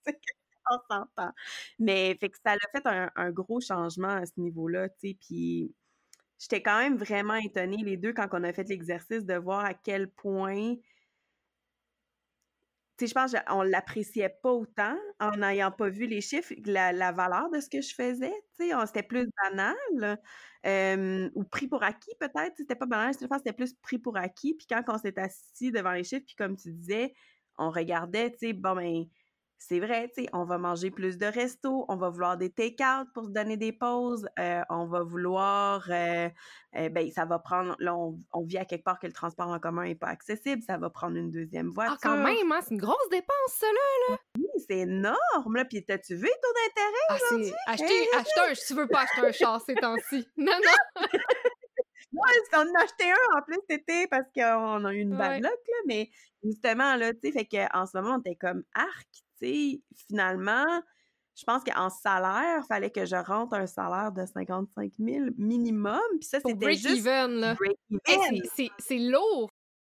on 0.70 0.78
s'entend. 0.90 1.32
Mais 1.78 2.16
fait 2.20 2.30
que 2.30 2.38
ça 2.44 2.52
a 2.52 2.56
fait 2.72 2.86
un, 2.86 3.10
un, 3.16 3.30
gros 3.30 3.60
changement 3.60 4.08
à 4.08 4.26
ce 4.26 4.32
niveau-là, 4.38 4.88
tu 4.88 5.08
sais, 5.08 5.16
puis 5.20 5.74
j'étais 6.42 6.60
quand 6.60 6.78
même 6.78 6.96
vraiment 6.96 7.36
étonnée, 7.36 7.78
les 7.84 7.96
deux, 7.96 8.12
quand 8.12 8.26
on 8.32 8.42
a 8.42 8.52
fait 8.52 8.68
l'exercice, 8.68 9.24
de 9.24 9.34
voir 9.34 9.64
à 9.64 9.74
quel 9.74 10.10
point. 10.10 10.74
Tu 12.98 13.06
sais, 13.06 13.06
je 13.06 13.14
pense 13.14 13.32
qu'on 13.32 13.62
l'appréciait 13.62 14.36
pas 14.42 14.50
autant 14.50 14.96
en 15.20 15.30
n'ayant 15.36 15.70
pas 15.70 15.88
vu 15.88 16.06
les 16.06 16.20
chiffres, 16.20 16.52
la, 16.66 17.12
valeur 17.12 17.48
de 17.50 17.60
ce 17.60 17.70
que 17.70 17.80
je 17.80 17.94
faisais. 17.94 18.34
Tu 18.58 18.68
sais, 18.68 18.86
c'était 18.86 19.04
plus 19.04 19.28
banal 19.42 20.18
ou 21.34 21.44
pris 21.44 21.68
pour 21.68 21.84
acquis 21.84 22.14
peut-être. 22.18 22.54
C'était 22.56 22.74
pas 22.74 22.86
banal, 22.86 23.14
je 23.20 23.26
pense 23.26 23.38
c'était 23.38 23.52
plus 23.52 23.74
pris 23.74 23.98
pour 23.98 24.16
acquis. 24.16 24.54
Puis 24.54 24.66
quand 24.68 24.82
on 24.88 24.98
s'est 24.98 25.18
assis 25.18 25.70
devant 25.70 25.92
les 25.92 26.04
chiffres, 26.04 26.24
puis 26.26 26.36
comme 26.36 26.56
tu 26.56 26.72
disais, 26.72 27.14
on 27.56 27.70
regardait, 27.70 28.32
tu 28.32 28.38
sais, 28.38 28.52
bon, 28.52 28.74
ben 28.74 29.04
c'est 29.68 29.78
vrai, 29.78 30.10
tu 30.14 30.24
sais, 30.24 30.28
on 30.32 30.44
va 30.44 30.58
manger 30.58 30.90
plus 30.90 31.18
de 31.18 31.26
restos, 31.26 31.84
on 31.88 31.96
va 31.96 32.10
vouloir 32.10 32.36
des 32.36 32.50
take-out 32.50 33.06
pour 33.14 33.26
se 33.26 33.30
donner 33.30 33.56
des 33.56 33.72
pauses, 33.72 34.26
euh, 34.38 34.62
on 34.68 34.86
va 34.86 35.02
vouloir, 35.02 35.86
euh, 35.88 36.28
euh, 36.76 36.88
ben, 36.88 37.10
ça 37.12 37.24
va 37.26 37.38
prendre, 37.38 37.76
là, 37.78 37.96
on, 37.96 38.44
vit 38.44 38.58
à 38.58 38.64
quelque 38.64 38.82
part 38.82 38.98
que 38.98 39.06
le 39.06 39.12
transport 39.12 39.48
en 39.48 39.60
commun 39.60 39.84
n'est 39.84 39.94
pas 39.94 40.08
accessible, 40.08 40.62
ça 40.62 40.78
va 40.78 40.90
prendre 40.90 41.16
une 41.16 41.30
deuxième 41.30 41.68
voiture. 41.70 41.96
Ah, 41.96 42.00
quand 42.02 42.16
même, 42.16 42.50
hein, 42.50 42.58
c'est 42.62 42.74
une 42.74 42.80
grosse 42.80 43.08
dépense, 43.10 43.50
ça, 43.50 43.66
là! 44.08 44.18
Oui, 44.36 44.44
c'est 44.66 44.78
énorme, 44.78 45.54
là, 45.54 45.64
puis 45.64 45.84
t'as-tu 45.84 46.16
vu 46.16 46.28
ton 46.28 46.70
intérêt 46.70 47.06
ah, 47.08 47.14
aujourd'hui? 47.14 47.52
Acheter, 47.66 48.08
acheter 48.16 48.40
un, 48.40 48.52
tu 48.66 48.74
veux 48.74 48.88
pas 48.88 49.02
acheter 49.02 49.26
un 49.26 49.32
char 49.32 49.60
ces 49.60 49.74
temps-ci. 49.74 50.28
Non, 50.36 50.52
non! 50.52 51.06
Moi, 52.12 52.26
on 52.52 52.56
en 52.58 52.74
a 52.74 52.82
acheté 52.82 53.10
un 53.10 53.38
en 53.38 53.42
plus 53.42 53.58
cet 53.70 53.82
été 53.82 54.06
parce 54.08 54.26
qu'on 54.34 54.84
a 54.84 54.92
eu 54.92 54.98
une 54.98 55.16
bad 55.16 55.40
luck, 55.40 55.50
là, 55.50 55.76
mais 55.86 56.10
justement, 56.42 56.96
là, 56.96 57.14
tu 57.14 57.20
sais, 57.22 57.32
fait 57.32 57.46
qu'en 57.46 57.86
ce 57.86 57.96
moment, 57.96 58.16
on 58.16 58.20
était 58.20 58.36
comme 58.36 58.64
arc, 58.74 59.08
finalement, 60.08 60.82
je 61.34 61.44
pense 61.44 61.64
qu'en 61.64 61.88
salaire, 61.88 62.60
il 62.62 62.66
fallait 62.66 62.90
que 62.90 63.06
je 63.06 63.16
rentre 63.16 63.54
un 63.54 63.66
salaire 63.66 64.12
de 64.12 64.24
55 64.26 64.92
000 64.98 65.26
minimum. 65.38 66.00
Puis 66.20 66.28
ça, 66.28 66.38
c'était 66.44 66.74
juste... 66.74 66.98
Even, 66.98 67.40
là. 67.40 67.54
Break 67.54 67.78
even. 68.06 68.42
C'est 68.78 68.98
lourd. 68.98 69.48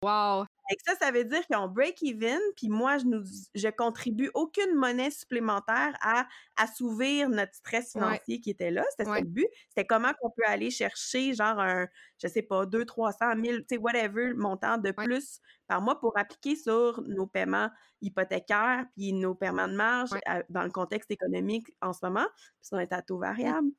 Wow. 0.03 0.45
Et 0.73 0.77
ça, 0.83 0.95
ça 0.99 1.11
veut 1.11 1.23
dire 1.23 1.45
qu'on 1.47 1.67
break 1.67 2.01
even, 2.01 2.39
puis 2.55 2.67
moi, 2.67 2.97
je, 2.97 3.05
nous, 3.05 3.23
je 3.53 3.67
contribue 3.67 4.31
aucune 4.33 4.73
monnaie 4.73 5.11
supplémentaire 5.11 5.95
à 6.01 6.27
assouvir 6.55 7.29
notre 7.29 7.53
stress 7.53 7.91
financier 7.91 8.41
qui 8.41 8.49
était 8.49 8.71
là. 8.71 8.83
C'était 8.89 9.05
ça 9.05 9.19
le 9.19 9.27
but. 9.27 9.47
C'était 9.69 9.85
comment 9.85 10.11
qu'on 10.19 10.31
peut 10.31 10.41
aller 10.47 10.71
chercher, 10.71 11.35
genre, 11.35 11.59
un, 11.59 11.87
je 12.19 12.27
sais 12.27 12.41
pas, 12.41 12.65
200, 12.65 12.85
300, 12.87 13.35
1000, 13.35 13.59
tu 13.59 13.65
sais, 13.75 13.77
whatever, 13.77 14.33
montant 14.33 14.79
de 14.79 14.89
plus 14.91 15.39
par 15.67 15.79
mois 15.79 15.99
pour 15.99 16.17
appliquer 16.17 16.55
sur 16.55 17.03
nos 17.03 17.27
paiements 17.27 17.69
hypothécaires, 18.01 18.87
puis 18.95 19.13
nos 19.13 19.35
paiements 19.35 19.67
de 19.67 19.75
marge 19.75 20.09
dans 20.49 20.63
le 20.63 20.71
contexte 20.71 21.11
économique 21.11 21.67
en 21.81 21.93
ce 21.93 21.99
moment, 22.03 22.25
puisqu'on 22.59 22.79
est 22.79 22.93
à 22.93 23.03
taux 23.03 23.19
variable. 23.19 23.69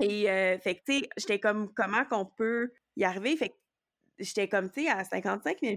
Et, 0.00 0.30
euh, 0.30 0.58
fait 0.58 0.76
que, 0.76 0.80
tu 0.86 1.00
sais, 1.00 1.08
j'étais 1.18 1.38
comme, 1.40 1.72
comment 1.74 2.04
qu'on 2.06 2.24
peut 2.26 2.72
y 2.96 3.04
arriver? 3.04 3.36
Fait 3.36 3.50
que 3.50 3.54
j'étais 4.18 4.48
comme, 4.48 4.70
tu 4.70 4.84
sais, 4.84 4.90
à 4.90 5.04
55 5.04 5.58
000 5.60 5.74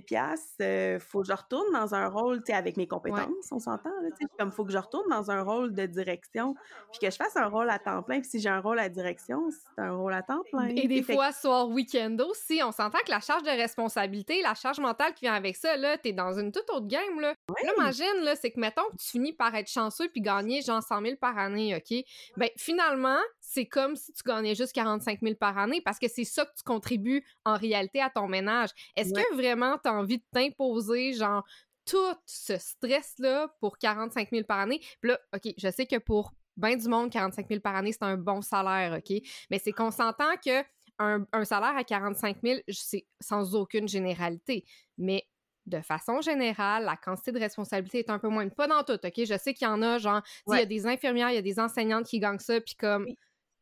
il 0.60 1.00
faut 1.00 1.22
que 1.22 1.28
je 1.28 1.34
retourne 1.34 1.72
dans 1.74 1.96
un 1.96 2.08
rôle, 2.08 2.40
tu 2.40 2.48
sais, 2.48 2.54
avec 2.54 2.78
mes 2.78 2.88
compétences, 2.88 3.52
on 3.52 3.60
s'entend, 3.60 3.92
tu 4.18 4.26
sais, 4.26 4.32
comme, 4.38 4.52
faut 4.52 4.66
que 4.66 4.72
je 4.72 4.78
retourne 4.78 5.10
dans 5.10 5.32
un 5.32 5.42
rôle 5.42 5.74
de 5.74 5.86
direction, 5.86 6.56
puis 6.92 7.00
que 7.02 7.12
je 7.12 7.16
fasse 7.16 7.36
un 7.36 7.48
rôle 7.48 7.70
à 7.70 7.80
temps 7.80 8.04
plein, 8.04 8.20
puis 8.20 8.30
si 8.30 8.40
j'ai 8.40 8.50
un 8.50 8.60
rôle 8.60 8.80
à 8.80 8.90
direction, 8.90 9.50
c'est 9.50 9.82
un 9.82 9.96
rôle 9.96 10.14
à 10.14 10.22
temps 10.22 10.44
plein. 10.52 10.68
Et 10.68 10.88
des 10.88 11.04
fois, 11.04 11.32
soir, 11.32 11.68
week-end 11.70 12.16
aussi, 12.30 12.62
on 12.64 12.72
s'entend 12.72 13.00
que 13.00 13.12
la 13.12 13.20
charge 13.20 13.44
de 13.44 13.50
responsabilité, 13.50 14.42
la 14.42 14.54
charge 14.54 14.80
mentale 14.80 15.14
qui 15.14 15.26
vient 15.26 15.34
avec 15.34 15.56
ça, 15.56 15.76
là, 15.78 15.98
t'es 15.98 16.14
dans 16.14 16.38
une 16.38 16.52
toute 16.52 16.70
autre 16.70 16.88
game, 16.88 17.20
là. 17.20 17.34
Là, 17.64 17.74
imagine, 17.78 18.24
là, 18.24 18.36
c'est 18.36 18.52
que, 18.52 18.60
mettons 18.60 18.86
que 18.92 18.98
tu 18.98 19.10
finis 19.10 19.34
par 19.34 19.54
être 19.56 19.70
chanceux 19.70 20.10
puis 20.10 20.22
gagner, 20.22 20.62
genre, 20.62 20.84
100 20.84 21.02
000 21.02 21.16
par 21.16 21.38
année, 21.38 21.76
OK? 21.76 22.04
Ben, 22.38 22.50
finalement, 22.58 23.18
c'est 23.50 23.66
comme 23.66 23.96
si 23.96 24.12
tu 24.12 24.24
gagnais 24.26 24.56
juste 24.56 24.74
45 24.74 25.20
000 25.22 25.36
par 25.36 25.58
année 25.58 25.80
parce 25.80 26.00
que 26.00 26.10
c'est 26.10 26.26
ça 26.26 26.46
que 26.46 26.52
tu 26.58 26.64
contribues 26.64 27.26
en 27.46 27.56
réalité 27.56 28.02
à 28.02 28.10
ton 28.10 28.28
ménage. 28.28 28.70
Est-ce 28.96 29.14
que 29.14 29.36
vraiment 29.36 29.78
tu 29.78 29.90
as 29.90 29.94
envie 29.94 30.18
de 30.18 30.24
t'imposer, 30.34 31.14
genre, 31.14 31.46
tout 31.86 32.14
ce 32.26 32.58
stress-là 32.58 33.48
pour 33.62 33.78
45 33.78 34.30
000 34.32 34.44
par 34.44 34.60
année? 34.60 34.82
Puis 35.02 35.12
là, 35.12 35.20
OK, 35.34 35.54
je 35.58 35.72
sais 35.72 35.86
que 35.86 35.98
pour 35.98 36.34
bien 36.58 36.76
du 36.76 36.90
monde, 36.90 37.10
45 37.10 37.48
000 37.48 37.62
par 37.62 37.76
année, 37.76 37.94
c'est 37.94 38.04
un 38.04 38.18
bon 38.18 38.42
salaire, 38.42 38.98
OK? 38.98 39.18
Mais 39.50 39.60
c'est 39.60 39.72
qu'on 39.72 39.92
s'entend 39.92 40.36
que 40.46 40.64
un, 41.00 41.46
salaire 41.46 41.78
à 41.78 41.84
45 41.84 42.38
000, 42.44 42.60
c'est 42.70 43.06
sans 43.22 43.56
aucune 43.56 43.88
généralité. 43.88 44.66
Mais 44.98 45.26
de 45.68 45.80
façon 45.80 46.20
générale, 46.22 46.84
la 46.84 46.98
quantité 46.98 47.32
de 47.32 47.40
responsabilité 47.40 48.00
est 48.00 48.10
un 48.10 48.20
peu 48.20 48.28
moins. 48.28 48.50
Pas 48.50 48.68
dans 48.68 48.84
tout, 48.84 49.00
OK? 49.02 49.14
Je 49.16 49.38
sais 49.38 49.54
qu'il 49.54 49.68
y 49.68 49.72
en 49.72 49.82
a, 49.84 50.00
genre, 50.00 50.22
il 50.48 50.58
y 50.58 50.62
a 50.62 50.66
des 50.66 50.86
infirmières, 50.86 51.30
il 51.30 51.36
y 51.36 51.40
a 51.40 51.42
des 51.42 51.60
enseignantes 51.60 52.08
qui 52.08 52.20
gagnent 52.20 52.40
ça, 52.40 52.60
puis 52.60 52.76
comme, 52.76 53.08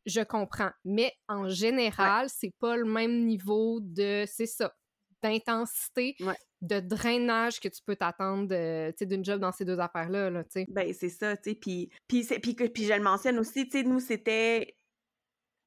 je 0.06 0.20
comprends. 0.22 0.70
Mais 0.84 1.12
en 1.28 1.48
général, 1.48 2.28
c'est 2.30 2.54
pas 2.58 2.76
le 2.76 2.84
même 2.84 3.26
niveau 3.26 3.80
de, 3.82 4.24
c'est 4.26 4.46
ça, 4.46 4.74
d'intensité, 5.22 6.16
de 6.62 6.80
drainage 6.80 7.60
que 7.60 7.68
tu 7.68 7.82
peux 7.84 7.96
t'attendre 7.96 8.46
d'une 9.04 9.24
job 9.24 9.40
dans 9.40 9.52
ces 9.52 9.64
deux 9.64 9.78
affaires-là. 9.78 10.30
Là, 10.30 10.44
ben, 10.68 10.94
c'est 10.94 11.08
ça, 11.08 11.36
tu 11.36 11.50
sais. 11.50 11.54
Puis, 11.56 11.90
je 12.10 12.94
le 12.94 13.02
mentionne 13.02 13.38
aussi, 13.38 13.68
tu 13.68 13.78
sais, 13.78 13.84
nous, 13.84 14.00
c'était 14.00 14.76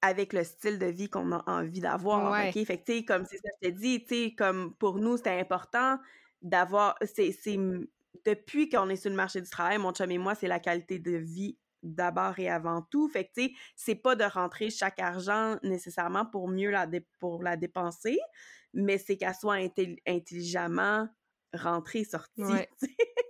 avec 0.01 0.31
le 0.31 0.45
style 0.45 0.79
de 0.79 0.85
vie 0.85 1.09
qu'on 1.09 1.31
a 1.33 1.43
envie 1.45 1.81
d'avoir. 1.81 2.47
OK? 2.47 2.65
Fait 2.65 2.81
que, 2.81 3.05
comme 3.05 3.25
c'est 3.25 3.37
ça, 3.37 3.49
je 3.61 3.69
te 3.69 3.73
dis, 3.73 4.05
tu 4.05 4.15
sais, 4.15 4.35
comme 4.37 4.73
pour 4.75 4.97
nous, 4.97 5.17
c'était 5.17 5.39
important 5.39 5.99
d'avoir. 6.41 6.95
C'est. 7.03 7.35
Depuis 8.25 8.67
qu'on 8.69 8.89
est 8.89 8.95
sur 8.97 9.09
le 9.09 9.15
marché 9.15 9.39
du 9.39 9.49
travail, 9.49 9.77
mon 9.77 9.93
chum 9.93 10.09
et 10.11 10.17
moi, 10.17 10.35
c'est 10.35 10.47
la 10.47 10.59
qualité 10.59 10.99
de 10.99 11.11
vie 11.11 11.57
d'abord 11.83 12.39
et 12.39 12.49
avant 12.49 12.81
tout. 12.81 13.07
Fait 13.09 13.25
que, 13.25 13.31
tu 13.33 13.43
sais, 13.43 13.53
c'est 13.75 13.95
pas 13.95 14.15
de 14.15 14.23
rentrer 14.23 14.69
chaque 14.69 14.99
argent 14.99 15.57
nécessairement 15.63 16.25
pour 16.25 16.47
mieux 16.47 16.71
la, 16.71 16.87
pour 17.19 17.43
la 17.43 17.57
dépenser, 17.57 18.19
mais 18.73 18.97
c'est 18.97 19.17
qu'elle 19.17 19.35
soit 19.35 19.59
intelligemment 20.07 21.07
rentrée, 21.53 22.03
sortie. 22.03 22.41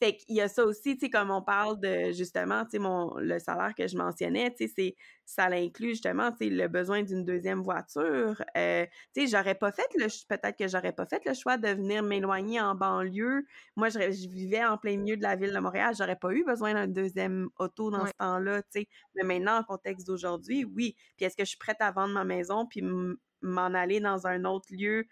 fait 0.00 0.16
qu'il 0.16 0.36
y 0.36 0.40
a 0.40 0.48
ça 0.48 0.64
aussi, 0.64 0.96
tu 0.96 1.06
sais, 1.06 1.10
comme 1.10 1.30
on 1.30 1.42
parle 1.42 1.80
de, 1.80 2.12
justement, 2.12 2.64
tu 2.64 2.72
sais, 2.72 2.78
mon, 2.78 3.14
le 3.18 3.38
salaire 3.38 3.74
que 3.76 3.86
je 3.86 3.96
mentionnais, 3.96 4.54
tu 4.54 4.68
sais, 4.68 4.96
ça 5.24 5.48
l'inclut 5.48 5.90
justement, 5.90 6.30
tu 6.32 6.38
sais, 6.38 6.50
le 6.50 6.68
besoin 6.68 7.02
d'une 7.02 7.24
deuxième 7.24 7.62
voiture. 7.62 8.42
Euh, 8.56 8.86
tu 9.14 9.22
sais, 9.22 9.26
j'aurais 9.26 9.54
pas 9.54 9.72
fait 9.72 9.88
le, 9.94 10.06
peut-être 10.28 10.56
que 10.56 10.68
j'aurais 10.68 10.92
pas 10.92 11.06
fait 11.06 11.24
le 11.24 11.34
choix 11.34 11.56
de 11.56 11.68
venir 11.68 12.02
m'éloigner 12.02 12.60
en 12.60 12.74
banlieue. 12.74 13.44
Moi, 13.76 13.88
je, 13.88 13.98
vivais 14.28 14.64
en 14.64 14.78
plein 14.78 14.96
milieu 14.96 15.16
de 15.16 15.22
la 15.22 15.36
ville 15.36 15.52
de 15.52 15.58
Montréal, 15.58 15.94
j'aurais 15.96 16.16
pas 16.16 16.32
eu 16.32 16.44
besoin 16.44 16.74
d'un 16.74 16.88
deuxième 16.88 17.48
auto 17.58 17.90
dans 17.90 18.06
ce 18.06 18.12
temps-là, 18.18 18.62
tu 18.62 18.80
sais. 18.80 18.88
Mais 19.14 19.24
maintenant, 19.24 19.58
en 19.58 19.64
contexte 19.64 20.06
d'aujourd'hui, 20.06 20.64
oui. 20.64 20.96
Puis 21.16 21.26
est-ce 21.26 21.36
que 21.36 21.44
je 21.44 21.50
suis 21.50 21.58
prête 21.58 21.80
à 21.80 21.90
vendre 21.90 22.14
ma 22.14 22.24
maison 22.24 22.66
puis 22.66 22.82
m'en 23.42 23.74
aller 23.74 24.00
dans 24.00 24.26
un 24.26 24.44
autre 24.44 24.68
lieu 24.70 25.06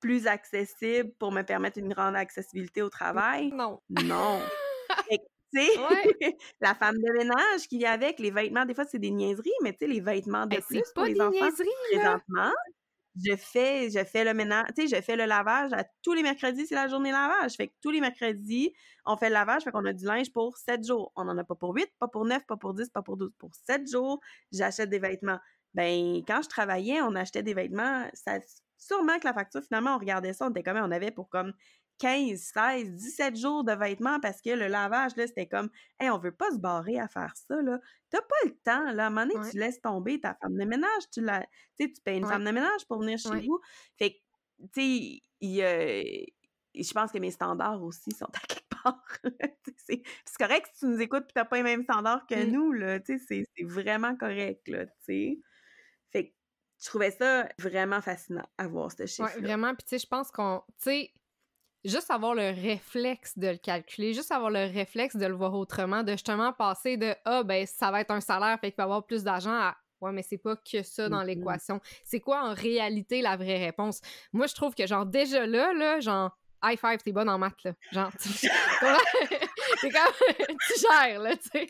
plus 0.00 0.26
accessible 0.26 1.12
pour 1.18 1.32
me 1.32 1.42
permettre 1.42 1.78
une 1.78 1.92
grande 1.92 2.16
accessibilité 2.16 2.82
au 2.82 2.90
travail? 2.90 3.50
Non. 3.52 3.80
Non. 3.90 4.40
tu 5.10 5.18
sais, 5.60 5.68
la 6.60 6.74
femme 6.74 6.96
de 6.96 7.18
ménage 7.18 7.68
qui 7.68 7.78
vient 7.78 7.92
avec, 7.92 8.18
les 8.18 8.30
vêtements, 8.30 8.64
des 8.64 8.74
fois, 8.74 8.84
c'est 8.84 8.98
des 8.98 9.10
niaiseries, 9.10 9.50
mais 9.62 9.72
tu 9.72 9.78
sais, 9.80 9.86
les 9.86 10.00
vêtements 10.00 10.46
de 10.46 10.56
plus 10.56 10.82
pour 10.94 11.04
les 11.04 11.20
enfants, 11.20 11.50
présentement, 11.90 12.52
je 13.24 13.36
fais, 13.36 13.90
je 13.90 14.04
fais 14.04 14.24
le 14.24 14.34
ménage, 14.34 14.66
tu 14.76 14.86
sais, 14.86 14.96
je 14.96 15.02
fais 15.02 15.16
le 15.16 15.24
lavage 15.24 15.72
à 15.72 15.84
tous 16.02 16.12
les 16.12 16.22
mercredis, 16.22 16.66
c'est 16.66 16.74
la 16.74 16.88
journée 16.88 17.10
lavage. 17.10 17.54
Fait 17.54 17.68
que 17.68 17.72
tous 17.80 17.90
les 17.90 18.00
mercredis, 18.00 18.72
on 19.06 19.16
fait 19.16 19.28
le 19.28 19.34
lavage, 19.34 19.64
fait 19.64 19.70
qu'on 19.70 19.84
a 19.84 19.92
du 19.92 20.04
linge 20.04 20.32
pour 20.32 20.56
sept 20.56 20.86
jours. 20.86 21.12
On 21.16 21.24
n'en 21.24 21.36
a 21.36 21.44
pas 21.44 21.54
pour 21.54 21.74
huit, 21.74 21.90
pas 21.98 22.08
pour 22.08 22.24
neuf, 22.24 22.46
pas 22.46 22.56
pour 22.56 22.74
dix, 22.74 22.88
pas 22.90 23.02
pour 23.02 23.16
douze. 23.16 23.32
Pour 23.38 23.50
sept 23.54 23.90
jours, 23.90 24.20
j'achète 24.52 24.90
des 24.90 24.98
vêtements. 24.98 25.38
Ben, 25.74 26.22
quand 26.26 26.42
je 26.42 26.48
travaillais, 26.48 27.00
on 27.02 27.14
achetait 27.14 27.42
des 27.42 27.54
vêtements, 27.54 28.08
ça 28.14 28.38
sûrement 28.78 29.18
que 29.18 29.26
la 29.26 29.34
facture, 29.34 29.62
finalement, 29.62 29.96
on 29.96 29.98
regardait 29.98 30.32
ça, 30.32 30.46
on 30.46 30.50
était 30.50 30.62
comme, 30.62 30.78
on 30.78 30.90
avait 30.90 31.10
pour 31.10 31.28
comme 31.28 31.52
15, 31.98 32.38
16, 32.54 32.94
17 32.94 33.36
jours 33.36 33.64
de 33.64 33.72
vêtements 33.72 34.20
parce 34.20 34.40
que 34.40 34.50
le 34.50 34.68
lavage, 34.68 35.16
là, 35.16 35.26
c'était 35.26 35.48
comme, 35.48 35.68
hey, 35.98 36.10
on 36.10 36.18
veut 36.18 36.32
pas 36.32 36.50
se 36.52 36.58
barrer 36.58 36.98
à 36.98 37.08
faire 37.08 37.34
ça, 37.36 37.60
là. 37.60 37.80
T'as 38.10 38.20
pas 38.20 38.36
le 38.44 38.54
temps, 38.64 38.92
là. 38.92 39.04
À 39.04 39.06
un 39.08 39.10
moment 39.10 39.26
donné, 39.26 39.50
tu 39.50 39.58
laisses 39.58 39.80
tomber 39.80 40.20
ta 40.20 40.34
femme 40.34 40.56
de 40.56 40.64
ménage, 40.64 41.02
tu 41.12 41.20
la, 41.20 41.44
tu 41.78 41.92
tu 41.92 42.00
payes 42.02 42.18
une 42.18 42.26
femme 42.26 42.44
de 42.44 42.50
ménage 42.50 42.86
pour 42.88 43.00
venir 43.00 43.18
chez 43.18 43.40
vous. 43.40 43.60
Fait 43.98 44.12
que, 44.12 44.16
tu 44.72 45.20
sais, 45.40 46.26
je 46.74 46.92
pense 46.92 47.10
que 47.10 47.18
mes 47.18 47.32
standards 47.32 47.82
aussi 47.82 48.12
sont 48.12 48.26
à 48.26 48.46
quelque 48.46 48.68
part. 48.82 49.02
c'est 49.76 50.02
correct 50.38 50.68
si 50.72 50.80
tu 50.80 50.86
nous 50.86 51.00
écoutes 51.00 51.24
et 51.30 51.32
t'as 51.34 51.44
pas 51.44 51.56
les 51.56 51.62
mêmes 51.64 51.82
standards 51.82 52.26
que 52.26 52.46
mmh. 52.46 52.50
nous, 52.50 52.72
là. 52.72 53.00
Tu 53.00 53.18
sais, 53.18 53.44
c'est 53.56 53.64
vraiment 53.64 54.16
correct, 54.16 54.68
là, 54.68 54.86
tu 54.86 54.92
sais. 55.00 55.38
Je 56.80 56.86
trouvais 56.86 57.10
ça 57.10 57.48
vraiment 57.58 58.00
fascinant 58.00 58.46
à 58.56 58.68
voir 58.68 58.92
ce 58.92 59.06
chiffre. 59.06 59.30
Oui, 59.36 59.42
vraiment. 59.42 59.74
Puis, 59.74 59.84
tu 59.84 59.90
sais, 59.90 59.98
je 59.98 60.06
pense 60.06 60.30
qu'on. 60.30 60.62
Tu 60.82 60.90
sais, 60.90 61.10
juste 61.84 62.10
avoir 62.10 62.34
le 62.34 62.50
réflexe 62.50 63.36
de 63.36 63.48
le 63.48 63.56
calculer, 63.56 64.14
juste 64.14 64.30
avoir 64.30 64.50
le 64.50 64.64
réflexe 64.64 65.16
de 65.16 65.26
le 65.26 65.34
voir 65.34 65.54
autrement, 65.54 66.02
de 66.02 66.12
justement 66.12 66.52
passer 66.52 66.96
de 66.96 67.14
Ah, 67.24 67.42
ben, 67.42 67.66
ça 67.66 67.90
va 67.90 68.00
être 68.00 68.12
un 68.12 68.20
salaire, 68.20 68.58
fait 68.60 68.70
qu'il 68.70 68.76
va 68.76 68.84
avoir 68.84 69.06
plus 69.06 69.24
d'argent 69.24 69.54
à 69.54 69.76
Ouais, 70.00 70.12
mais 70.12 70.22
c'est 70.22 70.38
pas 70.38 70.54
que 70.54 70.82
ça 70.84 71.08
dans 71.08 71.22
l'équation. 71.22 71.80
C'est 72.04 72.20
quoi 72.20 72.42
en 72.42 72.54
réalité 72.54 73.20
la 73.20 73.36
vraie 73.36 73.58
réponse? 73.58 74.00
Moi, 74.32 74.46
je 74.46 74.54
trouve 74.54 74.72
que, 74.74 74.86
genre, 74.86 75.04
déjà 75.04 75.44
là, 75.44 75.72
là, 75.72 75.98
genre, 75.98 76.38
high 76.62 76.78
five, 76.78 76.98
t'es 76.98 77.10
bonne 77.10 77.28
en 77.28 77.38
maths, 77.38 77.64
là. 77.64 77.72
Genre. 77.90 78.12
c'est 79.80 79.90
comme, 79.90 80.12
tu 80.66 80.80
gères, 80.80 81.20
là, 81.20 81.36
tu 81.36 81.48
sais. 81.50 81.66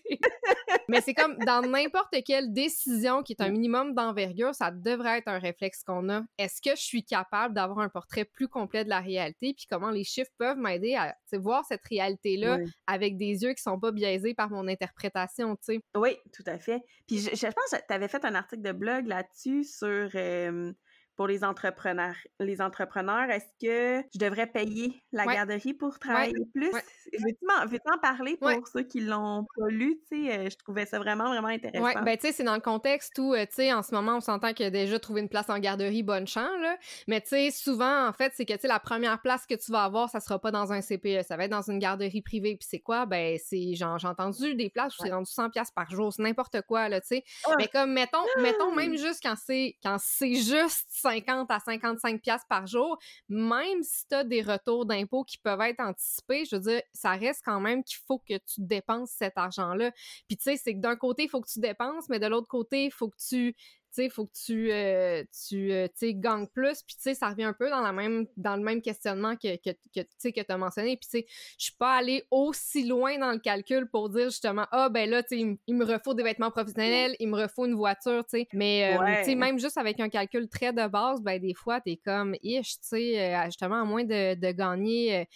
Mais 0.88 1.00
c'est 1.00 1.14
comme, 1.14 1.36
dans 1.38 1.62
n'importe 1.62 2.14
quelle 2.24 2.52
décision 2.52 3.22
qui 3.22 3.32
est 3.32 3.42
un 3.42 3.50
minimum 3.50 3.94
d'envergure, 3.94 4.54
ça 4.54 4.70
devrait 4.70 5.18
être 5.18 5.28
un 5.28 5.38
réflexe 5.38 5.82
qu'on 5.84 6.08
a. 6.08 6.22
Est-ce 6.38 6.60
que 6.62 6.76
je 6.76 6.82
suis 6.82 7.04
capable 7.04 7.54
d'avoir 7.54 7.80
un 7.80 7.88
portrait 7.88 8.24
plus 8.24 8.48
complet 8.48 8.84
de 8.84 8.88
la 8.88 9.00
réalité, 9.00 9.54
puis 9.54 9.66
comment 9.70 9.90
les 9.90 10.04
chiffres 10.04 10.30
peuvent 10.38 10.58
m'aider 10.58 10.94
à 10.94 11.14
voir 11.34 11.64
cette 11.64 11.84
réalité-là 11.84 12.58
avec 12.86 13.16
des 13.16 13.42
yeux 13.42 13.52
qui 13.52 13.62
sont 13.62 13.78
pas 13.78 13.92
biaisés 13.92 14.34
par 14.34 14.50
mon 14.50 14.66
interprétation, 14.68 15.56
tu 15.56 15.74
sais? 15.74 15.80
Oui, 15.96 16.16
tout 16.32 16.44
à 16.46 16.58
fait. 16.58 16.80
Puis 17.06 17.18
je, 17.18 17.46
pense 17.46 17.70
que 17.70 17.86
tu 17.86 17.94
avais 17.94 18.08
fait 18.08 18.24
un 18.24 18.34
article 18.34 18.62
de 18.62 18.72
blog 18.72 19.06
là-dessus 19.06 19.64
sur... 19.64 20.08
Euh, 20.14 20.72
pour 21.18 21.26
les 21.26 21.42
entrepreneurs. 21.42 22.14
Les 22.38 22.62
entrepreneurs, 22.62 23.28
est-ce 23.28 23.48
que 23.60 24.06
je 24.14 24.20
devrais 24.20 24.46
payer 24.46 25.02
la 25.10 25.26
garderie 25.26 25.74
pour 25.74 25.98
travailler 25.98 26.32
plus? 26.54 26.70
Veux-tu 26.70 27.92
en 27.92 27.98
parler 27.98 28.36
pour 28.36 28.68
ceux 28.68 28.84
qui 28.84 29.00
l'ont 29.00 29.44
pas 29.56 29.66
lu? 29.68 29.98
Euh, 30.12 30.48
je 30.48 30.56
trouvais 30.56 30.86
ça 30.86 31.00
vraiment, 31.00 31.28
vraiment 31.28 31.48
intéressant. 31.48 31.84
Oui, 31.84 31.92
ben 32.04 32.16
tu 32.16 32.28
sais, 32.28 32.32
c'est 32.32 32.44
dans 32.44 32.54
le 32.54 32.60
contexte 32.60 33.18
où, 33.18 33.34
euh, 33.34 33.44
tu 33.46 33.54
sais, 33.54 33.72
en 33.72 33.82
ce 33.82 33.92
moment, 33.92 34.18
on 34.18 34.20
s'entend 34.20 34.52
qu'il 34.52 34.62
y 34.62 34.68
a 34.68 34.70
déjà 34.70 35.00
trouvé 35.00 35.20
une 35.20 35.28
place 35.28 35.50
en 35.50 35.58
garderie, 35.58 36.04
bonne 36.04 36.28
chance, 36.28 36.60
là. 36.60 36.76
Mais 37.08 37.20
tu 37.20 37.30
sais, 37.30 37.50
souvent, 37.50 38.06
en 38.06 38.12
fait, 38.12 38.32
c'est 38.36 38.44
que, 38.44 38.52
tu 38.52 38.60
sais, 38.60 38.68
la 38.68 38.78
première 38.78 39.20
place 39.20 39.44
que 39.44 39.56
tu 39.56 39.72
vas 39.72 39.82
avoir, 39.82 40.08
ça 40.10 40.20
sera 40.20 40.38
pas 40.38 40.52
dans 40.52 40.72
un 40.72 40.80
CPE, 40.80 41.24
ça 41.26 41.36
va 41.36 41.46
être 41.46 41.50
dans 41.50 41.68
une 41.68 41.80
garderie 41.80 42.22
privée. 42.22 42.54
Puis 42.54 42.68
c'est 42.70 42.78
quoi? 42.78 43.06
Ben, 43.06 43.38
c'est, 43.44 43.74
genre, 43.74 43.98
j'ai 43.98 44.06
entendu 44.06 44.54
des 44.54 44.70
places 44.70 44.96
où 44.96 45.02
c'est 45.02 45.12
rendu 45.12 45.28
100 45.28 45.50
pièces 45.50 45.72
par 45.72 45.90
jour, 45.90 46.12
c'est 46.12 46.22
n'importe 46.22 46.62
quoi, 46.62 46.88
là, 46.88 47.00
tu 47.00 47.08
sais. 47.08 47.24
Ah! 47.44 47.54
Mais 47.58 47.66
comme, 47.66 47.92
mettons, 47.92 48.24
mettons 48.40 48.72
même 48.76 48.96
juste 48.96 49.18
quand 49.20 49.34
c'est, 49.36 49.74
quand 49.82 49.96
c'est 49.98 50.36
juste 50.36 50.86
50 51.08 51.50
à 51.50 51.60
55 51.60 52.20
pièces 52.20 52.44
par 52.48 52.66
jour, 52.66 52.98
même 53.28 53.82
si 53.82 54.06
tu 54.08 54.14
as 54.14 54.24
des 54.24 54.42
retours 54.42 54.86
d'impôts 54.86 55.24
qui 55.24 55.38
peuvent 55.38 55.60
être 55.60 55.80
anticipés, 55.80 56.44
je 56.44 56.56
veux 56.56 56.62
dire, 56.62 56.82
ça 56.92 57.12
reste 57.12 57.42
quand 57.44 57.60
même 57.60 57.82
qu'il 57.82 57.98
faut 58.06 58.18
que 58.18 58.34
tu 58.34 58.60
dépenses 58.60 59.10
cet 59.10 59.36
argent-là. 59.36 59.90
Puis 60.26 60.36
tu 60.36 60.44
sais, 60.44 60.56
c'est 60.56 60.74
que 60.74 60.80
d'un 60.80 60.96
côté, 60.96 61.24
il 61.24 61.28
faut 61.28 61.40
que 61.40 61.50
tu 61.50 61.60
dépenses, 61.60 62.08
mais 62.08 62.18
de 62.18 62.26
l'autre 62.26 62.48
côté, 62.48 62.86
il 62.86 62.92
faut 62.92 63.08
que 63.08 63.16
tu 63.18 63.54
tu 63.88 63.94
sais, 63.94 64.04
il 64.06 64.10
faut 64.10 64.26
que 64.26 64.32
tu, 64.44 64.70
euh, 64.70 65.24
tu 65.48 65.72
euh, 65.72 65.88
gagnes 66.02 66.46
plus. 66.46 66.82
Puis, 66.82 66.96
tu 66.96 67.02
sais, 67.02 67.14
ça 67.14 67.30
revient 67.30 67.44
un 67.44 67.52
peu 67.52 67.70
dans, 67.70 67.80
la 67.80 67.92
même, 67.92 68.26
dans 68.36 68.56
le 68.56 68.62
même 68.62 68.82
questionnement 68.82 69.34
que, 69.36 69.56
que, 69.56 69.70
que 69.94 70.02
tu 70.30 70.44
as 70.48 70.56
mentionné. 70.58 70.96
Puis, 70.96 71.08
tu 71.10 71.18
sais, 71.18 71.26
je 71.58 71.64
suis 71.64 71.76
pas 71.78 71.96
allée 71.96 72.24
aussi 72.30 72.86
loin 72.86 73.18
dans 73.18 73.32
le 73.32 73.38
calcul 73.38 73.88
pour 73.88 74.10
dire 74.10 74.30
justement, 74.30 74.66
ah, 74.72 74.88
ben 74.88 75.08
là, 75.08 75.22
tu 75.22 75.38
sais, 75.38 75.58
il, 75.66 75.74
me 75.74 75.84
refaut 75.84 76.14
des 76.14 76.22
vêtements 76.22 76.50
professionnels, 76.50 77.16
il 77.18 77.28
me 77.28 77.36
refaut 77.36 77.66
une 77.66 77.74
voiture, 77.74 78.24
tu 78.24 78.38
sais. 78.38 78.48
Mais, 78.52 78.96
euh, 78.96 79.18
tu 79.20 79.30
sais, 79.30 79.34
même 79.34 79.58
juste 79.58 79.78
avec 79.78 80.00
un 80.00 80.08
calcul 80.08 80.48
très 80.48 80.72
de 80.72 80.86
base, 80.86 81.22
ben 81.22 81.40
des 81.40 81.54
fois, 81.54 81.80
tu 81.80 81.92
es 81.92 81.96
comme, 81.96 82.34
ish, 82.42 82.80
tu 82.80 82.88
sais, 82.88 83.42
justement, 83.46 83.80
à 83.80 83.84
moins 83.84 84.04
de, 84.04 84.34
de 84.34 84.50
gagner, 84.52 85.26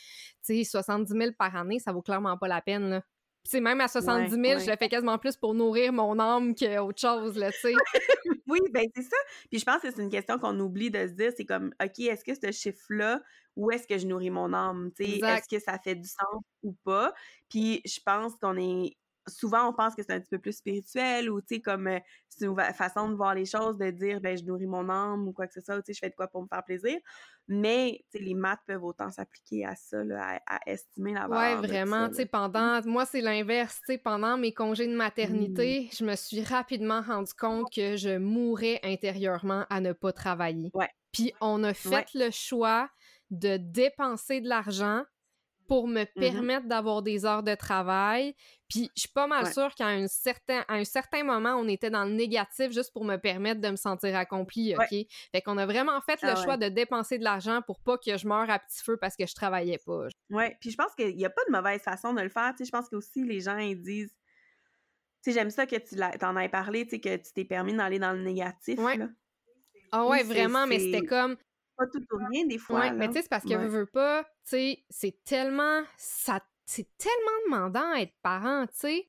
tu 0.45 0.63
sais, 0.63 0.65
70 0.65 1.11
000 1.11 1.31
par 1.39 1.57
année, 1.57 1.79
ça 1.79 1.93
vaut 1.93 2.03
clairement 2.03 2.37
pas 2.37 2.49
la 2.49 2.61
peine, 2.61 2.91
là 2.91 3.03
c'est 3.45 3.61
même 3.61 3.81
à 3.81 3.89
70 3.89 4.31
000, 4.31 4.61
je 4.61 4.71
le 4.71 4.77
fais 4.77 4.89
quasiment 4.89 5.19
plus 5.19 5.37
pour 5.37 5.55
nourrir 5.55 5.93
mon 5.93 6.19
âme 6.19 6.55
qu'autre 6.55 7.01
chose, 7.01 7.37
là, 7.37 7.51
tu 7.53 7.59
sais. 7.61 7.75
Oui, 8.49 8.59
ben 8.71 8.87
c'est 8.95 9.03
ça. 9.03 9.17
Puis 9.51 9.61
je 9.61 9.65
pense 9.65 9.81
que 9.81 9.91
c'est 9.91 10.03
une 10.03 10.11
question 10.11 10.39
qu'on 10.39 10.59
oublie 10.61 10.91
de 10.91 11.07
se 11.07 11.13
dire, 11.13 11.33
c'est 11.35 11.47
comme, 11.47 11.73
OK, 11.83 12.01
est-ce 12.01 12.23
que 12.23 12.35
ce 12.35 12.53
chiffre-là, 12.53 13.23
où 13.57 13.71
est-ce 13.71 13.87
que 13.87 13.97
je 13.97 14.07
nourris 14.07 14.31
mon 14.31 14.53
âme? 14.53 14.91
Est-ce 14.99 15.49
que 15.49 15.59
ça 15.59 15.79
fait 15.79 15.95
du 15.95 16.09
sens 16.09 16.43
ou 16.63 16.75
pas? 16.85 17.15
Puis 17.49 17.81
je 17.87 17.99
pense 18.05 18.35
qu'on 18.37 18.57
est 18.59 18.97
souvent 19.29 19.69
on 19.69 19.73
pense 19.73 19.95
que 19.95 20.03
c'est 20.03 20.13
un 20.13 20.21
petit 20.21 20.31
peu 20.31 20.39
plus 20.39 20.57
spirituel 20.57 21.31
ou 21.31 21.41
tu 21.41 21.57
sais 21.57 21.61
comme 21.61 21.87
euh, 21.87 21.99
c'est 22.29 22.47
une 22.47 22.57
façon 22.75 23.09
de 23.09 23.15
voir 23.15 23.35
les 23.35 23.45
choses 23.45 23.79
de 23.79 23.91
dire 23.91 24.21
ben 24.21 24.37
je 24.37 24.45
nourris 24.45 24.67
mon 24.67 24.89
âme 24.89 25.29
ou 25.29 25.33
quoi 25.33 25.47
que 25.47 25.53
ce 25.53 25.61
soit 25.61 25.77
tu 25.83 25.87
sais 25.87 25.95
je 25.95 25.99
fais 26.01 26.11
de 26.11 26.15
quoi 26.15 26.29
pour 26.29 26.43
me 26.43 26.49
faire 26.49 26.65
plaisir. 26.65 26.99
Mais 27.49 28.05
tu 28.11 28.19
sais 28.19 28.25
les 28.25 28.35
maths 28.35 28.61
peuvent 28.67 28.85
autant 28.85 29.11
s'appliquer 29.11 29.65
à 29.67 29.75
ça 29.75 30.03
là, 30.05 30.41
à, 30.47 30.61
estimer 30.67 31.15
la 31.15 31.27
valeur 31.27 31.61
ouais 31.61 31.67
vraiment 31.67 32.09
tu 32.09 32.17
sais 32.17 32.27
pendant 32.27 32.81
moi 32.85 33.05
c'est 33.05 33.21
l'inverse 33.21 33.81
tu 33.87 33.93
sais 33.93 33.99
pendant 33.99 34.37
mes 34.37 34.53
congés 34.53 34.87
de 34.87 34.95
maternité 34.95 35.89
mmh. 35.91 35.97
je 35.97 36.05
me 36.05 36.17
suis 36.17 36.43
rapidement 36.43 37.03
rendu 37.03 37.33
compte 37.35 37.73
que 37.75 37.97
je 37.97 38.17
mourais 38.19 38.81
intérieurement 38.83 39.67
à 39.71 39.81
ne 39.81 39.93
pas 39.93 40.13
travailler. 40.13 40.71
Ouais. 40.75 40.89
puis 41.13 41.33
on 41.41 41.63
a 41.65 41.75
fait 41.75 42.07
le 42.15 42.31
choix 42.31 42.89
de 43.31 43.57
dépenser 43.57 44.41
de 44.41 44.49
l'argent 44.49 45.03
pour 45.73 45.89
me 45.89 46.03
mmh 46.03 46.21
permettre 46.21 46.67
d'avoir 46.67 47.01
des 47.01 47.25
heures 47.25 47.43
de 47.43 47.55
travail. 47.55 48.35
Puis 48.69 48.91
je 48.95 49.01
suis 49.01 49.09
pas 49.09 49.27
mal 49.27 49.51
sûre 49.51 49.75
qu'à 49.75 49.87
un 49.87 50.07
certain, 50.07 50.67
à 50.69 50.75
un 50.75 50.85
certain 50.85 51.25
moment, 51.25 51.55
on 51.55 51.67
était 51.67 51.89
dans 51.89 52.05
le 52.05 52.13
négatif 52.13 52.73
juste 52.73 52.93
pour 52.93 53.07
me 53.07 53.17
permettre 53.17 53.63
de 53.63 53.71
me 53.71 53.77
sentir 53.77 54.15
accomplie, 54.15 54.75
OK? 54.77 55.07
Fait 55.33 55.41
qu'on 55.43 55.57
a 55.57 55.65
vraiment 55.65 55.99
fait 56.03 56.21
le 56.21 56.29
ah 56.29 56.37
choix 56.37 56.59
de 56.59 56.69
dépenser 56.69 57.17
de 57.17 57.25
l'argent 57.25 57.63
pour 57.67 57.81
pas 57.81 57.97
que 57.97 58.19
je 58.19 58.29
meure 58.29 58.51
à 58.51 58.59
petit 58.59 58.83
feu 58.83 58.99
parce 58.99 59.17
que 59.17 59.27
je 59.27 59.35
travaillais 59.35 59.79
pas. 59.79 60.09
Ouais, 60.29 60.59
puis 60.61 60.71
je 60.71 60.77
pense 60.77 60.95
qu'il 60.95 61.19
y 61.19 61.25
a 61.25 61.31
pas 61.31 61.43
de 61.49 61.53
mauvaise 61.53 61.81
façon 61.81 62.13
de 62.13 62.21
le 62.21 62.29
faire. 62.29 62.51
Tu 62.51 62.59
sais, 62.59 62.65
je 62.67 62.71
pense 62.71 62.91
qu'aussi 62.91 63.25
les 63.25 63.41
gens, 63.41 63.57
ils 63.57 63.81
disent... 63.81 64.15
Tu 65.25 65.31
sais, 65.31 65.33
j'aime 65.33 65.51
ça 65.51 65.65
que 65.65 65.77
tu 65.77 65.97
t'en 66.19 66.37
aies 66.37 66.51
parlé, 66.51 66.85
tu 66.85 66.91
sais, 66.91 67.01
que 67.01 67.17
tu 67.17 67.33
t'es 67.33 67.47
permis 67.47 67.75
d'aller 67.75 67.99
dans 67.99 68.13
le 68.13 68.23
négatif, 68.23 68.79
ouais. 68.79 68.99
Ah 69.91 70.07
ouais, 70.07 70.23
vraiment, 70.23 70.67
mais 70.67 70.79
c'était 70.79 71.07
comme 71.07 71.37
pas 71.85 71.91
tout 71.91 72.05
ou 72.13 72.19
rien 72.31 72.47
des 72.47 72.59
fois. 72.59 72.91
mais 72.93 73.09
tu 73.09 73.15
sais, 73.15 73.23
c'est 73.23 73.29
parce 73.29 73.45
que 73.45 73.51
je 73.51 73.67
veux 73.67 73.87
pas, 73.87 74.25
tu 74.25 74.51
sais, 74.51 74.85
c'est 74.91 75.25
tellement, 75.25 75.83
ça, 75.97 76.41
c'est 76.65 76.89
tellement 76.97 77.47
demandant 77.47 77.93
à 77.93 78.01
être 78.01 78.15
parent, 78.23 78.67
tu 78.67 78.79
sais. 78.79 79.09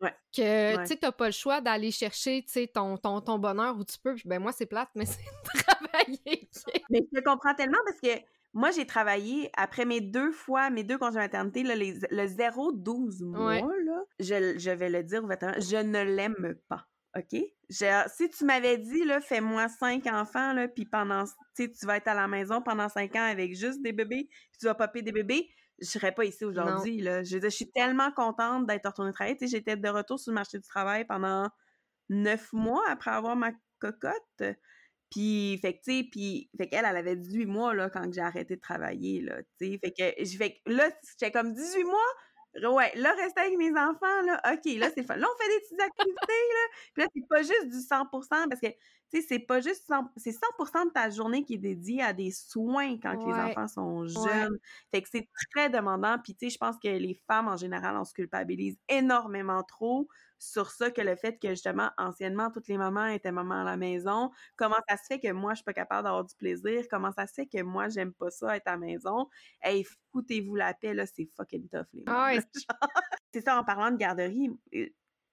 Ouais. 0.00 0.14
Que, 0.36 0.76
tu 0.80 0.86
sais, 0.86 0.96
t'as 0.96 1.12
pas 1.12 1.26
le 1.26 1.32
choix 1.32 1.60
d'aller 1.60 1.90
chercher, 1.90 2.42
tu 2.42 2.52
sais, 2.52 2.66
ton, 2.66 2.96
ton, 2.96 3.20
ton, 3.20 3.38
bonheur 3.38 3.78
où 3.78 3.84
tu 3.84 3.96
peux. 3.98 4.16
ben, 4.24 4.40
moi, 4.40 4.52
c'est 4.52 4.66
plate, 4.66 4.90
mais 4.94 5.06
c'est 5.06 5.22
travailler. 5.54 6.48
mais 6.90 7.00
je 7.12 7.20
te 7.20 7.24
comprends 7.24 7.54
tellement 7.54 7.78
parce 7.86 8.00
que 8.00 8.20
moi, 8.52 8.70
j'ai 8.70 8.86
travaillé 8.86 9.50
après 9.56 9.84
mes 9.84 10.00
deux 10.00 10.30
fois, 10.30 10.70
mes 10.70 10.84
deux 10.84 10.98
congés 10.98 11.18
maternité, 11.18 11.62
là, 11.62 11.74
les, 11.74 11.94
le 12.10 12.26
0-12 12.26 13.24
mois, 13.24 13.54
là, 13.56 14.02
je, 14.20 14.58
je 14.58 14.70
vais 14.70 14.90
le 14.90 15.02
dire 15.02 15.22
je 15.58 15.76
ne 15.76 16.02
l'aime 16.02 16.56
pas. 16.68 16.86
OK? 17.16 17.40
si 17.70 18.30
tu 18.30 18.44
m'avais 18.44 18.78
dit, 18.78 19.04
là, 19.04 19.20
fais-moi 19.20 19.68
cinq 19.68 20.06
enfants, 20.06 20.52
là, 20.52 20.68
puis 20.68 20.84
pendant, 20.84 21.24
tu 21.56 21.68
vas 21.82 21.96
être 21.96 22.08
à 22.08 22.14
la 22.14 22.28
maison 22.28 22.60
pendant 22.60 22.88
cinq 22.88 23.16
ans 23.16 23.24
avec 23.24 23.54
juste 23.54 23.82
des 23.82 23.92
bébés, 23.92 24.28
puis 24.30 24.58
tu 24.60 24.66
vas 24.66 24.74
popper 24.74 25.02
des 25.02 25.12
bébés, 25.12 25.48
je 25.80 25.86
serais 25.86 26.12
pas 26.12 26.24
ici 26.24 26.44
aujourd'hui, 26.44 27.00
là. 27.00 27.22
Je, 27.24 27.38
je 27.40 27.48
suis 27.48 27.70
tellement 27.70 28.12
contente 28.12 28.66
d'être 28.66 28.86
retournée 28.86 29.12
travailler. 29.12 29.36
Tu 29.36 29.48
j'étais 29.48 29.76
de 29.76 29.88
retour 29.88 30.20
sur 30.20 30.30
le 30.30 30.34
marché 30.36 30.58
du 30.58 30.66
travail 30.66 31.04
pendant 31.04 31.48
neuf 32.08 32.52
mois 32.52 32.84
après 32.88 33.10
avoir 33.10 33.36
ma 33.36 33.50
cocotte. 33.78 34.42
Puis, 35.10 35.58
fait 35.58 35.74
que, 35.74 35.84
tu 35.84 35.98
sais, 35.98 36.08
puis, 36.10 36.50
fait 36.56 36.68
qu'elle, 36.68 36.84
elle 36.84 36.96
avait 36.96 37.16
18 37.16 37.46
mois, 37.46 37.74
là, 37.74 37.90
quand 37.90 38.12
j'ai 38.12 38.20
arrêté 38.20 38.56
de 38.56 38.60
travailler, 38.60 39.20
là, 39.20 39.42
tu 39.58 39.72
sais. 39.72 39.78
Fait 39.78 39.92
que, 39.92 40.36
fait 40.36 40.54
que 40.54 40.70
là, 40.70 40.90
j'étais 41.08 41.30
comme 41.30 41.52
18 41.52 41.84
mois, 41.84 42.00
Ouais, 42.62 42.92
là, 42.94 43.12
rester 43.14 43.40
avec 43.40 43.56
mes 43.58 43.70
enfants, 43.72 44.22
là, 44.26 44.40
OK, 44.52 44.64
là, 44.78 44.88
c'est 44.94 45.02
fun. 45.02 45.16
Là, 45.16 45.26
on 45.28 45.42
fait 45.42 45.48
des 45.50 45.60
petites 45.60 45.80
activités, 45.80 46.14
là. 46.28 46.76
Puis 46.94 47.02
là, 47.02 47.08
c'est 47.14 47.26
pas 47.28 47.42
juste 47.42 47.68
du 47.68 47.80
100% 47.80 48.48
parce 48.48 48.60
que, 48.60 48.68
tu 48.68 49.20
sais, 49.20 49.26
c'est 49.28 49.38
pas 49.40 49.60
juste 49.60 49.86
100 49.88 50.08
c'est 50.16 50.32
100 50.32 50.40
de 50.86 50.90
ta 50.92 51.10
journée 51.10 51.42
qui 51.44 51.54
est 51.54 51.58
dédiée 51.58 52.02
à 52.02 52.12
des 52.12 52.30
soins 52.30 52.96
quand 53.00 53.16
les 53.26 53.38
enfants 53.40 53.66
sont 53.66 54.06
jeunes. 54.06 54.56
Fait 54.92 55.02
que 55.02 55.08
c'est 55.10 55.28
très 55.54 55.68
demandant. 55.68 56.18
Puis, 56.22 56.34
tu 56.34 56.46
sais, 56.46 56.50
je 56.50 56.58
pense 56.58 56.76
que 56.78 56.88
les 56.88 57.20
femmes, 57.26 57.48
en 57.48 57.56
général, 57.56 57.96
on 57.96 58.04
se 58.04 58.14
culpabilise 58.14 58.78
énormément 58.88 59.62
trop 59.64 60.08
sur 60.44 60.70
ça 60.70 60.90
que 60.90 61.00
le 61.00 61.16
fait 61.16 61.38
que 61.38 61.50
justement 61.50 61.90
anciennement 61.98 62.50
toutes 62.50 62.68
les 62.68 62.78
mamans 62.78 63.06
étaient 63.06 63.32
mamans 63.32 63.62
à 63.62 63.64
la 63.64 63.76
maison? 63.76 64.30
Comment 64.56 64.76
ça 64.88 64.96
se 64.96 65.04
fait 65.08 65.20
que 65.20 65.32
moi 65.32 65.52
je 65.52 65.56
suis 65.56 65.64
pas 65.64 65.72
capable 65.72 66.04
d'avoir 66.04 66.24
du 66.24 66.34
plaisir? 66.36 66.84
Comment 66.90 67.12
ça 67.12 67.26
se 67.26 67.34
fait 67.34 67.46
que 67.46 67.62
moi 67.62 67.88
j'aime 67.88 68.12
pas 68.12 68.30
ça 68.30 68.56
être 68.56 68.68
à 68.68 68.72
la 68.72 68.78
maison? 68.78 69.28
Hey 69.62 69.84
foutez-vous 70.12 70.54
la 70.54 70.74
paix 70.74 70.94
là 70.94 71.06
c'est 71.06 71.28
fucking 71.36 71.68
tough 71.68 71.86
les 71.92 72.04
ah 72.06 72.32
c'est 73.32 73.40
ça 73.40 73.58
en 73.58 73.64
parlant 73.64 73.90
de 73.90 73.96
garderie 73.96 74.50
euh, 74.74 74.88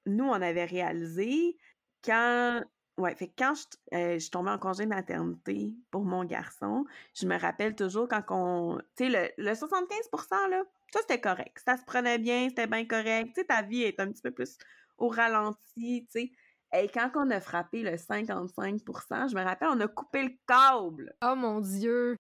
nous 0.05 0.25
on 0.25 0.41
avait 0.41 0.65
réalisé 0.65 1.57
quand 2.03 2.63
Ouais, 2.97 3.15
fait 3.15 3.31
quand 3.35 3.53
je, 3.55 3.97
euh, 3.97 4.19
je 4.19 4.29
tombais 4.29 4.51
en 4.51 4.59
congé 4.59 4.83
de 4.83 4.89
maternité 4.89 5.73
pour 5.91 6.03
mon 6.03 6.23
garçon, 6.25 6.85
je 7.15 7.25
me 7.25 7.39
rappelle 7.39 7.73
toujours 7.73 8.07
quand 8.07 8.21
on. 8.29 8.77
Tu 8.97 9.05
sais, 9.05 9.33
le, 9.37 9.43
le 9.43 9.55
75% 9.55 10.49
là, 10.49 10.63
ça 10.93 10.99
c'était 11.01 11.21
correct. 11.21 11.57
Ça 11.65 11.77
se 11.77 11.85
prenait 11.85 12.19
bien, 12.19 12.49
c'était 12.49 12.67
bien 12.67 12.85
correct. 12.85 13.29
Tu 13.33 13.41
sais, 13.41 13.45
ta 13.47 13.61
vie 13.61 13.83
est 13.83 13.99
un 13.99 14.11
petit 14.11 14.21
peu 14.21 14.31
plus 14.31 14.57
au 15.01 15.09
ralenti, 15.09 16.05
tu 16.05 16.11
sais. 16.11 16.31
Et 16.73 16.87
quand 16.87 17.11
on 17.15 17.29
a 17.31 17.41
frappé 17.41 17.81
le 17.81 17.97
55% 17.97 19.29
je 19.29 19.35
me 19.35 19.43
rappelle, 19.43 19.67
on 19.69 19.79
a 19.81 19.87
coupé 19.87 20.23
le 20.23 20.31
câble. 20.47 21.13
Oh 21.21 21.35
mon 21.35 21.59
Dieu! 21.59 22.15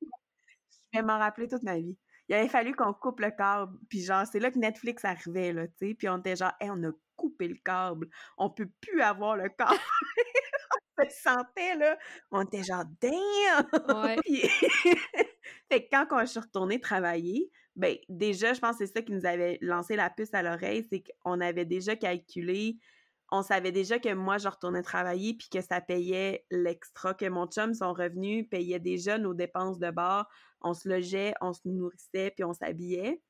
Je 0.93 0.99
vais 0.99 1.05
m'en 1.05 1.17
rappeler 1.19 1.47
toute 1.47 1.63
ma 1.63 1.77
vie. 1.77 1.97
Il 2.27 2.35
avait 2.35 2.49
fallu 2.49 2.75
qu'on 2.75 2.93
coupe 2.93 3.21
le 3.21 3.31
câble. 3.31 3.77
Puis 3.89 4.01
genre, 4.01 4.25
c'est 4.29 4.39
là 4.39 4.51
que 4.51 4.59
Netflix 4.59 5.05
arrivait, 5.05 5.53
là, 5.53 5.67
tu 5.67 5.89
sais. 5.89 5.93
Puis 5.93 6.09
on 6.09 6.17
était 6.17 6.35
genre, 6.35 6.51
hey, 6.59 6.69
on 6.69 6.83
a 6.83 6.91
coupé 7.15 7.47
le 7.47 7.57
câble. 7.63 8.09
On 8.37 8.49
peut 8.49 8.69
plus 8.81 9.01
avoir 9.01 9.37
le 9.37 9.47
câble. 9.49 9.79
on 10.97 11.09
se 11.09 11.21
sentait, 11.21 11.75
là. 11.77 11.97
On 12.31 12.41
était 12.43 12.63
genre, 12.63 12.83
damn! 12.99 14.03
Ouais. 14.03 14.17
fait 15.71 15.85
que 15.85 15.89
quand 15.91 16.07
on, 16.11 16.19
je 16.21 16.25
suis 16.25 16.39
retournée 16.39 16.79
travailler, 16.79 17.51
ben 17.75 17.97
déjà, 18.09 18.53
je 18.53 18.59
pense 18.59 18.77
que 18.77 18.85
c'est 18.85 18.93
ça 18.93 19.01
qui 19.01 19.13
nous 19.13 19.25
avait 19.25 19.57
lancé 19.61 19.95
la 19.95 20.09
puce 20.09 20.33
à 20.33 20.43
l'oreille, 20.43 20.85
c'est 20.91 21.03
qu'on 21.23 21.39
avait 21.39 21.65
déjà 21.65 21.95
calculé, 21.95 22.77
on 23.31 23.43
savait 23.43 23.71
déjà 23.71 23.97
que 23.97 24.13
moi, 24.13 24.37
je 24.37 24.49
retournais 24.49 24.83
travailler 24.83 25.33
puis 25.33 25.47
que 25.49 25.61
ça 25.61 25.79
payait 25.79 26.45
l'extra, 26.51 27.13
que 27.13 27.29
mon 27.29 27.47
chum, 27.47 27.73
son 27.73 27.93
revenu, 27.93 28.45
payait 28.45 28.79
déjà 28.79 29.17
nos 29.17 29.33
dépenses 29.33 29.79
de 29.79 29.89
bar. 29.89 30.29
On 30.59 30.73
se 30.73 30.87
logeait, 30.89 31.33
on 31.39 31.53
se 31.53 31.61
nourrissait 31.65 32.31
puis 32.35 32.43
on 32.43 32.53
s'habillait. 32.53 33.21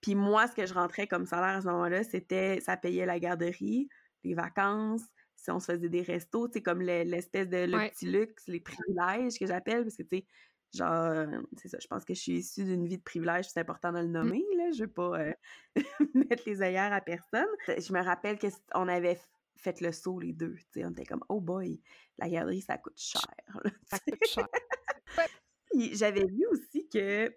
Puis 0.00 0.14
moi, 0.14 0.46
ce 0.46 0.54
que 0.54 0.66
je 0.66 0.72
rentrais 0.72 1.08
comme 1.08 1.26
salaire 1.26 1.56
à 1.56 1.60
ce 1.60 1.66
moment-là, 1.66 2.04
c'était, 2.04 2.60
ça 2.60 2.76
payait 2.76 3.06
la 3.06 3.18
garderie, 3.18 3.88
les 4.22 4.34
vacances, 4.34 5.02
si 5.34 5.50
on 5.50 5.58
se 5.58 5.72
faisait 5.72 5.88
des 5.88 6.02
restos, 6.02 6.48
tu 6.48 6.54
sais, 6.54 6.62
comme 6.62 6.80
l'espèce 6.80 7.48
de 7.48 7.64
le 7.64 7.88
petit 7.90 8.06
luxe, 8.06 8.46
les 8.46 8.60
privilèges 8.60 9.38
que 9.38 9.46
j'appelle, 9.46 9.82
parce 9.82 9.96
que, 9.96 10.02
tu 10.02 10.18
sais, 10.18 10.26
genre, 10.74 11.26
c'est 11.56 11.68
ça, 11.68 11.78
je 11.80 11.86
pense 11.86 12.04
que 12.04 12.14
je 12.14 12.20
suis 12.20 12.32
issue 12.38 12.64
d'une 12.64 12.86
vie 12.86 12.98
de 12.98 13.02
privilège, 13.02 13.48
c'est 13.48 13.60
important 13.60 13.92
de 13.92 13.98
le 13.98 14.08
mmh. 14.08 14.12
nommer, 14.12 14.44
là, 14.56 14.70
je 14.72 14.84
veux 14.84 14.90
pas 14.90 15.20
euh, 15.20 15.32
mettre 16.14 16.42
les 16.46 16.62
œillères 16.62 16.92
à 16.92 17.00
personne. 17.00 17.48
Je 17.68 17.92
me 17.92 18.02
rappelle 18.02 18.38
qu'on 18.38 18.88
avait 18.88 19.20
fait 19.56 19.80
le 19.80 19.92
saut 19.92 20.18
les 20.18 20.32
deux, 20.32 20.54
tu 20.54 20.80
sais, 20.80 20.84
on 20.84 20.90
était 20.90 21.04
comme, 21.04 21.24
oh 21.28 21.40
boy, 21.40 21.80
la 22.18 22.28
garderie, 22.28 22.62
ça 22.62 22.78
coûte 22.78 22.98
cher. 22.98 23.22
ça 23.84 23.98
coûte 23.98 24.26
cher. 24.26 24.48
J'avais 25.92 26.26
vu 26.26 26.46
aussi 26.50 26.88
que 26.88 27.32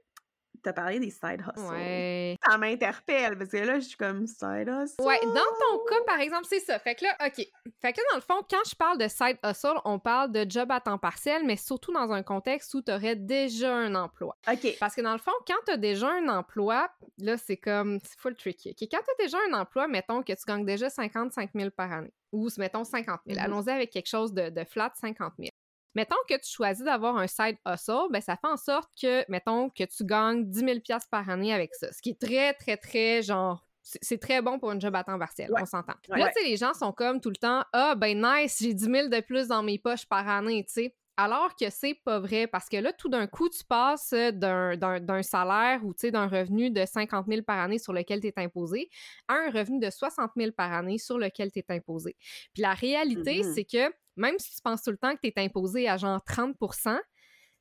t'as 0.61 0.73
parlé 0.73 0.99
des 0.99 1.09
side 1.09 1.41
hustles. 1.41 1.71
Ouais. 1.71 2.37
Ça 2.47 2.57
m'interpelle 2.57 3.37
parce 3.37 3.49
que 3.49 3.57
là, 3.57 3.79
je 3.79 3.85
suis 3.85 3.97
comme 3.97 4.27
side 4.27 4.69
hustle. 4.69 5.01
Ouais, 5.03 5.19
dans 5.21 5.33
ton 5.33 5.85
cas, 5.89 6.03
par 6.05 6.19
exemple, 6.19 6.45
c'est 6.49 6.59
ça. 6.59 6.79
Fait 6.79 6.95
que 6.95 7.03
là, 7.05 7.15
OK. 7.25 7.45
Fait 7.81 7.93
que 7.93 7.97
là, 7.97 8.03
dans 8.11 8.17
le 8.17 8.21
fond, 8.21 8.45
quand 8.49 8.61
je 8.69 8.75
parle 8.75 8.97
de 8.97 9.07
side 9.07 9.37
hustle, 9.43 9.79
on 9.85 9.99
parle 9.99 10.31
de 10.31 10.45
job 10.49 10.71
à 10.71 10.79
temps 10.79 10.97
partiel, 10.97 11.43
mais 11.45 11.57
surtout 11.57 11.91
dans 11.91 12.11
un 12.11 12.23
contexte 12.23 12.73
où 12.73 12.81
t'aurais 12.81 13.15
déjà 13.15 13.73
un 13.73 13.95
emploi. 13.95 14.37
OK. 14.47 14.77
Parce 14.79 14.95
que 14.95 15.01
dans 15.01 15.13
le 15.13 15.19
fond, 15.19 15.31
quand 15.47 15.59
t'as 15.65 15.77
déjà 15.77 16.09
un 16.09 16.27
emploi, 16.29 16.89
là, 17.17 17.37
c'est 17.37 17.57
comme, 17.57 17.99
c'est 18.03 18.19
full 18.19 18.35
tricky. 18.35 18.69
OK, 18.69 18.87
quand 18.91 18.99
t'as 19.05 19.23
déjà 19.23 19.37
un 19.49 19.53
emploi, 19.59 19.87
mettons 19.87 20.21
que 20.23 20.33
tu 20.33 20.43
gagnes 20.47 20.65
déjà 20.65 20.89
55 20.89 21.51
000 21.53 21.69
par 21.71 21.91
année, 21.91 22.13
ou 22.31 22.47
mettons 22.57 22.83
50 22.83 23.21
000. 23.25 23.37
Mm-hmm. 23.37 23.43
Allons-y 23.43 23.69
avec 23.69 23.91
quelque 23.91 24.09
chose 24.09 24.33
de, 24.33 24.49
de 24.49 24.63
flat, 24.63 24.91
50 24.95 25.33
000. 25.37 25.49
Mettons 25.95 26.15
que 26.27 26.35
tu 26.35 26.49
choisis 26.51 26.83
d'avoir 26.83 27.17
un 27.17 27.27
side 27.27 27.57
hustle, 27.67 28.07
ben 28.09 28.21
ça 28.21 28.35
fait 28.35 28.47
en 28.47 28.57
sorte 28.57 28.89
que, 28.99 29.29
mettons, 29.29 29.69
que 29.69 29.83
tu 29.83 30.05
gagnes 30.05 30.45
10 30.45 30.59
000 30.59 30.99
par 31.11 31.29
année 31.29 31.53
avec 31.53 31.73
ça. 31.75 31.91
Ce 31.91 32.01
qui 32.01 32.11
est 32.11 32.19
très, 32.19 32.53
très, 32.53 32.77
très, 32.77 33.21
genre, 33.21 33.65
c'est 33.81 34.19
très 34.19 34.41
bon 34.41 34.59
pour 34.59 34.71
une 34.71 34.79
job 34.79 34.95
à 34.95 35.03
temps 35.03 35.19
partiel, 35.19 35.51
on 35.59 35.65
s'entend. 35.65 35.95
Là, 36.07 36.29
tu 36.29 36.41
sais, 36.41 36.49
les 36.49 36.57
gens 36.57 36.73
sont 36.73 36.93
comme 36.93 37.19
tout 37.19 37.29
le 37.29 37.35
temps, 37.35 37.63
ah, 37.73 37.95
ben 37.95 38.21
nice, 38.21 38.57
j'ai 38.61 38.73
10 38.73 38.83
000 38.85 39.07
de 39.09 39.19
plus 39.19 39.47
dans 39.47 39.61
mes 39.61 39.77
poches 39.77 40.05
par 40.05 40.27
année, 40.27 40.63
tu 40.65 40.73
sais. 40.73 40.95
Alors 41.15 41.55
que 41.55 41.69
c'est 41.69 41.93
pas 41.93 42.19
vrai, 42.19 42.47
parce 42.47 42.67
que 42.69 42.77
là, 42.77 42.91
tout 42.91 43.07
d'un 43.07 43.27
coup, 43.27 43.47
tu 43.47 43.63
passes 43.63 44.13
d'un 44.13 45.21
salaire 45.21 45.81
ou 45.85 45.93
d'un 45.93 46.27
revenu 46.27 46.71
de 46.71 46.85
50 46.85 47.27
000 47.27 47.43
par 47.43 47.59
année 47.59 47.77
sur 47.77 47.93
lequel 47.93 48.19
tu 48.19 48.27
es 48.27 48.33
imposé 48.37 48.89
à 49.27 49.35
un 49.35 49.51
revenu 49.51 49.79
de 49.79 49.91
60 49.91 50.31
000 50.35 50.53
par 50.53 50.73
année 50.73 50.97
sur 50.97 51.19
lequel 51.19 51.51
tu 51.51 51.59
es 51.59 51.65
imposé. 51.69 52.15
Puis 52.53 52.63
la 52.63 52.73
réalité, 52.73 53.41
mm-hmm. 53.41 53.53
c'est 53.53 53.65
que 53.65 53.93
même 54.15 54.39
si 54.39 54.55
tu 54.55 54.61
penses 54.61 54.83
tout 54.83 54.91
le 54.91 54.97
temps 54.97 55.15
que 55.15 55.21
tu 55.21 55.27
es 55.27 55.33
imposé 55.37 55.87
à 55.87 55.97
genre 55.97 56.19
30% 56.27 56.99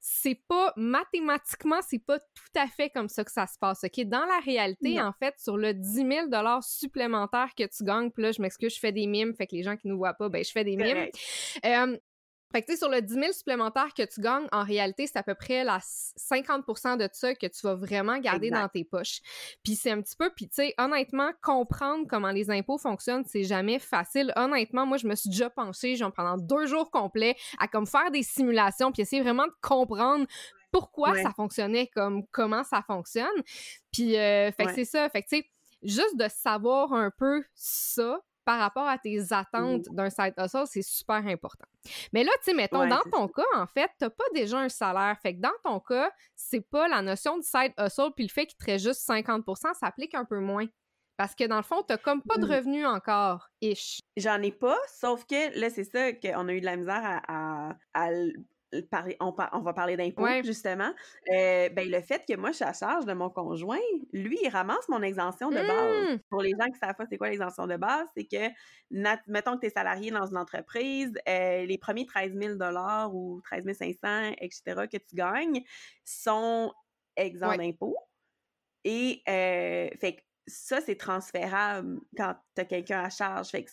c'est 0.05 0.43
pas 0.49 0.73
mathématiquement, 0.77 1.79
c'est 1.81 2.05
pas 2.05 2.19
tout 2.19 2.59
à 2.59 2.67
fait 2.67 2.91
comme 2.91 3.09
ça 3.09 3.23
que 3.23 3.31
ça 3.31 3.47
se 3.47 3.57
passe. 3.57 3.85
OK? 3.85 4.05
Dans 4.07 4.25
la 4.25 4.41
réalité, 4.45 5.01
en 5.01 5.13
fait, 5.13 5.37
sur 5.39 5.57
le 5.57 5.73
10 5.75 5.95
000 5.95 6.61
supplémentaire 6.61 7.51
que 7.57 7.63
tu 7.65 7.85
gagnes, 7.85 8.11
puis 8.11 8.25
là, 8.25 8.33
je 8.33 8.43
m'excuse, 8.43 8.75
je 8.75 8.81
fais 8.81 8.91
des 8.91 9.07
mimes, 9.07 9.33
fait 9.33 9.47
que 9.47 9.55
les 9.55 9.63
gens 9.63 9.77
qui 9.77 9.87
nous 9.87 9.97
voient 9.97 10.15
pas, 10.15 10.29
ben, 10.29 10.45
je 10.45 10.51
fais 10.51 10.65
des 10.65 10.77
mimes. 10.77 11.09
Fait 12.53 12.63
que, 12.63 12.67
tu 12.67 12.73
sais, 12.73 12.79
sur 12.79 12.89
le 12.89 13.01
10 13.01 13.15
000 13.15 13.33
supplémentaires 13.33 13.95
que 13.95 14.03
tu 14.03 14.21
gagnes, 14.21 14.47
en 14.53 14.63
réalité, 14.63 15.07
c'est 15.07 15.19
à 15.19 15.23
peu 15.23 15.35
près 15.35 15.65
la 15.65 15.79
50 15.81 16.99
de 16.99 17.09
ça 17.13 17.35
que 17.35 17.47
tu 17.47 17.67
vas 17.67 17.75
vraiment 17.75 18.19
garder 18.19 18.51
dans 18.51 18.69
tes 18.69 18.85
poches. 18.85 19.21
Puis 19.65 19.75
c'est 19.77 19.91
un 19.91 20.01
petit 20.01 20.17
peu, 20.17 20.31
puis 20.31 20.49
tu 20.49 20.57
sais, 20.57 20.75
honnêtement, 20.79 21.31
comprendre 21.43 22.07
comment 22.09 22.31
les 22.31 22.51
impôts 22.51 22.79
fonctionnent, 22.79 23.25
c'est 23.25 23.45
jamais 23.45 23.79
facile. 23.79 24.33
Honnêtement, 24.37 24.87
moi, 24.87 24.99
je 24.99 25.07
me 25.07 25.15
suis 25.15 25.31
déjà 25.31 25.51
pensée, 25.51 25.97
genre, 25.97 26.13
pendant 26.13 26.37
deux 26.37 26.67
jours 26.67 26.91
complets, 26.91 27.37
à 27.59 27.69
comme 27.69 27.87
faire 27.87 28.11
des 28.11 28.23
simulations, 28.23 28.93
puis 28.93 29.03
essayer 29.03 29.23
vraiment 29.23 29.47
de 29.47 29.55
comprendre 29.61 30.27
pourquoi 30.71 31.15
ça 31.23 31.31
fonctionnait, 31.31 31.89
comme 31.89 32.27
comment 32.33 32.65
ça 32.65 32.83
fonctionne. 32.83 33.27
Puis, 33.93 34.17
euh, 34.17 34.51
fait 34.53 34.65
que 34.67 34.75
c'est 34.75 34.85
ça. 34.85 35.09
Fait 35.11 35.23
que, 35.23 35.29
tu 35.29 35.37
sais, 35.37 35.51
juste 35.83 36.17
de 36.17 36.29
savoir 36.29 36.93
un 36.93 37.11
peu 37.11 37.45
ça, 37.55 38.19
par 38.45 38.59
rapport 38.59 38.89
à 38.89 38.99
tes 38.99 39.33
attentes 39.33 39.87
d'un 39.91 40.11
side 40.11 40.35
hustle, 40.39 40.67
c'est 40.67 40.83
super 40.83 41.27
important. 41.27 41.67
Mais 42.13 42.25
là, 42.25 42.33
tu 42.39 42.51
sais, 42.51 42.55
mettons, 42.55 42.87
dans 42.87 43.03
ton 43.11 43.29
cas, 43.29 43.43
en 43.55 43.67
fait, 43.67 43.91
t'as 43.99 44.11
pas 44.11 44.25
déjà 44.35 44.59
un 44.59 44.69
salaire. 44.69 45.17
Fait 45.23 45.35
que 45.35 45.41
dans 45.41 45.51
ton 45.65 45.81
cas, 45.81 46.11
c'est 46.35 46.61
pas 46.61 46.89
la 46.89 47.03
notion 47.03 47.39
de 47.39 47.43
side 47.43 47.73
hustle 47.79 48.11
puis 48.15 48.25
le 48.25 48.31
fait 48.31 48.47
qu'il 48.47 48.57
te 48.59 48.65
reste 48.65 48.85
juste 48.85 49.09
50% 49.09 49.63
ça 49.63 49.75
s'applique 49.75 50.15
un 50.15 50.25
peu 50.25 50.39
moins. 50.39 50.67
Parce 51.17 51.35
que 51.35 51.45
dans 51.45 51.59
le 51.59 51.63
fond, 51.63 51.83
t'as 51.87 51.99
comme 51.99 52.23
pas 52.23 52.37
de 52.39 52.47
mmh. 52.47 52.51
revenus 52.51 52.87
encore, 52.87 53.49
ish. 53.61 54.01
J'en 54.17 54.41
ai 54.43 54.51
pas, 54.51 54.79
sauf 54.89 55.25
que 55.27 55.59
là, 55.59 55.71
c'est 55.71 55.85
ça 55.85 56.13
qu'on 56.13 56.49
a 56.49 56.53
eu 56.53 56.61
de 56.61 56.65
la 56.65 56.77
misère 56.77 57.23
à, 57.29 57.77
à 57.95 58.11
on, 59.21 59.35
on, 59.53 59.61
va 59.61 59.73
parler 59.73 59.97
d'impôts, 59.97 60.27
justement. 60.43 60.93
Euh, 61.33 61.69
ben, 61.71 61.91
le 61.91 62.01
fait 62.01 62.25
que 62.27 62.37
moi, 62.37 62.51
je 62.51 62.57
suis 62.57 62.65
à 62.65 62.73
charge 62.73 63.05
de 63.05 63.13
mon 63.13 63.31
conjoint, 63.31 63.79
lui, 64.13 64.39
il 64.43 64.49
ramasse 64.49 64.89
mon 64.89 65.03
exemption 65.03 65.51
de 65.51 65.57
base. 65.57 66.15
Mmh! 66.15 66.19
Pour 66.31 66.43
les 66.43 66.51
gens 66.51 66.67
qui 66.67 66.79
savent 66.79 66.95
pas 66.95 67.07
c'est 67.09 67.19
quoi 67.19 67.29
l'exemption 67.29 67.67
de 67.67 67.77
base, 67.77 68.07
c'est 68.17 68.25
que, 68.25 68.49
mettons 68.91 69.57
que 69.57 69.61
tu 69.61 69.67
es 69.67 69.71
salarié 69.71 70.11
dans 70.11 70.27
une 70.27 70.37
entreprise, 70.37 71.13
euh, 71.29 71.65
les 71.65 71.79
premiers 71.79 72.07
13 72.07 72.33
000 72.35 72.55
ou 73.13 73.41
13 73.45 73.65
500, 73.77 74.35
etc., 74.39 74.63
que 74.91 74.99
tu 74.99 75.15
gagnes 75.15 75.63
sont 76.05 76.73
exempts 77.17 77.57
d'impôts. 77.57 77.97
Et, 78.85 79.23
euh, 79.29 79.89
fait 80.01 80.17
que 80.17 80.23
ça, 80.47 80.81
c'est 80.81 80.97
transférable 80.97 82.01
quand 82.17 82.35
tu 82.55 82.63
as 82.63 82.65
quelqu'un 82.65 83.03
à 83.03 83.11
charge. 83.11 83.49
Fait 83.49 83.65
que 83.65 83.71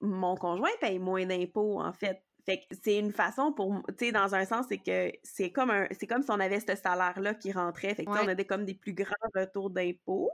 mon 0.00 0.34
conjoint 0.36 0.70
paye 0.80 0.98
moins 0.98 1.24
d'impôts, 1.26 1.80
en 1.80 1.92
fait, 1.92 2.22
fait 2.44 2.58
que 2.58 2.76
c'est 2.82 2.98
une 2.98 3.12
façon 3.12 3.52
pour, 3.52 3.82
tu 3.96 4.06
sais, 4.06 4.12
dans 4.12 4.34
un 4.34 4.44
sens, 4.44 4.66
c'est 4.68 4.78
que 4.78 5.12
c'est 5.22 5.52
comme 5.52 5.70
un, 5.70 5.86
c'est 5.92 6.08
comme 6.08 6.22
si 6.22 6.30
on 6.32 6.40
avait 6.40 6.58
ce 6.58 6.74
salaire-là 6.74 7.34
qui 7.34 7.52
rentrait. 7.52 7.94
Fait 7.94 8.04
que, 8.04 8.10
on 8.10 8.28
a 8.28 8.34
des, 8.34 8.44
comme 8.44 8.64
des 8.64 8.74
plus 8.74 8.94
grands 8.94 9.14
retours 9.34 9.70
d'impôts. 9.70 10.30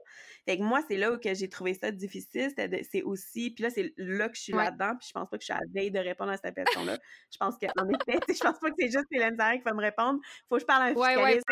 Fait 0.46 0.56
que 0.56 0.62
moi, 0.62 0.80
c'est 0.88 0.96
là 0.96 1.12
où 1.12 1.18
que 1.18 1.34
j'ai 1.34 1.50
trouvé 1.50 1.74
ça 1.74 1.90
difficile. 1.90 2.50
C'est 2.90 3.02
aussi, 3.02 3.50
puis 3.50 3.64
là, 3.64 3.70
c'est 3.70 3.92
là 3.98 4.30
que 4.30 4.36
je 4.36 4.42
suis 4.42 4.52
là-dedans, 4.54 4.96
puis 4.98 5.08
je 5.08 5.12
pense 5.12 5.28
pas 5.28 5.36
que 5.36 5.42
je 5.42 5.52
suis 5.52 5.52
à 5.52 5.60
veille 5.74 5.90
de 5.90 5.98
répondre 5.98 6.30
à 6.30 6.38
cette 6.38 6.54
question-là. 6.54 6.96
je 7.30 7.36
pense 7.38 7.56
qu'en 7.58 7.88
effet, 7.88 8.18
je 8.28 8.40
pense 8.40 8.58
pas 8.58 8.70
que 8.70 8.76
c'est 8.78 8.90
juste 8.90 9.06
Hélène 9.10 9.36
Sarah 9.36 9.58
qui 9.58 9.64
va 9.64 9.74
me 9.74 9.82
répondre. 9.82 10.18
Faut 10.48 10.56
que 10.56 10.62
je 10.62 10.66
parle 10.66 10.82
à 10.82 10.86
un 10.86 10.94
fiscaliste. 10.94 11.44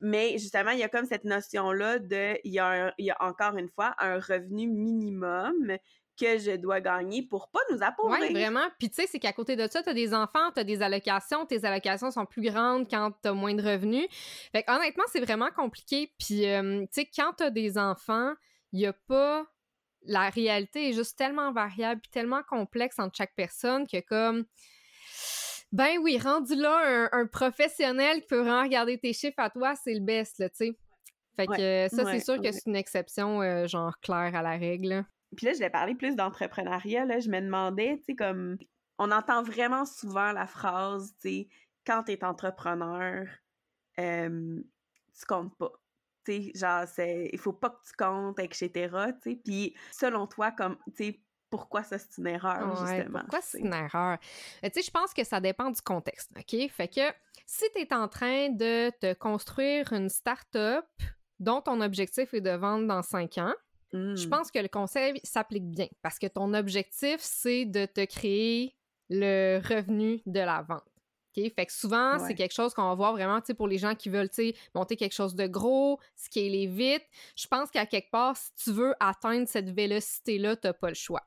mais 0.00 0.32
justement, 0.32 0.72
il 0.72 0.78
y 0.78 0.84
a 0.84 0.90
comme 0.90 1.06
cette 1.06 1.24
notion-là 1.24 2.00
de, 2.00 2.38
il 2.44 2.52
y, 2.52 2.58
a 2.58 2.92
il 2.98 3.06
y 3.06 3.10
a 3.10 3.16
encore 3.20 3.56
une 3.56 3.70
fois 3.70 3.94
un 3.98 4.18
revenu 4.18 4.68
minimum 4.68 5.78
que 6.22 6.38
je 6.38 6.56
dois 6.56 6.80
gagner 6.80 7.22
pour 7.22 7.48
pas 7.48 7.60
nous 7.70 7.82
appauvrir. 7.82 8.20
Oui, 8.20 8.32
vraiment. 8.32 8.66
Puis 8.78 8.90
tu 8.90 8.96
sais, 8.96 9.08
c'est 9.08 9.18
qu'à 9.18 9.32
côté 9.32 9.56
de 9.56 9.66
ça, 9.68 9.82
tu 9.82 9.88
as 9.88 9.94
des 9.94 10.14
enfants, 10.14 10.52
tu 10.54 10.60
as 10.60 10.64
des 10.64 10.80
allocations, 10.82 11.46
tes 11.46 11.64
allocations 11.64 12.10
sont 12.10 12.26
plus 12.26 12.42
grandes 12.42 12.88
quand 12.88 13.12
tu 13.22 13.28
as 13.28 13.32
moins 13.32 13.54
de 13.54 13.62
revenus. 13.62 14.06
Fait 14.52 14.64
honnêtement, 14.68 15.04
c'est 15.10 15.20
vraiment 15.20 15.50
compliqué. 15.50 16.12
Puis 16.18 16.46
euh, 16.46 16.82
tu 16.82 16.88
sais, 16.92 17.10
quand 17.14 17.32
tu 17.38 17.44
as 17.44 17.50
des 17.50 17.76
enfants, 17.76 18.32
il 18.72 18.80
y 18.80 18.86
a 18.86 18.92
pas 18.92 19.46
la 20.04 20.30
réalité 20.30 20.88
est 20.88 20.92
juste 20.92 21.16
tellement 21.16 21.52
variable 21.52 22.00
puis 22.00 22.10
tellement 22.10 22.42
complexe 22.42 22.98
entre 22.98 23.16
chaque 23.16 23.34
personne 23.36 23.86
que 23.86 24.00
comme 24.00 24.44
ben 25.70 25.96
oui, 26.02 26.18
rendu 26.18 26.56
là 26.56 27.08
un, 27.12 27.26
professionnel 27.26 28.20
qui 28.20 28.26
peut 28.26 28.40
vraiment 28.40 28.64
regarder 28.64 28.98
tes 28.98 29.12
chiffres 29.12 29.38
à 29.38 29.48
toi, 29.48 29.74
c'est 29.76 29.94
le 29.94 30.00
best 30.00 30.38
là, 30.38 30.48
tu 30.50 30.56
sais. 30.56 30.78
Fait 31.36 31.46
que 31.46 31.88
ça 31.88 32.04
c'est 32.10 32.20
sûr 32.20 32.40
que 32.40 32.50
c'est 32.50 32.66
une 32.66 32.76
exception 32.76 33.40
euh, 33.42 33.66
genre 33.66 33.98
claire 34.00 34.34
à 34.34 34.42
la 34.42 34.56
règle. 34.58 35.04
Puis 35.36 35.46
là, 35.46 35.52
je 35.52 35.58
vais 35.58 35.70
parler 35.70 35.94
plus 35.94 36.16
d'entrepreneuriat. 36.16 37.04
Là, 37.04 37.20
je 37.20 37.28
me 37.28 37.40
demandais, 37.40 37.98
tu 37.98 38.04
sais, 38.04 38.14
comme 38.14 38.56
on 38.98 39.10
entend 39.10 39.42
vraiment 39.42 39.84
souvent 39.84 40.32
la 40.32 40.46
phrase, 40.46 41.14
tu 41.20 41.28
sais, 41.28 41.48
quand 41.86 42.04
t'es 42.04 42.22
entrepreneur, 42.24 43.26
tu 43.96 45.26
comptes 45.26 45.56
pas. 45.56 45.72
Tu 46.24 46.32
sais, 46.32 46.52
genre, 46.54 46.86
c'est, 46.86 47.30
il 47.32 47.38
faut 47.38 47.52
pas 47.52 47.70
que 47.70 47.82
tu 47.84 47.92
comptes, 47.98 48.38
etc., 48.38 48.70
tu 49.22 49.30
sais. 49.30 49.36
Puis, 49.44 49.76
selon 49.90 50.26
toi, 50.26 50.52
comme, 50.52 50.76
tu 50.96 51.04
sais, 51.04 51.20
pourquoi 51.50 51.82
ça, 51.82 51.98
c'est 51.98 52.16
une 52.16 52.28
erreur, 52.28 52.74
justement? 52.76 53.20
Pourquoi 53.20 53.42
c'est 53.42 53.58
une 53.58 53.74
erreur? 53.74 54.18
Euh, 54.64 54.68
tu 54.68 54.80
sais, 54.80 54.82
je 54.86 54.90
pense 54.90 55.12
que 55.12 55.22
ça 55.22 55.38
dépend 55.38 55.70
du 55.70 55.82
contexte, 55.82 56.30
OK? 56.38 56.70
Fait 56.70 56.88
que 56.88 57.12
si 57.44 57.64
tu 57.74 57.82
es 57.82 57.92
en 57.92 58.08
train 58.08 58.48
de 58.48 58.90
te 59.00 59.12
construire 59.12 59.92
une 59.92 60.08
start-up 60.08 60.86
dont 61.40 61.60
ton 61.60 61.80
objectif 61.82 62.32
est 62.32 62.40
de 62.40 62.52
vendre 62.52 62.86
dans 62.86 63.02
cinq 63.02 63.36
ans, 63.36 63.52
je 63.92 64.26
mmh. 64.26 64.30
pense 64.30 64.50
que 64.50 64.58
le 64.58 64.68
conseil 64.68 65.20
s'applique 65.22 65.70
bien 65.70 65.88
parce 66.02 66.18
que 66.18 66.26
ton 66.26 66.54
objectif, 66.54 67.18
c'est 67.20 67.64
de 67.64 67.86
te 67.86 68.04
créer 68.04 68.74
le 69.10 69.58
revenu 69.58 70.22
de 70.26 70.40
la 70.40 70.62
vente. 70.62 70.82
Fait 71.34 71.66
que 71.66 71.72
souvent, 71.72 72.18
c'est 72.18 72.34
quelque 72.34 72.52
chose 72.52 72.74
qu'on 72.74 72.82
va 72.88 72.94
voir 72.94 73.12
vraiment 73.12 73.40
pour 73.56 73.66
les 73.66 73.78
gens 73.78 73.94
qui 73.94 74.10
veulent 74.10 74.28
monter 74.74 74.96
quelque 74.96 75.14
chose 75.14 75.34
de 75.34 75.46
gros, 75.46 75.98
scaler 76.14 76.66
vite. 76.66 77.04
Je 77.36 77.46
pense 77.46 77.70
qu'à 77.70 77.86
quelque 77.86 78.10
part, 78.10 78.36
si 78.36 78.50
tu 78.62 78.72
veux 78.72 78.94
atteindre 79.00 79.48
cette 79.48 79.70
vélocité-là, 79.70 80.56
tu 80.56 80.66
n'as 80.66 80.74
pas 80.74 80.88
le 80.88 80.94
choix. 80.94 81.24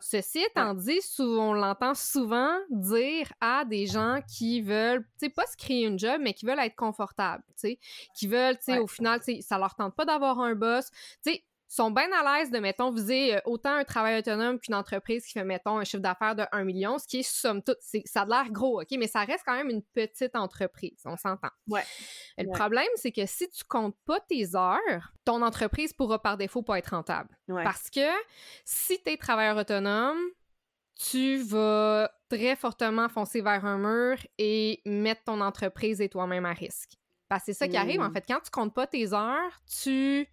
Ceci 0.00 0.40
étant 0.40 0.74
dit, 0.74 1.00
on 1.18 1.52
l'entend 1.52 1.94
souvent 1.94 2.56
dire 2.70 3.32
à 3.40 3.64
des 3.64 3.86
gens 3.86 4.20
qui 4.28 4.60
veulent, 4.62 5.02
tu 5.18 5.26
sais, 5.26 5.28
pas 5.28 5.46
se 5.46 5.56
créer 5.56 5.86
une 5.86 5.98
job, 5.98 6.20
mais 6.20 6.34
qui 6.34 6.46
veulent 6.46 6.58
être 6.60 6.76
confortables, 6.76 7.42
tu 7.48 7.54
sais, 7.56 7.78
qui 8.16 8.26
veulent, 8.26 8.56
tu 8.58 8.64
sais, 8.64 8.78
au 8.78 8.86
final, 8.86 9.20
tu 9.20 9.36
sais, 9.36 9.42
ça 9.42 9.58
leur 9.58 9.74
tente 9.74 9.94
pas 9.94 10.04
d'avoir 10.04 10.40
un 10.40 10.54
boss. 10.54 10.90
Tu 11.24 11.32
sais, 11.32 11.44
sont 11.68 11.90
bien 11.90 12.08
à 12.12 12.38
l'aise 12.38 12.50
de, 12.50 12.58
mettons, 12.58 12.90
viser 12.90 13.36
euh, 13.36 13.40
autant 13.44 13.74
un 13.74 13.84
travail 13.84 14.18
autonome 14.18 14.58
qu'une 14.60 14.74
entreprise 14.74 15.24
qui 15.26 15.32
fait, 15.32 15.44
mettons, 15.44 15.78
un 15.78 15.84
chiffre 15.84 16.02
d'affaires 16.02 16.36
de 16.36 16.44
1 16.52 16.64
million, 16.64 16.98
ce 16.98 17.06
qui 17.06 17.18
est 17.18 17.28
somme 17.28 17.62
toute, 17.62 17.78
ça 18.04 18.22
a 18.22 18.24
l'air 18.26 18.50
gros, 18.50 18.80
OK, 18.80 18.88
mais 18.98 19.08
ça 19.08 19.24
reste 19.24 19.42
quand 19.44 19.56
même 19.56 19.70
une 19.70 19.82
petite 19.82 20.36
entreprise, 20.36 21.00
on 21.04 21.16
s'entend. 21.16 21.50
Ouais. 21.68 21.84
Le 22.38 22.50
problème, 22.50 22.86
c'est 22.96 23.12
que 23.12 23.26
si 23.26 23.48
tu 23.50 23.64
comptes 23.64 23.96
pas 24.04 24.20
tes 24.20 24.54
heures, 24.54 25.12
ton 25.24 25.42
entreprise 25.42 25.92
pourra 25.92 26.20
par 26.20 26.36
défaut 26.36 26.62
pas 26.62 26.78
être 26.78 26.90
rentable. 26.90 27.36
Parce 27.48 27.90
que 27.90 28.08
si 28.64 29.02
tu 29.02 29.10
es 29.10 29.16
travailleur 29.16 29.56
autonome, 29.56 30.18
tu 30.98 31.36
vas 31.38 32.10
très 32.28 32.56
fortement 32.56 33.08
foncer 33.08 33.40
vers 33.40 33.64
un 33.64 33.78
mur 33.78 34.16
et 34.38 34.80
mettre 34.86 35.24
ton 35.24 35.40
entreprise 35.40 36.00
et 36.00 36.08
toi-même 36.08 36.46
à 36.46 36.52
risque. 36.52 36.92
Parce 37.28 37.42
que 37.42 37.52
c'est 37.52 37.58
ça 37.58 37.68
qui 37.68 37.76
arrive, 37.76 38.00
en 38.00 38.08
mmh. 38.08 38.14
fait. 38.14 38.24
Quand 38.26 38.40
tu 38.40 38.50
comptes 38.50 38.74
pas 38.74 38.86
tes 38.86 39.12
heures, 39.12 39.60
tu 39.82 40.28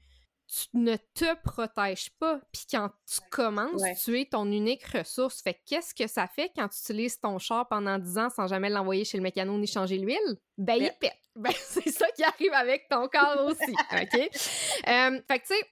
tu 0.54 0.78
ne 0.78 0.96
te 1.16 1.36
protèges 1.42 2.12
pas. 2.20 2.40
Puis 2.52 2.66
quand 2.70 2.90
tu 3.12 3.20
commences, 3.32 3.82
tu 4.04 4.20
es 4.20 4.26
ton 4.26 4.46
unique 4.52 4.86
ressource. 4.86 5.42
Fait 5.42 5.60
qu'est-ce 5.66 5.96
que 5.96 6.08
ça 6.08 6.28
fait 6.28 6.52
quand 6.56 6.68
tu 6.68 6.80
utilises 6.80 7.20
ton 7.20 7.40
char 7.40 7.68
pendant 7.68 7.98
10 7.98 8.18
ans 8.20 8.30
sans 8.30 8.48
jamais 8.48 8.70
l'envoyer 8.70 9.04
chez 9.04 9.18
le 9.18 9.24
mécano 9.24 9.58
ni 9.58 9.66
changer 9.66 9.98
l'huile? 9.98 10.38
Ben, 10.58 10.76
il 10.76 10.92
pète. 11.00 11.14
Ben, 11.36 11.52
c'est 11.58 11.90
ça 11.90 12.06
qui 12.12 12.24
arrive 12.24 12.54
avec 12.54 12.88
ton 12.88 13.08
corps 13.08 13.46
aussi, 13.48 13.72
OK? 13.92 14.14
Euh, 14.20 15.20
fait 15.28 15.40
que, 15.40 15.48
tu 15.48 15.56
sais, 15.56 15.66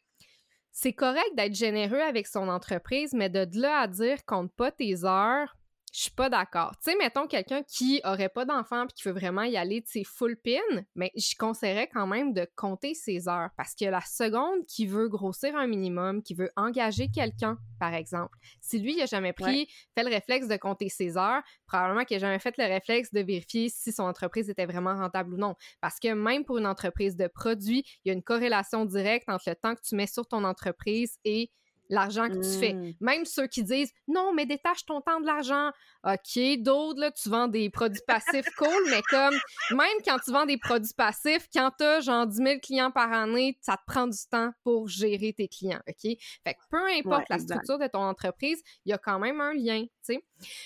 c'est 0.72 0.94
correct 0.94 1.36
d'être 1.36 1.54
généreux 1.54 2.00
avec 2.00 2.26
son 2.26 2.48
entreprise, 2.48 3.13
mais 3.13 3.30
de 3.30 3.46
là 3.60 3.82
à 3.82 3.88
dire 3.88 4.26
compte 4.26 4.52
pas 4.56 4.72
tes 4.72 5.06
heures, 5.06 5.56
je 5.91 6.04
suis 6.04 6.12
pas 6.12 6.30
d'accord. 6.30 6.71
Tu 6.77 6.91
sais, 6.91 6.97
mettons 6.97 7.27
quelqu'un 7.27 7.63
qui 7.63 8.01
aurait 8.06 8.30
pas 8.30 8.45
d'enfant 8.45 8.88
puis 8.88 8.95
qui 8.95 9.04
veut 9.08 9.13
vraiment 9.13 9.43
y 9.43 9.58
aller, 9.58 9.82
tu 9.82 9.91
sais, 9.91 10.04
full 10.04 10.38
pin, 10.38 10.62
mais 10.95 11.12
je 11.15 11.36
conseillerais 11.38 11.88
quand 11.88 12.08
même 12.08 12.34
de 12.34 12.47
compter 12.56 12.93
ses 12.93 13.27
heures 13.27 13.49
parce 13.58 13.75
que 13.75 13.86
la 13.86 14.01
seconde 14.01 14.65
qui 14.67 14.86
veut 14.86 15.10
grossir 15.10 15.56
un 15.56 15.67
minimum, 15.67 16.23
qui 16.23 16.34
veut 16.34 16.49
engager 16.56 17.10
quelqu'un, 17.10 17.58
par 17.80 17.93
exemple, 17.93 18.38
si 18.62 18.80
lui, 18.80 18.93
il 18.93 19.01
a 19.01 19.06
jamais 19.06 19.34
pris, 19.34 19.67
fait 19.95 20.04
le 20.04 20.10
réflexe 20.10 20.47
de 20.47 20.56
compter 20.56 20.88
ses 20.88 21.17
heures, 21.17 21.41
probablement 21.67 22.06
qu'il 22.06 22.17
a 22.17 22.19
jamais 22.19 22.39
fait 22.39 22.58
le 22.58 22.65
réflexe 22.65 23.12
de 23.12 23.19
vérifier 23.19 23.69
si 23.69 23.91
son 23.91 24.04
entreprise 24.04 24.49
était 24.49 24.65
vraiment 24.65 24.95
rentable 24.95 25.34
ou 25.34 25.38
non. 25.38 25.56
Parce 25.82 25.99
que 25.99 26.13
même 26.13 26.45
pour 26.45 26.58
une 26.58 26.67
entreprise 26.67 27.17
de 27.17 27.27
produits, 27.27 27.84
il 28.06 28.10
y 28.10 28.12
a 28.12 28.13
une 28.13 28.23
corrélation 28.23 28.86
directe 28.86 29.27
entre 29.27 29.49
le 29.49 29.56
temps 29.56 29.75
que 29.75 29.82
tu 29.82 29.95
mets 29.95 30.08
sur 30.08 30.25
ton 30.27 30.43
entreprise 30.43 31.17
et 31.25 31.51
l'argent 31.91 32.27
que 32.30 32.38
tu 32.38 32.60
fais. 32.60 32.73
Mmh. 32.73 32.93
Même 33.01 33.25
ceux 33.25 33.45
qui 33.45 33.63
disent 33.63 33.91
non, 34.08 34.34
mais 34.34 34.45
détache 34.45 34.86
ton 34.86 35.01
temps 35.01 35.19
de 35.19 35.27
l'argent. 35.27 35.71
OK, 36.04 36.39
d'autres, 36.60 36.99
là, 36.99 37.12
tu 37.12 37.30
vends 37.30 37.47
des 37.47 37.69
produits 37.69 38.01
passifs 38.08 38.49
cool, 38.58 38.89
mais 38.89 39.01
comme 39.04 39.36
même 39.71 39.97
quand 40.04 40.17
tu 40.23 40.32
vends 40.32 40.45
des 40.45 40.58
produits 40.58 40.93
passifs, 40.97 41.47
quand 41.54 41.69
tu 41.77 41.84
as 41.84 41.99
genre 41.99 42.25
10 42.25 42.38
000 42.38 42.60
clients 42.63 42.91
par 42.91 43.12
année, 43.12 43.58
ça 43.62 43.77
te 43.77 43.84
prend 43.86 44.08
du 44.08 44.17
temps 44.32 44.51
pour 44.63 44.88
gérer 44.88 45.34
tes 45.34 45.47
clients. 45.47 45.82
OK? 45.88 46.17
Fait 46.43 46.54
que 46.54 46.60
peu 46.69 46.88
importe 46.97 47.30
la 47.30 47.38
structure 47.38 47.77
de 47.77 47.88
ton 47.88 47.99
entreprise, 47.99 48.62
il 48.86 48.89
y 48.89 48.93
a 48.93 48.97
quand 48.97 49.19
même 49.19 49.41
un 49.41 49.54
lien. 49.54 49.86
Sais. 50.04 50.26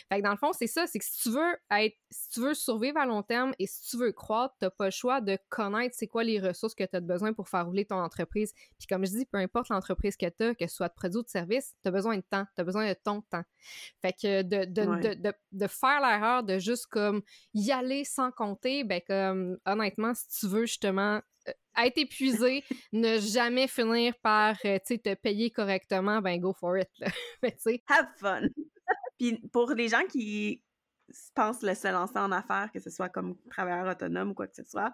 Fait 0.10 0.19
que 0.19 0.24
dans 0.24 0.32
le 0.32 0.38
fond, 0.38 0.52
c'est 0.54 0.67
ça, 0.67 0.88
c'est 0.88 1.00
que 1.00 1.06
si 1.06 1.21
tu 1.21 1.30
veux 1.30 1.58
être, 1.71 1.95
si 2.10 2.30
tu 2.30 2.39
veux 2.41 2.54
survivre 2.54 2.98
à 2.98 3.06
long 3.06 3.24
terme 3.24 3.54
et 3.60 3.67
si 3.67 3.89
tu 3.89 3.98
veux 3.98 4.12
croître, 4.12 4.56
t'as 4.60 4.69
pas 4.69 4.86
le 4.86 4.91
choix 4.91 5.21
de 5.21 5.38
connaître 5.50 5.95
c'est 5.98 6.08
quoi 6.08 6.24
les 6.24 6.39
ressources 6.39 6.76
que 6.76 6.84
tu 6.84 6.95
as 6.95 7.02
besoin 7.02 7.34
pour 7.34 7.50
faire 7.50 7.65
rouler 7.65 7.86
ton 7.86 7.98
entreprise. 7.98 8.54
Puis 8.78 8.88
comme 8.88 9.06
je 9.06 9.12
dis, 9.12 9.26
peu 9.26 9.38
importe 9.38 9.69
l'entreprise 9.69 10.17
que 10.17 10.28
tu 10.28 10.43
as, 10.43 10.56
que 10.56 10.67
ce 10.67 10.76
soit 10.76 10.89
de 10.89 10.93
produit 10.93 11.17
ou 11.17 11.24
de 11.24 11.30
service, 11.30 11.76
tu 11.82 11.88
as 11.88 11.91
besoin 11.91 12.17
de 12.17 12.24
temps, 12.30 12.45
tu 12.56 12.62
as 12.62 12.63
besoin 12.63 12.88
de 12.88 12.95
ton 13.04 13.21
temps. 13.21 13.43
Fait 14.02 14.13
que 14.13 14.41
de, 14.41 14.65
de, 14.65 15.15
de, 15.15 15.34
de, 15.52 15.67
faire 15.67 16.02
l'erreur 16.02 16.43
de 16.43 16.60
juste 16.60 16.88
comme 16.88 17.21
y 17.54 17.71
aller 17.71 18.04
sans 18.04 18.32
compter, 18.32 18.84
ben 18.84 19.02
comme 19.08 19.58
honnêtement, 19.65 20.13
si 20.13 20.28
tu 20.39 20.48
veux 20.48 20.65
justement 20.65 21.21
euh, 21.48 21.52
être 21.78 21.98
épuisé, 21.98 22.63
ne 22.93 23.19
jamais 23.19 23.67
finir 23.67 24.13
par 24.21 24.58
euh, 24.65 24.80
te 24.80 25.13
payer 25.15 25.52
correctement, 25.52 26.21
ben 26.21 26.39
go 26.39 26.54
for 26.54 26.78
it. 26.78 26.89
Là. 27.00 27.08
Have 27.88 28.08
fun! 28.19 28.48
Puis 29.17 29.38
pour 29.51 29.71
les 29.71 29.88
gens 29.88 30.06
qui 30.10 30.62
pensent 31.34 31.62
le 31.62 31.75
se 31.75 31.88
lancer 31.88 32.17
en 32.17 32.32
affaires, 32.32 32.69
que 32.73 32.80
ce 32.80 32.89
soit 32.89 33.10
comme 33.10 33.38
travailleur 33.49 33.88
autonome 33.88 34.32
ou 34.32 34.34
quoi 34.34 34.47
que 34.47 34.56
ce 34.56 34.63
soit, 34.63 34.93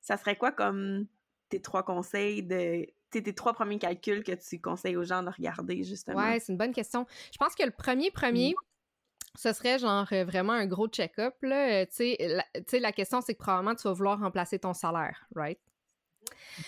ça 0.00 0.16
serait 0.16 0.36
quoi 0.36 0.52
comme 0.52 1.06
tes 1.48 1.60
trois 1.60 1.82
conseils 1.82 2.42
de 2.42 2.86
tes 3.10 3.34
trois 3.34 3.52
premiers 3.52 3.78
calculs 3.78 4.24
que 4.24 4.32
tu 4.32 4.60
conseilles 4.60 4.96
aux 4.96 5.04
gens 5.04 5.22
de 5.22 5.30
regarder 5.30 5.84
justement? 5.84 6.18
Ouais, 6.18 6.40
c'est 6.40 6.52
une 6.52 6.58
bonne 6.58 6.72
question. 6.72 7.06
Je 7.32 7.38
pense 7.38 7.54
que 7.54 7.62
le 7.62 7.70
premier 7.70 8.10
premier, 8.10 8.50
mmh. 8.50 9.38
ce 9.38 9.52
serait 9.52 9.78
genre 9.78 10.06
euh, 10.12 10.24
vraiment 10.24 10.52
un 10.52 10.66
gros 10.66 10.88
check-up. 10.88 11.34
Tu 11.40 11.48
sais, 11.90 12.16
la, 12.20 12.44
la 12.80 12.92
question, 12.92 13.20
c'est 13.20 13.34
que 13.34 13.38
probablement 13.38 13.76
tu 13.76 13.86
vas 13.86 13.92
vouloir 13.92 14.18
remplacer 14.18 14.58
ton 14.58 14.74
salaire, 14.74 15.26
right? 15.36 15.60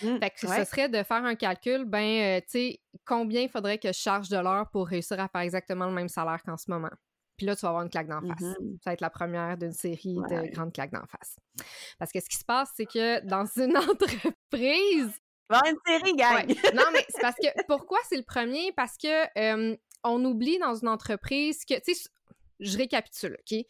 Mmh, 0.01 0.19
fait 0.19 0.29
que 0.29 0.39
ce 0.39 0.65
serait 0.65 0.89
de 0.89 1.03
faire 1.03 1.23
un 1.23 1.35
calcul, 1.35 1.85
ben, 1.85 1.99
euh, 1.99 2.39
tu 2.41 2.47
sais, 2.49 2.79
combien 3.05 3.41
il 3.41 3.49
faudrait 3.49 3.77
que 3.77 3.87
je 3.87 3.97
charge 3.97 4.29
de 4.29 4.37
l'heure 4.37 4.69
pour 4.69 4.87
réussir 4.87 5.19
à 5.19 5.27
faire 5.27 5.41
exactement 5.41 5.85
le 5.85 5.93
même 5.93 6.09
salaire 6.09 6.41
qu'en 6.43 6.57
ce 6.57 6.69
moment. 6.69 6.91
Puis 7.37 7.45
là, 7.45 7.55
tu 7.55 7.61
vas 7.61 7.69
avoir 7.69 7.83
une 7.83 7.89
claque 7.89 8.07
d'en 8.07 8.21
face. 8.21 8.41
Mmh 8.41 8.77
ça 8.83 8.89
va 8.89 8.93
être 8.93 9.01
la 9.01 9.09
première 9.09 9.57
d'une 9.57 9.71
série 9.71 10.15
de 10.29 10.51
grandes 10.53 10.73
claques 10.73 10.91
d'en 10.91 11.05
face. 11.05 11.37
Parce 11.99 12.11
que 12.11 12.19
ce 12.19 12.27
qui 12.27 12.37
se 12.37 12.45
passe, 12.45 12.69
c'est 12.75 12.85
que 12.85 13.25
dans 13.25 13.45
une 13.45 13.77
entreprise. 13.77 15.21
Va 15.49 15.61
une 15.69 15.77
série, 15.85 16.15
gang! 16.15 16.47
Non, 16.73 16.83
mais 16.91 17.05
c'est 17.09 17.21
parce 17.21 17.37
que. 17.37 17.47
Pourquoi 17.67 17.99
c'est 18.09 18.17
le 18.17 18.23
premier? 18.23 18.71
Parce 18.73 18.97
que 18.97 19.77
on 20.03 20.25
oublie 20.25 20.57
dans 20.59 20.75
une 20.75 20.89
entreprise 20.89 21.63
que. 21.63 21.75
Tu 21.79 21.93
sais, 21.93 22.09
je 22.59 22.77
récapitule, 22.77 23.37
OK? 23.39 23.65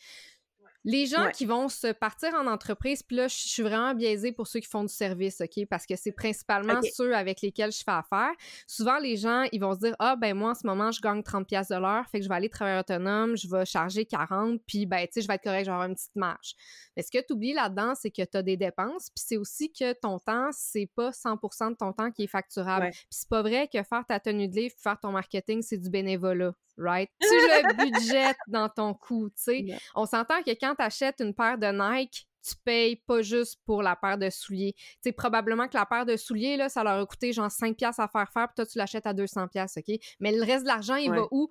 Les 0.88 1.06
gens 1.06 1.30
qui 1.32 1.45
vont 1.45 1.67
se 1.67 1.91
partir 1.91 2.34
en 2.34 2.47
entreprise, 2.47 3.04
puis 3.04 3.17
là, 3.17 3.28
je 3.28 3.36
suis 3.36 3.62
vraiment 3.62 3.93
biaisée 3.93 4.32
pour 4.32 4.47
ceux 4.47 4.62
qui 4.62 4.69
font 4.69 4.84
du 4.84 4.93
service, 4.93 5.41
OK? 5.41 5.65
Parce 5.69 5.86
que 5.86 5.97
c'est 5.97 6.13
principalement 6.13 6.80
ceux 6.93 7.13
avec 7.13 7.41
lesquels 7.41 7.73
je 7.73 7.84
fais 7.84 7.91
affaire. 7.91 8.32
Souvent, 8.67 8.97
les 8.97 9.17
gens, 9.17 9.43
ils 9.52 9.60
vont 9.60 9.73
se 9.73 9.80
dire, 9.80 9.95
ah, 10.00 10.15
ben 10.15 10.34
moi, 10.34 10.52
en 10.52 10.56
ce 10.56 10.65
moment, 10.65 10.91
je 10.91 11.02
gagne 11.02 11.21
30 11.21 11.45
pièces 11.45 11.67
de 11.67 11.76
l'heure, 11.76 12.08
fait 12.10 12.19
que 12.19 12.23
je 12.23 12.30
vais 12.30 12.36
aller 12.36 12.47
travailler 12.47 12.80
autonome, 12.80 13.36
je 13.36 13.50
vais 13.50 13.65
charger 13.65 14.06
40, 14.06 14.62
puis 14.65 14.86
ben, 14.86 15.06
tu 15.08 15.15
sais, 15.15 15.21
je 15.23 15.28
vais 15.28 15.34
être 15.34 15.43
correct, 15.43 15.65
je 15.65 15.71
vais 15.71 15.73
avoir 15.73 15.89
une 15.89 15.95
petite 15.95 16.15
marge. 16.15 16.56
Mais 16.95 17.04
ce 17.04 17.12
que 17.12 17.17
tu 17.17 17.34
oublies 17.34 17.54
là-dedans, 17.54 17.93
c'est 17.93 18.10
que 18.10 18.23
tu 18.23 18.38
as 18.38 18.41
des 18.41 18.56
dépenses, 18.56 19.10
puis 19.10 19.26
c'est 19.28 19.38
aussi 19.38 19.73
que 19.73 19.91
ton 19.91 20.19
temps, 20.19 20.52
c'est 20.54 20.89
pas 20.95 21.12
100 21.12 21.36
de 21.36 21.76
ton 21.76 21.91
temps 21.91 22.12
qui 22.12 22.23
est 22.23 22.28
facturable. 22.28 22.91
Puis 22.91 23.06
c'est 23.10 23.30
pas 23.30 23.41
vrai 23.41 23.67
que 23.67 23.84
faire 23.84 24.06
ta 24.08 24.21
tenue 24.21 24.47
de 24.47 24.56
livre, 24.56 24.76
faire 24.82 24.97
ton 24.97 25.12
marketing, 25.12 25.62
c'est 25.62 25.78
du 25.78 25.89
bénévolat 25.89 26.54
right? 26.78 27.10
Tu 27.19 27.28
le 27.28 27.73
budget 27.91 28.36
dans 28.47 28.69
ton 28.69 28.93
coût, 28.93 29.30
tu 29.30 29.43
sais. 29.43 29.65
On 29.95 30.06
s'entend 30.06 30.41
que 30.43 30.52
quand 30.52 30.76
tu 30.78 30.84
achètes 30.84 31.20
une 31.20 31.34
paire 31.34 31.58
de 31.58 31.68
Nike, 31.68 32.28
tu 32.48 32.56
payes 32.63 32.96
pas 32.96 33.22
juste 33.22 33.60
pour 33.66 33.84
la 33.84 33.96
paire 33.96 34.18
de 34.18 34.30
souliers. 34.30 34.74
Tu 34.74 34.86
sais, 35.04 35.12
probablement 35.12 35.68
que 35.68 35.76
la 35.76 35.86
paire 35.86 36.06
de 36.06 36.16
souliers, 36.16 36.56
là, 36.56 36.70
ça 36.70 36.84
leur 36.84 37.00
a 37.00 37.06
coûté 37.06 37.34
genre 37.34 37.52
5 37.52 37.76
pièces 37.76 38.00
à 38.00 38.08
faire 38.08 38.30
faire, 38.32 38.48
puis 38.48 38.56
toi, 38.56 38.66
tu 38.66 38.78
l'achètes 38.78 39.06
à 39.06 39.13
200 39.13 39.48
pièces, 39.50 39.78
OK? 39.78 39.96
Mais 40.20 40.32
le 40.32 40.44
reste 40.44 40.63
de 40.63 40.68
l'argent, 40.68 40.96
il 40.96 41.12
va 41.12 41.24
où? 41.32 41.50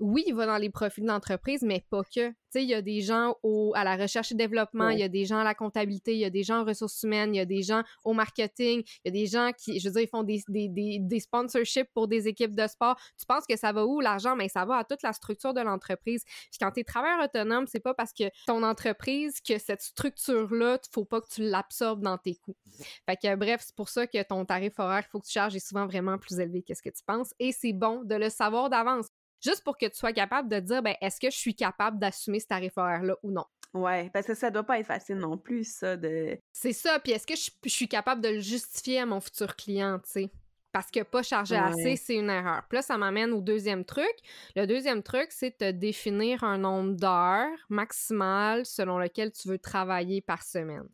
Oui, 0.00 0.24
il 0.26 0.34
va 0.34 0.46
dans 0.46 0.58
les 0.58 0.70
profils 0.70 1.04
d'entreprise, 1.04 1.62
mais 1.62 1.84
pas 1.90 2.02
que. 2.04 2.28
Tu 2.28 2.34
sais, 2.50 2.62
il 2.62 2.68
y 2.68 2.74
a 2.74 2.80
des 2.80 3.02
gens 3.02 3.36
au, 3.42 3.72
à 3.74 3.84
la 3.84 3.96
recherche 3.96 4.32
et 4.32 4.34
développement, 4.34 4.88
il 4.88 4.98
y 4.98 5.02
a 5.02 5.08
des 5.08 5.26
gens 5.26 5.38
à 5.38 5.44
la 5.44 5.54
comptabilité, 5.54 6.14
il 6.14 6.20
y 6.20 6.24
a 6.24 6.30
des 6.30 6.44
gens 6.44 6.60
en 6.60 6.64
ressources 6.64 7.02
humaines, 7.02 7.34
il 7.34 7.38
y 7.38 7.40
a 7.40 7.44
des 7.44 7.62
gens 7.62 7.82
au 8.04 8.14
marketing, 8.14 8.82
il 8.86 9.00
y 9.04 9.08
a 9.08 9.10
des 9.10 9.26
gens 9.26 9.50
qui, 9.52 9.78
je 9.78 9.88
veux 9.88 9.92
dire, 9.92 10.02
ils 10.02 10.08
font 10.08 10.22
des, 10.22 10.42
des, 10.48 10.68
des, 10.68 10.98
des 11.00 11.20
sponsorships 11.20 11.90
pour 11.92 12.08
des 12.08 12.26
équipes 12.26 12.54
de 12.54 12.66
sport. 12.66 12.98
Tu 13.18 13.26
penses 13.26 13.44
que 13.46 13.56
ça 13.56 13.72
va 13.72 13.84
où 13.84 14.00
l'argent? 14.00 14.34
Mais 14.34 14.48
ça 14.48 14.64
va 14.64 14.76
à 14.76 14.84
toute 14.84 15.02
la 15.02 15.12
structure 15.12 15.52
de 15.52 15.60
l'entreprise. 15.60 16.24
Puis 16.24 16.58
quand 16.60 16.70
tu 16.70 16.80
es 16.80 16.84
travailleur 16.84 17.24
autonome, 17.24 17.66
c'est 17.66 17.80
pas 17.80 17.92
parce 17.92 18.14
que 18.14 18.24
ton 18.46 18.62
entreprise 18.62 19.40
que 19.46 19.58
cette 19.58 19.82
structure-là, 19.82 20.78
il 20.82 20.88
faut 20.92 21.04
pas 21.04 21.20
que 21.20 21.28
tu 21.28 21.42
l'absorbes 21.42 22.02
dans 22.02 22.16
tes 22.16 22.36
coûts. 22.36 22.56
Fait 23.04 23.16
que 23.16 23.34
bref, 23.34 23.62
c'est 23.62 23.76
pour 23.76 23.90
ça 23.90 24.06
que 24.06 24.22
ton 24.22 24.46
tarif 24.46 24.78
horaire, 24.78 25.04
il 25.06 25.10
faut 25.10 25.20
que 25.20 25.26
tu 25.26 25.32
charges 25.32 25.54
est 25.54 25.66
souvent 25.66 25.86
vraiment 25.86 26.16
plus 26.16 26.38
élevé 26.38 26.62
que 26.62 26.72
ce 26.74 26.82
que 26.82 26.90
tu 26.90 27.02
penses. 27.04 27.34
Et 27.38 27.52
c'est 27.52 27.74
bon 27.74 28.04
de 28.04 28.14
le 28.14 28.30
savoir 28.30 28.70
d'avance 28.70 29.06
juste 29.40 29.62
pour 29.64 29.76
que 29.76 29.86
tu 29.86 29.96
sois 29.96 30.12
capable 30.12 30.48
de 30.48 30.60
dire, 30.60 30.82
ben, 30.82 30.94
est-ce 31.00 31.20
que 31.20 31.30
je 31.30 31.36
suis 31.36 31.54
capable 31.54 31.98
d'assumer 31.98 32.40
ce 32.40 32.46
tarif 32.46 32.76
horaire-là 32.76 33.16
ou 33.22 33.30
non? 33.30 33.44
Ouais, 33.74 34.10
parce 34.12 34.26
que 34.26 34.34
ça 34.34 34.50
doit 34.50 34.64
pas 34.64 34.78
être 34.78 34.86
facile 34.86 35.16
non 35.16 35.36
plus, 35.36 35.64
ça, 35.64 35.96
de... 35.96 36.38
C'est 36.52 36.72
ça, 36.72 36.98
puis 37.00 37.12
est-ce 37.12 37.26
que 37.26 37.36
je, 37.36 37.70
suis 37.70 37.88
capable 37.88 38.22
de 38.22 38.30
le 38.30 38.40
justifier 38.40 39.00
à 39.00 39.06
mon 39.06 39.20
futur 39.20 39.56
client, 39.56 39.98
tu 39.98 40.10
sais? 40.10 40.30
Parce 40.72 40.90
que 40.90 41.02
pas 41.02 41.22
charger 41.22 41.56
assez, 41.56 41.96
c'est 41.96 42.14
une 42.14 42.28
erreur. 42.28 42.62
Puis 42.68 42.76
là, 42.76 42.82
ça 42.82 42.98
m'amène 42.98 43.32
au 43.32 43.40
deuxième 43.40 43.84
truc. 43.86 44.12
Le 44.54 44.66
deuxième 44.66 45.02
truc, 45.02 45.28
c'est 45.30 45.58
de 45.60 45.70
définir 45.70 46.44
un 46.44 46.58
nombre 46.58 46.94
d'heures 46.94 47.58
maximal 47.70 48.66
selon 48.66 48.98
lequel 48.98 49.32
tu 49.32 49.48
veux 49.48 49.58
travailler 49.58 50.20
par 50.20 50.42
semaine. 50.42 50.86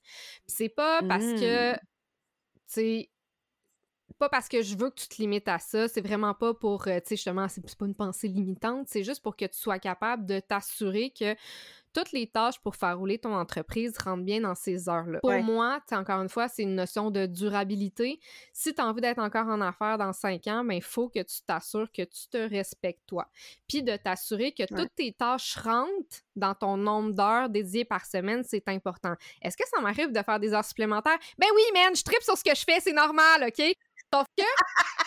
Puis 0.46 0.54
c'est 0.56 0.68
pas 0.68 1.02
parce 1.02 1.24
que, 1.24 1.72
mmh. 1.72 1.76
tu 1.76 1.80
sais, 2.66 3.10
pas 4.18 4.28
parce 4.28 4.48
que 4.48 4.62
je 4.62 4.76
veux 4.76 4.90
que 4.90 5.00
tu 5.00 5.08
te 5.08 5.20
limites 5.20 5.48
à 5.48 5.58
ça, 5.58 5.88
c'est 5.88 6.00
vraiment 6.00 6.34
pas 6.34 6.54
pour, 6.54 6.86
euh, 6.86 7.00
tu 7.00 7.08
sais, 7.08 7.16
justement, 7.16 7.48
c'est 7.48 7.76
pas 7.76 7.86
une 7.86 7.94
pensée 7.94 8.28
limitante, 8.28 8.86
c'est 8.88 9.02
juste 9.02 9.22
pour 9.22 9.36
que 9.36 9.44
tu 9.44 9.58
sois 9.58 9.78
capable 9.78 10.26
de 10.26 10.40
t'assurer 10.40 11.10
que 11.10 11.34
toutes 11.94 12.12
les 12.12 12.26
tâches 12.26 12.58
pour 12.58 12.74
faire 12.74 12.98
rouler 12.98 13.18
ton 13.18 13.34
entreprise 13.34 13.96
rentrent 13.98 14.24
bien 14.24 14.40
dans 14.40 14.54
ces 14.54 14.88
heures-là. 14.88 15.20
Pour 15.20 15.32
moi, 15.42 15.80
encore 15.92 16.20
une 16.20 16.28
fois, 16.28 16.48
c'est 16.48 16.64
une 16.64 16.74
notion 16.74 17.10
de 17.10 17.26
durabilité. 17.26 18.18
Si 18.52 18.74
tu 18.74 18.82
as 18.82 18.86
envie 18.86 19.00
d'être 19.00 19.20
encore 19.20 19.46
en 19.46 19.60
affaires 19.60 19.96
dans 19.96 20.12
cinq 20.12 20.48
ans, 20.48 20.62
il 20.64 20.68
ben, 20.68 20.80
faut 20.82 21.08
que 21.08 21.20
tu 21.20 21.42
t'assures 21.46 21.90
que 21.92 22.02
tu 22.02 22.28
te 22.28 22.36
respectes 22.36 23.06
toi. 23.06 23.28
Puis 23.68 23.84
de 23.84 23.96
t'assurer 23.96 24.52
que 24.52 24.64
toutes 24.64 24.94
tes 24.96 25.12
tâches 25.12 25.56
rentrent 25.56 26.24
dans 26.34 26.54
ton 26.54 26.76
nombre 26.76 27.12
d'heures 27.12 27.48
dédiées 27.48 27.84
par 27.84 28.04
semaine, 28.04 28.42
c'est 28.42 28.68
important. 28.68 29.14
Est-ce 29.40 29.56
que 29.56 29.64
ça 29.68 29.80
m'arrive 29.80 30.10
de 30.10 30.22
faire 30.22 30.40
des 30.40 30.52
heures 30.52 30.64
supplémentaires? 30.64 31.18
Ben 31.38 31.48
oui, 31.54 31.62
man, 31.74 31.94
je 31.94 32.02
tripe 32.02 32.22
sur 32.22 32.36
ce 32.36 32.42
que 32.42 32.54
je 32.54 32.64
fais, 32.64 32.80
c'est 32.80 32.92
normal, 32.92 33.44
OK? 33.46 33.62
Sauf 34.14 34.26
que 34.38 34.44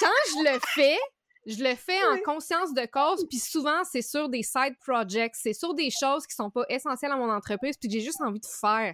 quand 0.01 0.07
je 0.31 0.51
le 0.51 0.59
fais, 0.75 0.97
je 1.45 1.63
le 1.63 1.75
fais 1.75 2.03
en 2.03 2.17
conscience 2.25 2.73
de 2.73 2.85
cause, 2.85 3.25
puis 3.29 3.39
souvent, 3.39 3.85
c'est 3.85 4.01
sur 4.01 4.27
des 4.27 4.43
side 4.43 4.75
projects, 4.85 5.33
c'est 5.33 5.53
sur 5.53 5.73
des 5.73 5.89
choses 5.89 6.27
qui 6.27 6.35
sont 6.35 6.51
pas 6.51 6.65
essentielles 6.67 7.13
à 7.13 7.15
mon 7.15 7.31
entreprise, 7.31 7.77
puis 7.79 7.87
que 7.87 7.93
j'ai 7.93 8.01
juste 8.01 8.19
envie 8.19 8.41
de 8.41 8.45
faire. 8.45 8.91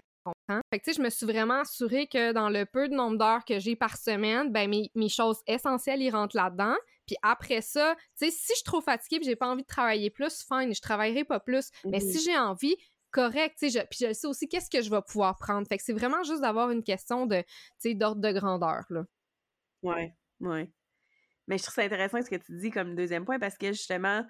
Fait 0.72 0.78
que, 0.78 0.92
je 0.92 1.00
me 1.00 1.10
suis 1.10 1.26
vraiment 1.26 1.62
assurée 1.62 2.06
que 2.06 2.32
dans 2.32 2.48
le 2.48 2.64
peu 2.64 2.88
de 2.88 2.94
nombre 2.94 3.18
d'heures 3.18 3.44
que 3.44 3.58
j'ai 3.58 3.74
par 3.74 3.96
semaine, 3.96 4.52
ben, 4.52 4.70
mes, 4.70 4.88
mes 4.94 5.08
choses 5.08 5.38
essentielles, 5.48 6.00
ils 6.00 6.10
rentrent 6.10 6.36
là-dedans. 6.36 6.76
Puis 7.06 7.16
après 7.22 7.60
ça, 7.60 7.96
tu 8.16 8.26
sais, 8.26 8.30
si 8.30 8.50
je 8.50 8.54
suis 8.54 8.64
trop 8.64 8.80
fatiguée 8.80 9.18
et 9.20 9.24
j'ai 9.24 9.36
pas 9.36 9.48
envie 9.48 9.62
de 9.62 9.66
travailler 9.68 10.10
plus, 10.10 10.44
fine, 10.48 10.72
je 10.72 10.80
travaillerai 10.80 11.24
pas 11.24 11.40
plus. 11.40 11.70
Mais 11.90 11.98
si 12.00 12.20
j'ai 12.24 12.38
envie, 12.38 12.76
correct, 13.10 13.56
tu 13.58 13.68
sais, 13.68 13.86
puis 13.90 14.06
je 14.06 14.12
sais 14.14 14.26
aussi 14.28 14.48
qu'est-ce 14.48 14.70
que 14.70 14.80
je 14.80 14.90
vais 14.90 15.02
pouvoir 15.02 15.36
prendre. 15.38 15.66
Fait 15.66 15.76
que 15.76 15.82
c'est 15.84 15.92
vraiment 15.92 16.22
juste 16.22 16.40
d'avoir 16.40 16.70
une 16.70 16.84
question 16.84 17.26
de, 17.26 17.40
tu 17.40 17.46
sais, 17.80 17.94
d'ordre 17.94 18.22
de 18.22 18.32
grandeur, 18.32 18.84
là. 18.90 19.02
Ouais, 19.84 20.14
ouais. 20.40 20.70
Mais 21.46 21.58
je 21.58 21.62
trouve 21.62 21.74
ça 21.74 21.82
intéressant 21.82 22.22
ce 22.22 22.30
que 22.30 22.36
tu 22.36 22.56
dis 22.56 22.70
comme 22.70 22.94
deuxième 22.94 23.24
point 23.24 23.38
parce 23.38 23.56
que 23.56 23.68
justement, 23.68 24.24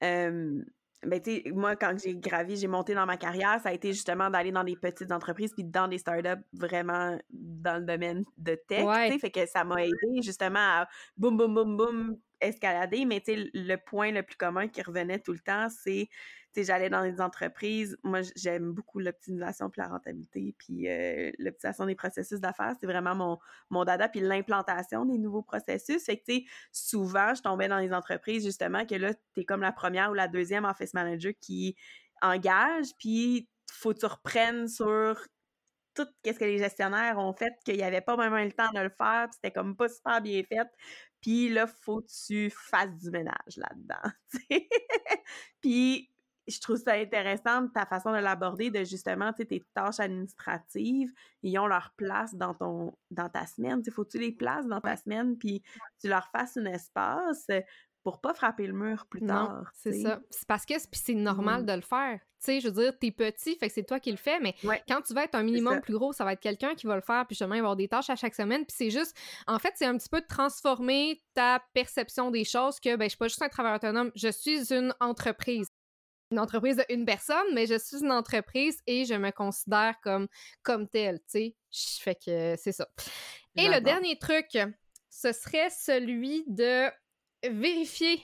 ben, 0.00 1.20
tu 1.22 1.32
sais, 1.32 1.42
moi, 1.52 1.76
quand 1.76 1.94
j'ai 2.02 2.16
gravi, 2.16 2.56
j'ai 2.56 2.66
monté 2.66 2.94
dans 2.94 3.04
ma 3.06 3.16
carrière, 3.16 3.60
ça 3.60 3.68
a 3.68 3.72
été 3.72 3.92
justement 3.92 4.30
d'aller 4.30 4.52
dans 4.52 4.64
des 4.64 4.76
petites 4.76 5.12
entreprises 5.12 5.52
puis 5.52 5.64
dans 5.64 5.86
des 5.86 5.98
startups 5.98 6.42
vraiment 6.52 7.18
dans 7.30 7.78
le 7.78 7.84
domaine 7.84 8.24
de 8.38 8.54
tech, 8.54 8.86
tu 9.06 9.12
sais, 9.12 9.18
fait 9.18 9.30
que 9.30 9.46
ça 9.46 9.64
m'a 9.64 9.84
aidé 9.84 10.22
justement 10.22 10.58
à 10.58 10.88
boum, 11.16 11.36
boum, 11.36 11.54
boum, 11.54 11.76
boum, 11.76 12.16
escalader. 12.44 13.04
Mais 13.04 13.20
tu 13.20 13.34
sais, 13.34 13.50
le 13.52 13.76
point 13.76 14.12
le 14.12 14.22
plus 14.22 14.36
commun 14.36 14.68
qui 14.68 14.82
revenait 14.82 15.18
tout 15.18 15.32
le 15.32 15.40
temps, 15.40 15.68
c'est 15.68 16.08
j'allais 16.62 16.90
dans 16.90 17.02
des 17.02 17.20
entreprises. 17.20 17.98
Moi, 18.04 18.20
j'aime 18.36 18.72
beaucoup 18.72 19.00
l'optimisation 19.00 19.70
puis 19.70 19.80
la 19.80 19.88
rentabilité, 19.88 20.54
puis 20.58 20.88
euh, 20.88 21.32
l'optimisation 21.38 21.86
des 21.86 21.96
processus 21.96 22.38
d'affaires. 22.40 22.74
C'est 22.80 22.86
vraiment 22.86 23.14
mon, 23.14 23.38
mon 23.70 23.84
dada, 23.84 24.08
puis 24.08 24.20
l'implantation 24.20 25.04
des 25.04 25.18
nouveaux 25.18 25.42
processus. 25.42 26.04
Fait 26.04 26.18
que, 26.18 26.24
tu 26.24 26.34
sais, 26.34 26.44
souvent, 26.70 27.34
je 27.34 27.42
tombais 27.42 27.66
dans 27.66 27.80
des 27.80 27.92
entreprises, 27.92 28.44
justement, 28.44 28.86
que 28.86 28.94
là, 28.94 29.14
tu 29.14 29.40
es 29.40 29.44
comme 29.44 29.62
la 29.62 29.72
première 29.72 30.10
ou 30.10 30.14
la 30.14 30.28
deuxième 30.28 30.64
office 30.64 30.94
manager 30.94 31.32
qui 31.40 31.74
engage, 32.22 32.86
puis 32.98 33.48
faut 33.72 33.92
que 33.92 33.98
tu 33.98 34.06
reprennes 34.06 34.68
sur 34.68 35.18
tout 35.94 36.06
ce 36.24 36.32
que 36.32 36.44
les 36.44 36.58
gestionnaire 36.58 37.18
ont 37.18 37.32
fait, 37.32 37.52
qu'il 37.64 37.76
n'y 37.76 37.82
avait 37.82 38.00
pas 38.00 38.16
vraiment 38.16 38.42
le 38.42 38.52
temps 38.52 38.70
de 38.74 38.80
le 38.80 38.90
faire, 38.90 39.28
puis 39.28 39.34
c'était 39.34 39.52
comme 39.52 39.76
pas 39.76 39.88
super 39.88 40.20
bien 40.20 40.42
fait. 40.42 40.68
Puis 41.20 41.48
là, 41.48 41.66
faut 41.66 42.02
que 42.02 42.26
tu 42.26 42.50
fasses 42.50 42.94
du 42.96 43.10
ménage 43.10 43.56
là-dedans. 43.56 44.10
puis 45.60 46.10
je 46.46 46.60
trouve 46.60 46.76
ça 46.76 46.92
intéressant 46.92 47.68
ta 47.68 47.86
façon 47.86 48.12
de 48.12 48.18
l'aborder, 48.18 48.70
de 48.70 48.84
justement, 48.84 49.32
tu 49.32 49.38
sais, 49.38 49.46
tes 49.46 49.62
tâches 49.72 50.00
administratives, 50.00 51.10
ils 51.42 51.58
ont 51.58 51.66
leur 51.66 51.92
place 51.96 52.34
dans 52.34 52.54
ton 52.54 52.96
dans 53.10 53.28
ta 53.28 53.46
semaine. 53.46 53.82
Il 53.86 53.92
faut 53.92 54.04
que 54.04 54.10
tu 54.10 54.18
les 54.18 54.32
places 54.32 54.66
dans 54.66 54.80
ta 54.80 54.96
semaine, 54.96 55.38
puis 55.38 55.62
tu 56.00 56.08
leur 56.08 56.28
fasses 56.28 56.56
un 56.56 56.66
espace 56.66 57.46
pour 58.04 58.20
pas 58.20 58.34
frapper 58.34 58.66
le 58.66 58.74
mur 58.74 59.06
plus 59.06 59.26
tard. 59.26 59.72
C'est 59.74 60.02
ça. 60.02 60.20
C'est 60.30 60.46
parce 60.46 60.66
que 60.66 60.74
c'est 60.92 61.14
normal 61.14 61.62
mmh. 61.62 61.66
de 61.66 61.72
le 61.72 61.80
faire. 61.80 62.20
Tu 62.20 62.46
sais, 62.46 62.60
je 62.60 62.68
veux 62.68 62.82
dire, 62.82 62.98
t'es 62.98 63.10
petit, 63.10 63.56
fait 63.56 63.68
que 63.68 63.74
c'est 63.74 63.84
toi 63.84 63.98
qui 63.98 64.10
le 64.10 64.18
fais, 64.18 64.38
mais 64.38 64.54
quand 64.86 65.00
tu 65.00 65.14
vas 65.14 65.24
être 65.24 65.34
un 65.34 65.42
minimum 65.42 65.80
plus 65.80 65.94
gros, 65.94 66.12
ça 66.12 66.24
va 66.24 66.34
être 66.34 66.40
quelqu'un 66.40 66.74
qui 66.74 66.86
va 66.86 66.94
le 66.94 67.00
faire, 67.00 67.26
puis 67.26 67.34
justement, 67.34 67.54
il 67.54 67.62
va 67.62 67.68
avoir 67.68 67.76
des 67.76 67.88
tâches 67.88 68.10
à 68.10 68.16
chaque 68.16 68.34
semaine, 68.34 68.66
puis 68.66 68.76
c'est 68.76 68.90
juste, 68.90 69.16
en 69.46 69.58
fait, 69.58 69.72
c'est 69.76 69.86
un 69.86 69.96
petit 69.96 70.10
peu 70.10 70.20
de 70.20 70.26
transformer 70.26 71.22
ta 71.32 71.64
perception 71.72 72.30
des 72.30 72.44
choses 72.44 72.78
que, 72.80 72.96
ben, 72.96 73.04
je 73.04 73.10
suis 73.10 73.18
pas 73.18 73.28
juste 73.28 73.40
un 73.40 73.48
travailleur 73.48 73.76
autonome, 73.76 74.12
je 74.14 74.28
suis 74.28 74.72
une 74.72 74.94
entreprise 75.00 75.68
une 76.30 76.40
entreprise 76.40 76.76
de 76.76 76.84
une 76.88 77.04
personne, 77.04 77.46
mais 77.54 77.66
je 77.66 77.78
suis 77.78 77.98
une 77.98 78.10
entreprise 78.10 78.80
et 78.86 79.04
je 79.04 79.14
me 79.14 79.30
considère 79.30 80.00
comme, 80.02 80.26
comme 80.62 80.88
telle, 80.88 81.20
tu 81.20 81.54
sais. 81.70 82.00
Fait 82.02 82.16
que 82.16 82.56
c'est 82.56 82.72
ça. 82.72 82.88
Et 83.56 83.68
le 83.68 83.80
dernier 83.80 84.18
truc, 84.18 84.58
ce 85.10 85.32
serait 85.32 85.70
celui 85.70 86.44
de 86.48 86.90
vérifier 87.50 88.20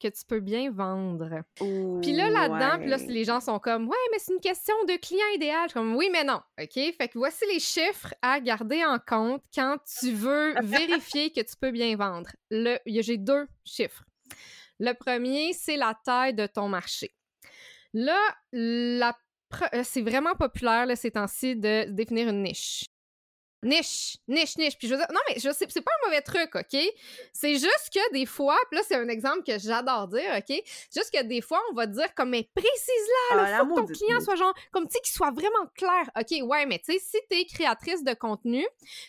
que 0.00 0.08
tu 0.08 0.24
peux 0.26 0.40
bien 0.40 0.70
vendre. 0.70 1.42
puis 1.56 2.12
là, 2.12 2.28
là-dedans, 2.28 2.86
là, 2.86 2.96
les 3.08 3.24
gens 3.24 3.40
sont 3.40 3.58
comme, 3.58 3.88
ouais, 3.88 3.96
mais 4.12 4.18
c'est 4.18 4.32
une 4.32 4.40
question 4.40 4.74
de 4.86 4.96
client 4.96 5.24
idéal. 5.34 5.62
Je 5.64 5.68
suis 5.70 5.74
comme, 5.74 5.96
oui, 5.96 6.08
mais 6.12 6.24
non. 6.24 6.40
OK? 6.60 6.74
Fait 6.74 7.08
que 7.08 7.18
voici 7.18 7.44
les 7.50 7.60
chiffres 7.60 8.14
à 8.20 8.40
garder 8.40 8.84
en 8.84 8.98
compte 8.98 9.42
quand 9.54 9.78
tu 9.98 10.12
veux 10.12 10.54
vérifier 10.62 11.30
que 11.30 11.40
tu 11.40 11.56
peux 11.58 11.70
bien 11.70 11.96
vendre. 11.96 12.30
J'ai 12.86 13.16
deux 13.16 13.46
chiffres. 13.64 14.04
Le 14.78 14.92
premier, 14.92 15.52
c'est 15.54 15.76
la 15.76 15.98
taille 16.04 16.34
de 16.34 16.46
ton 16.46 16.68
marché. 16.68 17.14
Là, 17.94 18.20
euh, 18.54 19.82
c'est 19.82 20.02
vraiment 20.02 20.34
populaire 20.34 20.84
là, 20.84 20.96
ces 20.96 21.12
temps-ci 21.12 21.56
de 21.56 21.86
définir 21.88 22.28
une 22.28 22.42
niche 22.42 22.84
niche, 23.66 24.16
niche, 24.28 24.56
niche. 24.56 24.78
Puis 24.78 24.88
je 24.88 24.94
veux 24.94 24.98
dire, 24.98 25.08
non, 25.12 25.20
mais 25.28 25.34
je 25.38 25.50
sais, 25.52 25.66
c'est 25.68 25.82
pas 25.82 25.90
un 26.02 26.06
mauvais 26.06 26.22
truc, 26.22 26.54
OK? 26.54 26.80
C'est 27.32 27.54
juste 27.54 27.90
que 27.92 28.12
des 28.12 28.26
fois, 28.26 28.56
puis 28.70 28.78
là, 28.78 28.84
c'est 28.86 28.94
un 28.94 29.08
exemple 29.08 29.42
que 29.42 29.58
j'adore 29.58 30.08
dire, 30.08 30.32
OK? 30.36 30.62
Juste 30.94 31.10
que 31.12 31.22
des 31.24 31.40
fois, 31.40 31.60
on 31.70 31.74
va 31.74 31.86
dire 31.86 32.14
comme, 32.14 32.30
mais 32.30 32.48
précise-la, 32.54 33.36
là, 33.36 33.58
ah, 33.60 33.64
faut 33.66 33.74
que 33.74 33.80
ton 33.80 33.86
client 33.86 34.20
soit 34.20 34.36
genre, 34.36 34.54
comme, 34.72 34.86
tu 34.86 34.94
sais, 34.94 35.00
qu'il 35.00 35.12
soit 35.12 35.30
vraiment 35.30 35.66
clair. 35.74 36.08
OK, 36.18 36.48
ouais, 36.48 36.66
mais 36.66 36.78
tu 36.78 36.92
sais, 36.92 36.98
si 36.98 37.18
t'es 37.28 37.44
créatrice 37.44 38.04
de 38.04 38.14
contenu, 38.14 38.66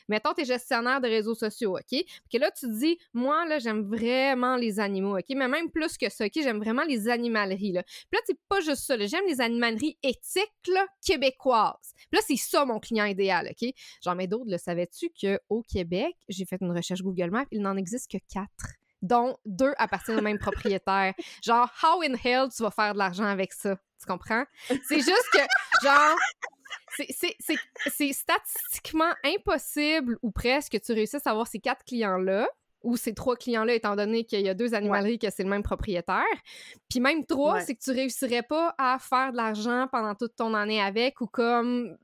mettons, 0.08 0.34
t'es 0.34 0.46
gestionnaire 0.46 1.00
de 1.02 1.08
réseaux 1.08 1.36
sociaux, 1.36 1.78
OK? 1.78 2.04
Puis 2.30 2.40
là, 2.40 2.52
tu 2.52 2.68
dis, 2.70 2.98
moi, 3.14 3.46
là, 3.46 3.60
j'aime 3.60 3.88
vraiment 3.88 4.56
les 4.56 4.80
animaux, 4.80 5.18
OK? 5.18 5.26
Mais 5.30 5.48
même 5.48 5.70
plus 5.70 5.98
que 5.98 6.10
ça, 6.10 6.26
OK? 6.26 6.34
J'aime 6.36 6.60
vraiment 6.60 6.84
les 6.84 7.10
animaleries, 7.10 7.74
là. 7.74 7.84
Puis 7.84 8.14
là, 8.14 8.20
c'est 8.26 8.40
pas 8.50 8.62
juste 8.62 8.84
ça, 8.84 8.98
j'aime 8.98 9.26
les 9.28 9.42
animaleries 9.42 9.98
éthiques, 10.04 10.68
là, 10.68 10.86
québécoises. 11.06 11.94
Puis 12.10 12.20
là, 12.20 12.22
c'est 12.26 12.38
ça 12.38 12.66
mon 12.66 12.80
client 12.80 13.06
idéal, 13.06 13.50
OK? 13.52 13.70
J'en 14.04 14.16
mets 14.16 14.28
d'autres 14.28 14.47
le 14.50 14.58
savais-tu 14.58 15.10
qu'au 15.20 15.64
Québec, 15.64 16.16
j'ai 16.30 16.46
fait 16.46 16.58
une 16.62 16.72
recherche 16.72 17.02
Google 17.02 17.32
Maps, 17.32 17.46
il 17.52 17.62
n'en 17.62 17.78
existe 17.78 18.12
que 18.12 18.18
quatre 18.32 18.76
dont 19.02 19.38
deux 19.46 19.74
appartiennent 19.78 20.20
au 20.20 20.24
même 20.24 20.40
propriétaire. 20.40 21.14
Genre, 21.44 21.70
how 21.84 22.02
in 22.02 22.16
hell 22.16 22.50
tu 22.56 22.64
vas 22.64 22.72
faire 22.72 22.94
de 22.94 22.98
l'argent 22.98 23.26
avec 23.26 23.54
ça? 23.54 23.76
Tu 24.00 24.06
comprends? 24.08 24.44
C'est 24.68 25.00
juste 25.00 25.30
que, 25.34 25.40
genre, 25.84 26.16
c'est 27.90 28.14
statistiquement 28.14 29.12
impossible 29.24 30.18
ou 30.22 30.32
presque 30.32 30.74
que 30.74 30.78
tu 30.78 30.94
réussisses 30.94 31.26
à 31.26 31.32
avoir 31.32 31.48
ces 31.48 31.60
quatre 31.60 31.84
clients-là 31.84 32.48
ou 32.84 32.96
ces 32.98 33.14
trois 33.14 33.36
clients-là, 33.36 33.74
étant 33.74 33.96
donné 33.96 34.24
qu'il 34.24 34.42
y 34.42 34.50
a 34.50 34.54
deux 34.54 34.74
animaleries 34.74 35.20
que 35.20 35.30
c'est 35.30 35.44
le 35.44 35.50
même 35.50 35.64
propriétaire. 35.64 36.24
Puis 36.90 37.00
même 37.00 37.26
trois, 37.26 37.62
c'est 37.62 37.76
que 37.76 37.82
tu 37.84 37.92
réussirais 37.92 38.44
pas 38.44 38.76
à 38.78 38.98
faire 39.00 39.32
de 39.32 39.38
l'argent 39.38 39.88
pendant 39.92 40.16
toute 40.16 40.36
ton 40.36 40.54
année 40.54 40.82
avec 40.82 41.22
ou 41.22 41.28
comme 41.28 41.98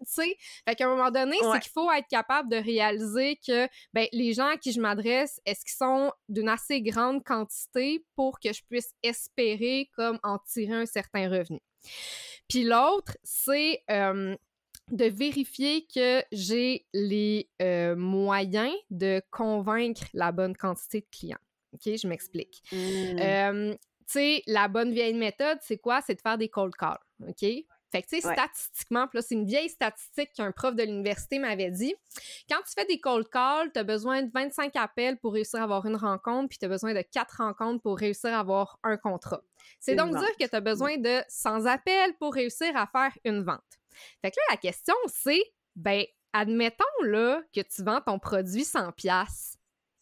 tu 0.00 0.06
sais. 0.06 0.36
Fait 0.66 0.74
qu'à 0.74 0.86
un 0.86 0.96
moment 0.96 1.10
donné, 1.10 1.36
c'est 1.52 1.60
qu'il 1.60 1.72
faut 1.72 1.90
être 1.92 2.08
capable 2.08 2.48
de 2.50 2.56
réaliser 2.56 3.36
que 3.36 3.68
ben, 3.92 4.06
les 4.12 4.32
gens 4.32 4.48
à 4.48 4.56
qui 4.56 4.72
je 4.72 4.80
m'adresse, 4.80 5.40
est-ce 5.44 5.64
qu'ils 5.64 5.76
sont 5.76 6.12
d'une 6.28 6.48
assez 6.48 6.80
grande 6.80 7.22
quantité 7.24 8.04
pour 8.16 8.40
que 8.40 8.52
je 8.52 8.62
puisse 8.68 8.92
espérer 9.02 9.90
comme 9.96 10.18
en 10.22 10.38
tirer 10.38 10.74
un 10.74 10.86
certain 10.86 11.28
revenu? 11.28 11.60
Puis 12.48 12.64
l'autre, 12.64 13.16
c'est 13.22 13.82
de 14.90 15.04
vérifier 15.06 15.86
que 15.86 16.22
j'ai 16.32 16.86
les 16.92 17.48
euh, 17.62 17.96
moyens 17.96 18.74
de 18.90 19.22
convaincre 19.30 20.02
la 20.14 20.32
bonne 20.32 20.56
quantité 20.56 21.00
de 21.00 21.06
clients. 21.10 21.38
OK, 21.72 21.96
je 21.96 22.06
m'explique. 22.08 22.62
Mmh. 22.72 23.72
tu 23.72 23.78
sais, 24.06 24.42
la 24.46 24.68
bonne 24.68 24.92
vieille 24.92 25.14
méthode, 25.14 25.58
c'est 25.62 25.78
quoi? 25.78 26.00
C'est 26.00 26.14
de 26.14 26.20
faire 26.20 26.38
des 26.38 26.48
cold 26.48 26.74
calls. 26.74 26.98
OK? 27.28 27.44
Fait 27.90 28.02
que, 28.02 28.08
tu 28.08 28.20
sais, 28.20 28.32
statistiquement, 28.32 29.08
là, 29.12 29.22
c'est 29.22 29.34
une 29.34 29.46
vieille 29.46 29.68
statistique 29.68 30.32
qu'un 30.34 30.52
prof 30.52 30.76
de 30.76 30.84
l'université 30.84 31.38
m'avait 31.40 31.70
dit. 31.70 31.94
Quand 32.48 32.58
tu 32.58 32.72
fais 32.72 32.84
des 32.84 33.00
cold 33.00 33.28
calls, 33.28 33.72
tu 33.72 33.80
as 33.80 33.84
besoin 33.84 34.22
de 34.22 34.30
25 34.32 34.76
appels 34.76 35.18
pour 35.18 35.32
réussir 35.32 35.60
à 35.60 35.64
avoir 35.64 35.84
une 35.86 35.96
rencontre, 35.96 36.48
puis 36.48 36.58
tu 36.58 36.66
as 36.66 36.68
besoin 36.68 36.94
de 36.94 37.02
4 37.02 37.38
rencontres 37.38 37.82
pour 37.82 37.98
réussir 37.98 38.32
à 38.32 38.40
avoir 38.40 38.78
un 38.84 38.96
contrat. 38.96 39.42
C'est 39.80 39.96
donc 39.96 40.16
dire 40.16 40.36
que 40.38 40.46
tu 40.46 40.54
as 40.54 40.60
besoin 40.60 40.98
de 40.98 41.20
100 41.28 41.66
appels 41.66 42.14
pour 42.18 42.34
réussir 42.34 42.76
à 42.76 42.86
faire 42.86 43.12
une 43.24 43.42
vente. 43.42 43.79
Fait 44.22 44.30
que 44.30 44.36
là, 44.36 44.42
la 44.50 44.56
question, 44.56 44.94
c'est, 45.06 45.42
ben, 45.76 46.04
admettons, 46.32 46.84
là, 47.02 47.42
que 47.54 47.60
tu 47.60 47.82
vends 47.82 48.00
ton 48.00 48.18
produit 48.18 48.64
100 48.64 48.92
pièces. 48.92 49.56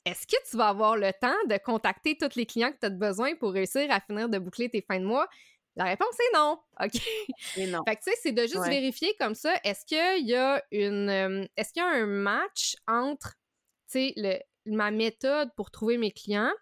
Est-ce 0.05 0.26
que 0.26 0.36
tu 0.49 0.57
vas 0.57 0.68
avoir 0.68 0.97
le 0.97 1.12
temps 1.12 1.36
de 1.49 1.59
contacter 1.59 2.16
tous 2.16 2.34
les 2.36 2.47
clients 2.47 2.72
que 2.72 2.78
tu 2.78 2.86
as 2.86 2.91
besoin 2.91 3.34
pour 3.36 3.53
réussir 3.53 3.91
à 3.91 4.01
finir 4.01 4.28
de 4.28 4.39
boucler 4.39 4.70
tes 4.70 4.80
fins 4.80 5.01
de 5.01 5.05
mois? 5.05 5.28
La 5.76 5.84
réponse 5.84 6.18
est 6.18 6.36
non. 6.36 6.59
OK? 6.80 7.68
non. 7.70 7.82
Fait 7.86 7.97
que 7.97 8.03
tu 8.03 8.11
sais, 8.11 8.16
c'est 8.22 8.32
de 8.32 8.43
juste 8.43 8.66
vérifier 8.66 9.14
comme 9.18 9.34
ça, 9.34 9.55
est-ce 9.64 9.84
qu'il 9.84 10.26
y 10.26 10.34
a 10.34 10.62
une. 10.72 11.09
Euh, 11.09 11.47
est-ce 11.57 11.72
qu'il 11.72 11.82
y 11.82 11.86
a 11.86 11.89
un 11.89 12.07
match 12.07 12.76
entre, 12.86 13.34
tu 13.91 14.12
sais, 14.14 14.45
ma 14.66 14.91
méthode 14.91 15.51
pour 15.57 15.70
trouver 15.70 15.99
mes 15.99 16.11
clients? 16.11 16.53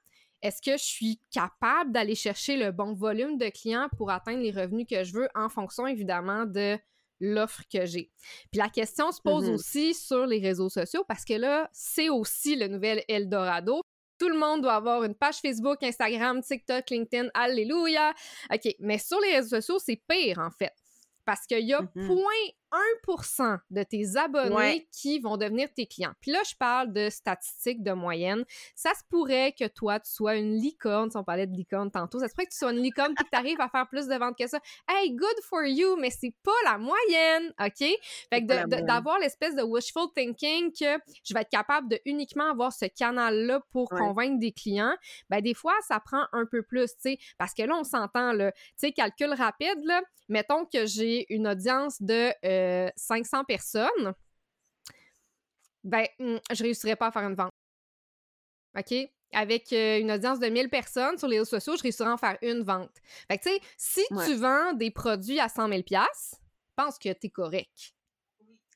Est-ce 0.42 0.60
que 0.60 0.76
je 0.76 0.84
suis 0.84 1.20
capable 1.32 1.92
d'aller 1.92 2.14
chercher 2.14 2.56
le 2.56 2.70
bon 2.72 2.92
volume 2.92 3.38
de 3.38 3.48
clients 3.48 3.88
pour 3.96 4.10
atteindre 4.10 4.42
les 4.42 4.50
revenus 4.50 4.86
que 4.88 5.02
je 5.02 5.14
veux 5.14 5.28
en 5.34 5.48
fonction, 5.48 5.86
évidemment, 5.86 6.44
de 6.44 6.78
l'offre 7.20 7.62
que 7.72 7.86
j'ai. 7.86 8.10
Puis 8.50 8.58
la 8.58 8.68
question 8.68 9.12
se 9.12 9.20
pose 9.20 9.48
mm-hmm. 9.48 9.54
aussi 9.54 9.94
sur 9.94 10.26
les 10.26 10.38
réseaux 10.38 10.68
sociaux 10.68 11.04
parce 11.08 11.24
que 11.24 11.34
là, 11.34 11.68
c'est 11.72 12.08
aussi 12.08 12.56
le 12.56 12.68
nouvel 12.68 13.02
Eldorado. 13.08 13.80
Tout 14.18 14.28
le 14.28 14.38
monde 14.38 14.62
doit 14.62 14.74
avoir 14.74 15.04
une 15.04 15.14
page 15.14 15.36
Facebook, 15.36 15.82
Instagram, 15.82 16.42
TikTok, 16.42 16.88
LinkedIn, 16.90 17.28
alléluia. 17.34 18.14
OK, 18.52 18.74
mais 18.80 18.98
sur 18.98 19.20
les 19.20 19.36
réseaux 19.36 19.60
sociaux, 19.60 19.78
c'est 19.78 20.00
pire 20.08 20.38
en 20.38 20.50
fait. 20.50 20.72
Parce 21.24 21.46
qu'il 21.46 21.66
y 21.66 21.74
a 21.74 21.82
mm-hmm. 21.82 22.06
point 22.06 22.52
1% 23.06 23.58
de 23.70 23.82
tes 23.82 24.16
abonnés 24.16 24.88
qui 24.92 25.18
vont 25.18 25.36
devenir 25.36 25.68
tes 25.74 25.86
clients. 25.86 26.12
Puis 26.20 26.30
là, 26.30 26.40
je 26.48 26.54
parle 26.56 26.92
de 26.92 27.08
statistiques 27.10 27.82
de 27.82 27.92
moyenne. 27.92 28.44
Ça 28.74 28.90
se 28.94 29.02
pourrait 29.08 29.54
que 29.58 29.66
toi, 29.66 30.00
tu 30.00 30.10
sois 30.10 30.36
une 30.36 30.56
licorne, 30.56 31.10
si 31.10 31.16
on 31.16 31.24
parlait 31.24 31.46
de 31.46 31.54
licorne 31.54 31.90
tantôt, 31.90 32.18
ça 32.18 32.28
se 32.28 32.34
pourrait 32.34 32.46
que 32.46 32.52
tu 32.52 32.58
sois 32.58 32.72
une 32.72 32.82
licorne 32.82 33.12
et 33.12 33.22
que 33.22 33.28
tu 33.30 33.38
arrives 33.38 33.60
à 33.60 33.68
faire 33.68 33.88
plus 33.88 34.06
de 34.06 34.14
ventes 34.14 34.36
que 34.38 34.46
ça. 34.46 34.58
Hey, 34.88 35.14
good 35.14 35.40
for 35.44 35.64
you, 35.64 35.96
mais 35.96 36.10
c'est 36.10 36.34
pas 36.42 36.50
la 36.64 36.78
moyenne, 36.78 37.52
OK? 37.60 37.88
Fait 38.30 38.44
que 38.44 38.82
d'avoir 38.82 39.18
l'espèce 39.18 39.54
de 39.54 39.62
wishful 39.62 40.08
thinking 40.14 40.72
que 40.72 41.00
je 41.24 41.34
vais 41.34 41.40
être 41.42 41.50
capable 41.50 41.88
de 41.88 42.00
uniquement 42.04 42.50
avoir 42.50 42.72
ce 42.72 42.86
canal-là 42.86 43.60
pour 43.70 43.88
convaincre 43.88 44.38
des 44.38 44.52
clients, 44.52 44.96
ben 45.30 45.40
des 45.40 45.54
fois, 45.54 45.74
ça 45.86 46.00
prend 46.00 46.24
un 46.32 46.46
peu 46.46 46.62
plus, 46.62 46.88
tu 46.94 47.10
sais, 47.10 47.18
parce 47.38 47.54
que 47.54 47.62
là, 47.62 47.74
on 47.78 47.84
s'entend, 47.84 48.32
là, 48.32 48.52
tu 48.52 48.60
sais, 48.76 48.92
calcul 48.92 49.32
rapide, 49.32 49.84
là, 49.84 50.02
mettons 50.28 50.64
que 50.64 50.86
j'ai 50.86 51.32
une 51.32 51.48
audience 51.48 52.02
de... 52.02 52.30
Euh, 52.44 52.55
500 52.96 53.44
personnes, 53.44 54.14
ben, 55.84 56.06
hmm, 56.18 56.36
je 56.52 56.62
réussirais 56.62 56.96
pas 56.96 57.08
à 57.08 57.10
faire 57.12 57.22
une 57.22 57.34
vente. 57.34 57.52
OK? 58.76 58.94
Avec 59.32 59.72
euh, 59.72 60.00
une 60.00 60.10
audience 60.12 60.38
de 60.38 60.48
1000 60.48 60.68
personnes 60.68 61.18
sur 61.18 61.28
les 61.28 61.38
réseaux 61.38 61.50
sociaux, 61.50 61.76
je 61.76 61.82
réussirais 61.82 62.10
à 62.10 62.12
en 62.12 62.16
faire 62.16 62.38
une 62.42 62.62
vente. 62.62 62.94
Fait 63.30 63.38
que, 63.38 63.44
tu 63.44 63.50
sais, 63.50 63.60
si 63.76 64.02
tu 64.24 64.34
vends 64.34 64.72
des 64.72 64.90
produits 64.90 65.40
à 65.40 65.48
100 65.48 65.68
000 65.68 65.82
pense 66.76 66.98
que 66.98 67.12
tu 67.12 67.26
es 67.26 67.30
correct. 67.30 67.94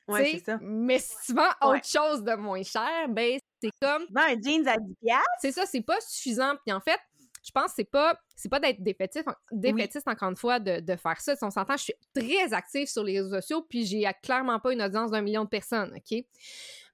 Ouais, 0.07 0.31
c'est 0.33 0.45
ça. 0.45 0.59
Mais 0.61 0.99
si 0.99 1.15
tu 1.25 1.33
vends 1.33 1.51
autre 1.61 1.85
chose 1.85 2.23
de 2.23 2.33
moins 2.33 2.63
cher, 2.63 3.07
ben, 3.09 3.39
c'est 3.61 3.69
comme. 3.81 4.05
Tu 4.07 4.13
vends 4.13 4.21
un 4.21 4.41
jeans 4.41 4.67
à 4.67 4.77
10 4.77 4.95
C'est 5.39 5.51
ça, 5.51 5.65
c'est 5.65 5.81
pas 5.81 5.99
suffisant. 6.01 6.55
Puis 6.65 6.73
en 6.73 6.81
fait, 6.81 6.99
je 7.43 7.51
pense 7.51 7.67
que 7.67 7.75
c'est 7.77 7.83
pas 7.89 8.19
c'est 8.35 8.49
pas 8.49 8.59
d'être 8.59 8.81
défaitiste, 8.81 9.27
défaitiste 9.51 10.07
encore 10.07 10.29
une 10.29 10.35
fois 10.35 10.59
de, 10.59 10.79
de 10.79 10.95
faire 10.95 11.19
ça. 11.19 11.35
Si 11.35 11.43
on 11.43 11.51
s'entend, 11.51 11.77
je 11.77 11.83
suis 11.83 11.93
très 12.13 12.53
active 12.53 12.87
sur 12.87 13.03
les 13.03 13.19
réseaux 13.19 13.35
sociaux, 13.35 13.61
puis 13.67 13.85
j'ai 13.85 14.07
clairement 14.21 14.59
pas 14.59 14.73
une 14.73 14.81
audience 14.81 15.11
d'un 15.11 15.21
million 15.21 15.43
de 15.43 15.49
personnes, 15.49 15.93
OK? 15.95 16.23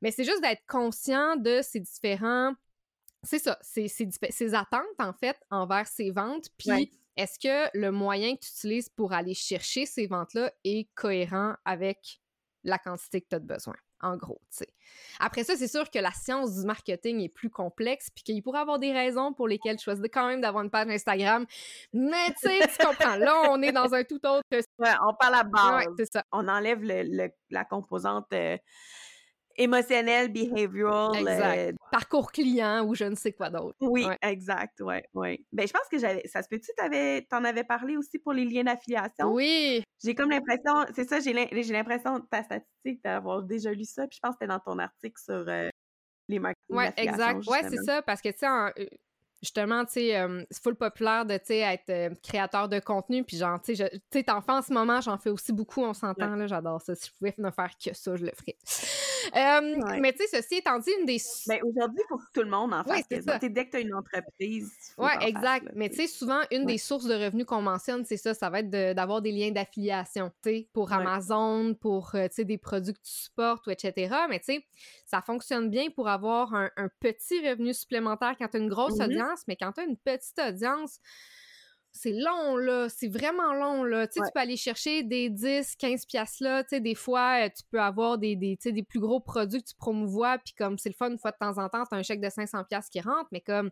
Mais 0.02 0.12
c'est 0.12 0.24
juste 0.24 0.42
d'être 0.42 0.66
conscient 0.68 1.36
de 1.36 1.62
ces 1.62 1.80
différents. 1.80 2.54
C'est 3.24 3.40
ça, 3.40 3.58
ces, 3.62 3.88
ces, 3.88 4.54
attentes, 4.54 4.86
en 5.00 5.12
fait, 5.12 5.38
envers 5.50 5.88
ces 5.88 6.12
ventes. 6.12 6.50
Puis 6.58 6.92
est-ce 7.16 7.40
que 7.40 7.70
le 7.74 7.92
moyen 7.92 8.36
que 8.36 8.42
tu 8.42 8.52
utilises 8.52 8.90
pour 8.90 9.12
aller 9.12 9.34
chercher 9.34 9.86
ces 9.86 10.08
ventes-là 10.08 10.52
est 10.64 10.88
cohérent 10.94 11.56
avec 11.66 12.22
la 12.64 12.78
quantité 12.78 13.22
que 13.22 13.28
tu 13.30 13.36
as 13.36 13.40
besoin? 13.40 13.76
En 14.02 14.16
gros, 14.16 14.42
tu 14.52 14.58
sais. 14.60 14.68
Après 15.20 15.44
ça, 15.44 15.56
c'est 15.56 15.68
sûr 15.68 15.90
que 15.90 16.00
la 16.00 16.12
science 16.12 16.56
du 16.56 16.66
marketing 16.66 17.22
est 17.22 17.30
plus 17.30 17.50
complexe, 17.50 18.10
puis 18.14 18.24
qu'il 18.24 18.44
pourrait 18.44 18.60
avoir 18.60 18.80
des 18.80 18.92
raisons 18.92 19.34
pour 19.34 19.48
lesquelles 19.48 19.78
tu 19.78 19.84
choisis 19.86 20.04
quand 20.12 20.28
même 20.28 20.42
d'avoir 20.42 20.64
une 20.64 20.70
page 20.70 20.88
Instagram, 20.88 21.46
mais 21.94 22.28
tu 22.42 22.50
sais, 22.50 22.60
tu 22.68 22.86
comprends, 22.86 23.16
là, 23.16 23.50
on 23.50 23.62
est 23.62 23.72
dans 23.72 23.94
un 23.94 24.04
tout 24.04 24.26
autre... 24.26 24.44
Ouais, 24.52 24.94
on 25.08 25.14
parle 25.14 25.36
à 25.36 25.44
base. 25.44 25.88
c'est 25.98 26.12
ça. 26.12 26.24
On 26.32 26.48
enlève 26.48 26.82
le, 26.82 27.30
la 27.50 27.66
composante... 27.66 28.28
Euh, 28.34 28.58
émotionnel, 29.58 30.32
behavioral. 30.32 31.16
Exact. 31.18 31.78
Parcours 31.92 32.32
client 32.32 32.86
ou 32.86 32.96
je 32.96 33.06
ne 33.06 33.16
sais 33.16 33.34
quoi 33.34 33.50
d'autre. 33.50 33.76
Oui, 33.82 34.06
exact, 34.22 34.80
ouais, 34.82 35.04
ouais. 35.14 35.40
Ben, 35.52 35.68
je 35.68 35.74
pense 35.74 35.88
que 35.92 35.98
j'avais, 35.98 36.28
ça 36.28 36.44
se 36.44 36.48
peut-tu, 36.48 36.72
t'en 37.30 37.44
avais 37.44 37.64
parlé 37.64 37.98
aussi 37.98 38.20
pour 38.20 38.34
les 38.34 38.46
liens 38.46 38.64
d'affiliation? 38.64 39.34
Oui. 39.34 39.84
J'ai 40.04 40.16
comme 40.16 40.30
l'impression, 40.30 40.86
c'est 40.96 41.10
ça, 41.10 41.20
j'ai 41.20 41.34
l'impression, 41.34 42.20
ta 42.30 42.44
statistique, 42.44 43.04
d'avoir 43.04 43.44
déjà 43.44 43.72
lu 43.72 43.86
ça, 43.86 44.08
puis 44.08 44.18
je 44.18 44.20
pense 44.22 44.36
que 44.36 44.38
c'était 44.42 44.54
dans 44.54 44.60
ton 44.60 44.78
article 44.80 45.20
sur 45.20 45.46
les 46.28 46.40
marketing 46.40 46.76
Ouais, 46.76 46.94
exact. 46.98 47.48
Ouais, 47.48 47.62
c'est 47.70 47.84
ça, 47.84 48.02
parce 48.02 48.22
que, 48.22 48.30
tu 48.30 48.38
sais, 48.40 48.48
justement, 49.42 49.86
tu 49.86 49.94
sais, 49.94 50.28
c'est 50.50 50.64
full 50.64 50.76
populaire 50.76 51.26
de, 51.26 51.38
tu 51.38 51.46
sais, 51.46 51.60
être 51.60 52.22
créateur 52.22 52.70
de 52.70 52.80
contenu, 52.80 53.24
puis 53.24 53.38
genre, 53.38 53.62
tu 53.62 53.76
sais, 53.76 54.02
tu 54.12 54.24
t'en 54.24 54.42
fais 54.42 54.52
en 54.52 54.62
ce 54.62 54.74
moment, 54.74 55.02
j'en 55.02 55.18
fais 55.18 55.30
aussi 55.30 55.54
beaucoup, 55.54 55.84
on 55.84 55.94
s'entend, 55.94 56.36
là, 56.36 56.48
j'adore 56.48 56.82
ça. 56.82 56.96
Si 56.96 57.08
je 57.08 57.14
pouvais 57.18 57.34
ne 57.38 57.52
faire 57.52 57.72
que 57.84 57.94
ça, 57.94 58.16
je 58.16 58.26
le 58.26 58.32
ferais. 58.32 58.58
Mais 60.02 60.14
tu 60.14 60.26
sais, 60.26 60.42
ceci 60.42 60.56
étant 60.56 60.80
dit, 60.80 60.92
une 61.00 61.06
des... 61.06 61.18
Ben, 61.48 61.60
aujourd'hui, 61.64 62.02
il 62.04 62.08
faut 62.08 62.18
que 62.18 62.32
tout 62.34 62.44
le 62.44 62.50
monde 62.50 62.74
en 62.74 62.84
fasse. 62.84 63.04
Ouais, 63.10 63.50
dès 63.50 63.66
que 63.66 63.72
tu 63.72 63.78
as 63.78 63.80
une 63.80 63.94
entreprise, 63.94 64.72
Oui, 64.98 65.12
exact. 65.22 65.70
Mais 65.76 65.90
tu 65.90 65.96
sais, 65.96 66.08
souvent, 66.08 66.42
une 66.52 66.66
des 66.66 66.78
sources 66.78 67.06
de 67.06 67.14
revenus 67.14 67.46
qu'on 67.46 67.62
mentionne, 67.62 68.06
c'est 68.06 68.18
ça, 68.18 68.34
ça 68.34 68.50
va 68.50 68.60
être 68.60 68.70
d'avoir 68.70 69.22
des 69.22 69.32
liens 69.32 69.52
d'affiliation, 69.52 70.32
tu 70.44 70.50
sais, 70.50 70.70
pour 70.74 70.92
Amazon, 70.92 71.74
pour, 71.76 72.12
tu 72.12 72.20
sais, 72.32 72.46
des 72.46 72.58
produits 72.58 72.94
que 72.94 73.00
tu 73.00 73.12
supportes, 73.12 73.68
ou 73.68 73.72
etc. 73.72 74.14
Mais 74.30 74.40
tu 74.40 74.54
sais, 74.54 74.66
ça 75.06 75.22
fonctionne 75.22 75.70
bien 75.70 75.90
pour 75.90 76.08
avoir 76.08 76.54
un, 76.54 76.70
petit 77.00 77.48
revenu 77.48 77.74
supplémentaire 77.74 78.36
quand 78.40 78.48
tu 78.48 78.58
as 78.58 78.60
une 78.60 78.70
grosse 78.70 78.98
mm-hmm. 78.98 79.06
audience, 79.06 79.27
mais 79.48 79.56
quand 79.56 79.72
tu 79.74 79.82
as 79.82 79.84
une 79.86 79.98
petite 79.98 80.40
audience, 80.40 81.00
c'est 81.92 82.14
long, 82.14 82.58
là. 82.58 82.88
C'est 82.90 83.08
vraiment 83.08 83.54
long, 83.54 83.84
là. 83.84 84.08
Tu 84.08 84.20
sais, 84.20 84.26
tu 84.26 84.32
peux 84.34 84.40
aller 84.40 84.58
chercher 84.58 85.04
des 85.04 85.30
10, 85.30 85.76
15 85.76 86.06
piastres, 86.06 86.44
là. 86.44 86.64
Tu 86.64 86.70
sais, 86.70 86.80
des 86.80 86.96
fois, 86.96 87.46
euh, 87.46 87.50
tu 87.50 87.64
peux 87.72 87.82
avoir 87.82 88.18
des, 88.18 88.36
des, 88.36 88.58
des 88.64 88.84
plus 88.84 89.00
gros 89.00 89.20
produits 89.20 89.62
que 89.62 89.70
tu 89.70 89.76
promouvois, 89.76 90.38
puis 90.38 90.54
comme 90.54 90.78
c'est 90.78 90.90
le 90.90 90.96
fun, 90.96 91.12
une 91.12 91.20
fois 91.20 91.32
de 91.32 91.38
temps 91.38 91.58
en 91.58 91.70
temps, 91.70 91.84
c'est 91.90 91.96
un 91.96 92.04
chèque 92.04 92.22
de 92.22 92.30
500 92.30 92.64
piastres 92.66 92.92
qui 92.92 93.02
rentre, 93.02 93.28
mais 93.32 93.42
comme 93.42 93.72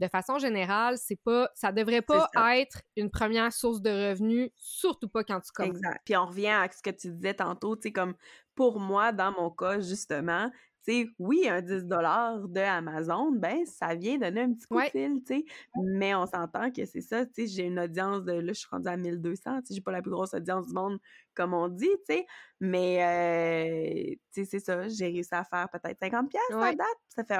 de 0.00 0.08
façon 0.08 0.38
générale, 0.38 0.96
c'est 0.96 1.20
pas, 1.22 1.50
ça 1.54 1.72
devrait 1.72 2.00
pas 2.00 2.30
être 2.56 2.80
une 2.96 3.10
première 3.10 3.52
source 3.52 3.82
de 3.82 3.90
revenus, 3.90 4.50
surtout 4.56 5.08
pas 5.08 5.22
quand 5.22 5.40
tu 5.40 5.52
commences. 5.52 5.76
Exact. 5.76 6.00
Puis 6.06 6.16
on 6.16 6.24
revient 6.24 6.48
à 6.48 6.68
ce 6.70 6.82
que 6.82 6.90
tu 6.90 7.10
disais 7.10 7.34
tantôt, 7.34 7.76
tu 7.76 7.82
sais, 7.82 7.92
comme 7.92 8.14
pour 8.54 8.80
moi, 8.80 9.12
dans 9.12 9.32
mon 9.32 9.50
cas, 9.50 9.80
justement, 9.80 10.50
sais, 10.82 11.08
oui, 11.18 11.48
un 11.48 11.60
10 11.60 11.84
de 11.84 12.60
Amazon, 12.60 13.32
ben, 13.32 13.64
ça 13.66 13.94
vient 13.94 14.18
donner 14.18 14.42
un 14.42 14.52
petit 14.52 14.66
coup 14.66 14.80
de 14.80 14.86
fil, 14.86 15.22
tu 15.24 15.36
sais. 15.36 15.44
Mais 15.82 16.14
on 16.14 16.26
s'entend 16.26 16.70
que 16.70 16.84
c'est 16.84 17.00
ça, 17.00 17.26
tu 17.26 17.32
sais, 17.34 17.46
j'ai 17.46 17.64
une 17.64 17.78
audience 17.78 18.24
de, 18.24 18.32
là, 18.32 18.52
je 18.52 18.58
suis 18.58 18.68
rendue 18.70 18.88
à 18.88 18.96
1200, 18.96 19.60
tu 19.60 19.66
sais, 19.66 19.74
j'ai 19.74 19.80
pas 19.80 19.92
la 19.92 20.02
plus 20.02 20.10
grosse 20.10 20.34
audience 20.34 20.66
du 20.66 20.74
monde, 20.74 20.98
comme 21.34 21.54
on 21.54 21.68
dit, 21.68 21.88
tu 22.08 22.14
sais. 22.14 22.26
Mais, 22.60 23.02
euh, 23.02 24.14
tu 24.32 24.44
sais, 24.44 24.44
c'est 24.44 24.60
ça, 24.60 24.88
j'ai 24.88 25.06
réussi 25.06 25.34
à 25.34 25.44
faire 25.44 25.68
peut-être 25.70 25.98
50 25.98 26.30
pièces 26.30 26.42
à 26.50 26.74
date. 26.74 26.86
Ça 27.08 27.24
fait 27.24 27.36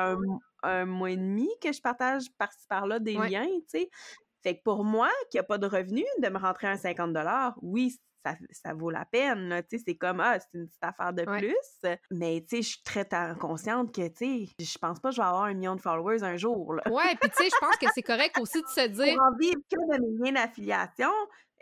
un, 0.62 0.84
mois 0.84 1.11
et 1.11 1.16
demi 1.16 1.49
que 1.62 1.72
je 1.72 1.80
partage 1.80 2.24
par-ci 2.36 2.66
par-là 2.68 2.99
des 2.99 3.14
liens, 3.14 3.47
tu 3.47 3.64
sais. 3.66 3.91
Fait 4.43 4.57
que 4.57 4.62
pour 4.62 4.84
moi, 4.84 5.11
qui 5.30 5.38
a 5.38 5.43
pas 5.43 5.59
de 5.59 5.66
revenus, 5.66 6.07
de 6.22 6.28
me 6.28 6.38
rentrer 6.38 6.66
un 6.66 6.76
50 6.76 7.16
oui, 7.62 7.95
ça, 8.25 8.75
vaut 8.75 8.91
la 8.91 9.05
peine. 9.05 9.62
Tu 9.68 9.79
sais, 9.79 9.85
c'est 9.87 9.97
comme, 9.97 10.21
ah, 10.21 10.39
c'est 10.39 10.59
une 10.59 10.66
petite 10.66 10.83
affaire 10.83 11.12
de 11.12 11.25
plus. 11.25 11.91
Mais, 12.11 12.41
tu 12.43 12.57
sais, 12.57 12.62
je 12.62 12.68
suis 12.68 12.83
très 12.83 13.07
consciente 13.39 13.95
que, 13.95 14.09
tu 14.09 14.47
sais, 14.47 14.55
je 14.59 14.79
pense 14.79 15.01
pas 15.01 15.11
que 15.11 15.16
je 15.16 15.21
vais 15.21 15.27
avoir 15.27 15.45
un 15.45 15.55
million 15.55 15.77
de 15.77 15.81
followers 15.81 16.23
un 16.23 16.37
jour. 16.37 16.75
Là. 16.75 16.83
Ouais, 16.91 17.16
puis, 17.21 17.31
tu 17.31 17.43
sais, 17.43 17.51
je 17.51 17.59
pense 17.61 17.77
que 17.77 17.87
c'est 17.95 18.03
correct 18.03 18.39
aussi 18.41 18.61
de 18.62 18.68
se 18.68 18.89
dire. 18.89 19.14
Pour 19.14 19.25
en 19.25 19.37
vivre 19.37 19.61
que 19.71 19.77
de 19.77 20.03
mes 20.03 20.31
liens 20.31 20.41
d'affiliation, 20.41 21.12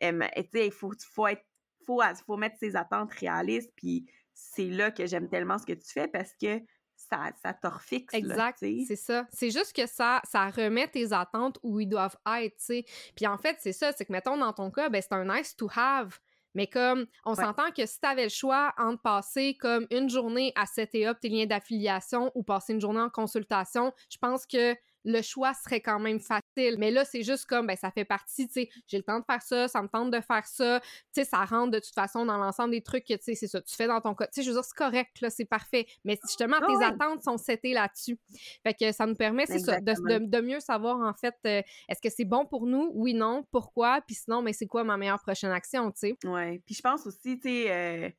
tu 0.00 0.09
sais, 0.52 0.66
il 0.66 0.72
faut, 0.72 0.92
faut, 1.12 1.26
être, 1.26 1.44
faut, 1.86 2.00
faut 2.26 2.36
mettre 2.36 2.56
ses 2.59 2.76
attentes 2.76 3.12
réalistes. 3.12 3.72
Puis, 3.76 4.06
c'est 4.34 4.66
là 4.66 4.90
que 4.90 5.06
j'aime 5.06 5.28
tellement 5.28 5.59
ce 5.59 5.66
que 5.66 5.72
tu 5.72 5.92
fais 5.92 6.09
parce 6.09 6.32
que 6.40 6.61
ça, 6.98 7.30
ça 7.42 7.54
fixe. 7.80 8.14
Exact, 8.14 8.59
c'est 8.59 8.96
ça. 8.96 9.26
C'est 9.32 9.50
juste 9.50 9.74
que 9.74 9.86
ça, 9.86 10.20
ça 10.24 10.50
remet 10.50 10.88
tes 10.88 11.12
attentes 11.12 11.59
où 11.62 11.80
ils 11.80 11.88
doivent 11.88 12.16
être, 12.40 12.56
tu 12.56 12.64
sais. 12.64 12.84
Puis 13.16 13.26
en 13.26 13.38
fait, 13.38 13.56
c'est 13.61 13.72
ça, 13.72 13.92
c'est 13.92 14.04
que, 14.04 14.12
mettons, 14.12 14.36
dans 14.36 14.52
ton 14.52 14.70
cas, 14.70 14.88
ben, 14.88 15.00
c'est 15.00 15.12
un 15.12 15.24
nice 15.24 15.56
to 15.56 15.68
have. 15.74 16.18
Mais 16.59 16.66
comme, 16.66 17.06
on 17.24 17.36
s'entend 17.36 17.70
que 17.70 17.86
si 17.86 18.00
tu 18.00 18.09
avais 18.09 18.24
le 18.24 18.30
choix 18.30 18.74
entre 18.78 19.00
passer 19.00 19.56
comme 19.61 19.86
une 19.92 20.11
journée 20.11 20.52
à 20.56 20.66
setter 20.66 21.06
up 21.06 21.20
tes 21.20 21.28
liens 21.28 21.46
d'affiliation 21.46 22.32
ou 22.34 22.42
passer 22.42 22.72
une 22.72 22.80
journée 22.80 22.98
en 22.98 23.11
consultation, 23.11 23.92
je 24.11 24.18
pense 24.18 24.44
que 24.44 24.74
le 25.05 25.22
choix 25.22 25.55
serait 25.55 25.80
quand 25.80 25.99
même 25.99 26.20
facile. 26.20 26.76
Mais 26.78 26.90
là, 26.90 27.05
c'est 27.05 27.22
juste 27.22 27.46
comme, 27.46 27.66
ben, 27.66 27.76
ça 27.76 27.90
fait 27.90 28.05
partie, 28.05 28.46
tu 28.46 28.55
sais, 28.55 28.68
j'ai 28.86 28.96
le 28.96 29.03
temps 29.03 29.18
de 29.18 29.24
faire 29.24 29.42
ça, 29.42 29.68
ça 29.68 29.82
me 29.82 29.88
tente 29.88 30.11
de 30.11 30.20
faire 30.20 30.46
ça, 30.46 30.80
tu 30.80 30.88
sais, 31.12 31.24
ça 31.24 31.44
rentre 31.44 31.72
de 31.72 31.78
toute 31.78 31.94
façon 31.94 32.24
dans 32.24 32.36
l'ensemble 32.38 32.70
des 32.70 32.82
trucs 32.82 33.05
que, 33.05 33.14
tu 33.14 33.22
sais, 33.22 33.34
c'est 33.34 33.46
ça, 33.46 33.61
tu 33.61 33.74
fais 33.74 33.86
dans 33.86 34.01
ton 34.01 34.14
cas. 34.14 34.26
Tu 34.26 34.34
sais, 34.34 34.42
je 34.42 34.51
veux 34.51 34.55
dire, 34.55 34.64
c'est 34.64 34.76
correct, 34.76 35.20
là, 35.20 35.30
c'est 35.30 35.44
parfait. 35.44 35.86
Mais 36.05 36.18
justement, 36.26 36.59
ah 36.61 36.66
tes 36.66 36.84
attentes 36.84 37.22
sont 37.22 37.38
setées 37.38 37.72
là-dessus. 37.72 38.18
Fait 38.62 38.74
que 38.74 38.92
ça 38.92 39.07
nous 39.07 39.16
permet, 39.16 39.46
c'est 39.46 39.59
ça, 39.59 39.80
de, 39.80 40.40
mieux 40.40 40.61
savoir, 40.61 41.01
en 41.01 41.14
fait, 41.14 41.34
euh, 41.46 41.62
est-ce 41.88 42.01
que 42.01 42.11
c'est 42.11 42.24
bon 42.24 42.46
pour 42.46 42.66
nous? 42.66 42.90
Oui, 42.94 43.14
non, 43.14 43.44
pourquoi? 43.51 44.01
Puis 44.07 44.16
sinon, 44.16 44.42
mais 44.42 44.53
c'est 44.53 44.66
quoi 44.66 44.84
ma 44.84 44.96
meilleure 44.96 45.20
prochaine 45.20 45.51
action, 45.51 45.90
tu 45.90 45.99
sais? 45.99 46.16
Ouais. 46.24 46.62
Puis 46.64 46.74
je 46.74 46.82
pense 46.82 47.07
aussi, 47.07 47.38
tu 47.38 47.49
sais, 47.49 47.70
euh, 47.70 48.11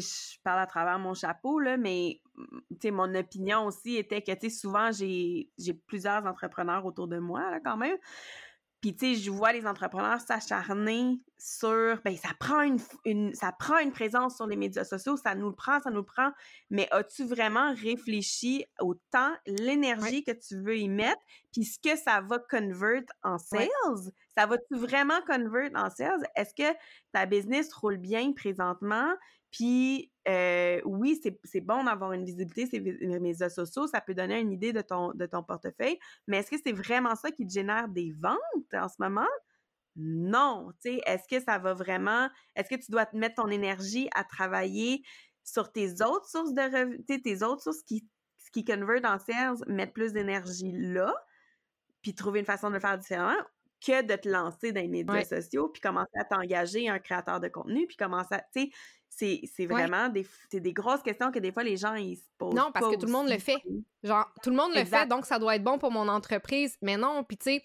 je 0.00 0.38
parle 0.42 0.60
à 0.60 0.66
travers 0.66 0.98
mon 0.98 1.14
chapeau, 1.14 1.58
là, 1.58 1.76
mais 1.76 2.20
mm, 2.34 2.90
mon 2.90 3.14
opinion 3.14 3.66
aussi 3.66 3.96
était 3.96 4.22
que 4.22 4.48
souvent, 4.48 4.90
j'ai 4.92 5.48
plusieurs 5.86 6.26
entrepreneurs 6.26 6.84
autour 6.84 7.08
de 7.08 7.18
moi, 7.18 7.50
là, 7.50 7.60
quand 7.60 7.76
même. 7.76 7.96
Puis, 8.82 8.96
tu 8.96 9.14
sais, 9.14 9.20
je 9.20 9.30
vois 9.30 9.52
les 9.52 9.64
entrepreneurs 9.64 10.20
s'acharner 10.20 11.20
sur, 11.38 12.00
ben, 12.04 12.16
ça 12.16 12.30
prend 12.40 12.62
une, 13.04 13.32
ça 13.32 13.52
prend 13.52 13.78
une 13.78 13.92
présence 13.92 14.34
sur 14.34 14.48
les 14.48 14.56
médias 14.56 14.82
sociaux, 14.82 15.16
ça 15.16 15.36
nous 15.36 15.50
le 15.50 15.54
prend, 15.54 15.78
ça 15.78 15.90
nous 15.90 16.00
le 16.00 16.04
prend. 16.04 16.32
Mais 16.68 16.88
as-tu 16.90 17.24
vraiment 17.24 17.72
réfléchi 17.74 18.64
au 18.80 18.94
temps, 19.12 19.32
l'énergie 19.46 20.24
que 20.24 20.32
tu 20.32 20.60
veux 20.60 20.76
y 20.76 20.88
mettre, 20.88 21.20
puis 21.52 21.64
ce 21.64 21.78
que 21.78 21.96
ça 21.96 22.22
va 22.22 22.40
convert 22.40 23.02
en 23.22 23.38
sales? 23.38 23.68
Ça 24.36 24.46
va-tu 24.46 24.74
vraiment 24.74 25.20
convert 25.28 25.70
en 25.76 25.88
sales? 25.88 26.26
Est-ce 26.34 26.52
que 26.52 26.76
ta 27.12 27.24
business 27.24 27.72
roule 27.72 27.98
bien 27.98 28.32
présentement? 28.32 29.14
Puis 29.52 30.10
euh, 30.28 30.80
oui, 30.84 31.20
c'est 31.44 31.60
bon 31.60 31.84
d'avoir 31.84 32.12
une 32.12 32.24
visibilité 32.24 32.66
sur 32.66 32.80
les 32.82 33.20
médias 33.20 33.50
sociaux, 33.50 33.86
ça 33.86 34.00
peut 34.00 34.14
donner 34.14 34.40
une 34.40 34.50
idée 34.50 34.72
de 34.72 34.80
ton, 34.80 35.12
de 35.12 35.26
ton 35.26 35.42
portefeuille, 35.42 35.98
mais 36.26 36.38
est-ce 36.38 36.50
que 36.50 36.56
c'est 36.64 36.72
vraiment 36.72 37.14
ça 37.14 37.30
qui 37.30 37.46
te 37.46 37.52
génère 37.52 37.88
des 37.88 38.12
ventes 38.18 38.38
en 38.72 38.88
ce 38.88 38.96
moment? 38.98 39.28
Non, 39.94 40.72
tu 40.80 40.92
sais, 40.92 41.02
est-ce 41.06 41.28
que 41.28 41.44
ça 41.44 41.58
va 41.58 41.74
vraiment, 41.74 42.30
est-ce 42.56 42.70
que 42.70 42.82
tu 42.82 42.90
dois 42.90 43.04
te 43.04 43.16
mettre 43.16 43.42
ton 43.42 43.48
énergie 43.48 44.08
à 44.14 44.24
travailler 44.24 45.02
sur 45.44 45.70
tes 45.70 46.02
autres 46.02 46.28
sources 46.28 46.54
de 46.54 46.62
revenus, 46.62 47.04
tes 47.04 47.42
autres 47.42 47.62
sources 47.62 47.82
qui, 47.82 48.08
qui 48.52 48.64
convertent 48.64 49.04
en 49.04 49.18
sales, 49.18 49.56
mettre 49.66 49.92
plus 49.92 50.12
d'énergie 50.12 50.72
là, 50.72 51.14
puis 52.00 52.14
trouver 52.14 52.40
une 52.40 52.46
façon 52.46 52.68
de 52.68 52.74
le 52.74 52.80
faire 52.80 52.96
différemment, 52.96 53.42
que 53.84 54.02
de 54.02 54.16
te 54.16 54.28
lancer 54.28 54.72
dans 54.72 54.80
les 54.80 54.88
médias 54.88 55.24
sociaux, 55.24 55.68
puis 55.68 55.80
commencer 55.80 56.18
à 56.18 56.24
t'engager 56.24 56.88
un 56.88 56.98
créateur 56.98 57.40
de 57.40 57.48
contenu, 57.48 57.86
puis 57.86 57.96
commencer 57.96 58.34
à, 58.34 58.44
tu 58.54 58.70
sais, 59.08 59.40
c'est 59.54 59.66
vraiment 59.66 60.08
des, 60.08 60.26
des 60.52 60.72
grosses 60.72 61.02
questions 61.02 61.30
que 61.30 61.38
des 61.38 61.52
fois 61.52 61.62
les 61.62 61.76
gens 61.76 61.94
ils 61.94 62.16
se 62.16 62.24
posent. 62.38 62.54
Non, 62.54 62.70
parce 62.72 62.88
que 62.88 62.98
tout 62.98 63.06
le 63.06 63.12
monde 63.12 63.28
le 63.28 63.38
fait. 63.38 63.58
Genre, 64.02 64.26
tout 64.42 64.50
le 64.50 64.56
monde 64.56 64.72
le 64.74 64.84
fait, 64.84 65.06
donc 65.06 65.26
ça 65.26 65.38
doit 65.38 65.56
être 65.56 65.64
bon 65.64 65.78
pour 65.78 65.90
mon 65.90 66.08
entreprise. 66.08 66.76
Mais 66.82 66.96
non, 66.96 67.24
puis 67.24 67.36
tu 67.36 67.60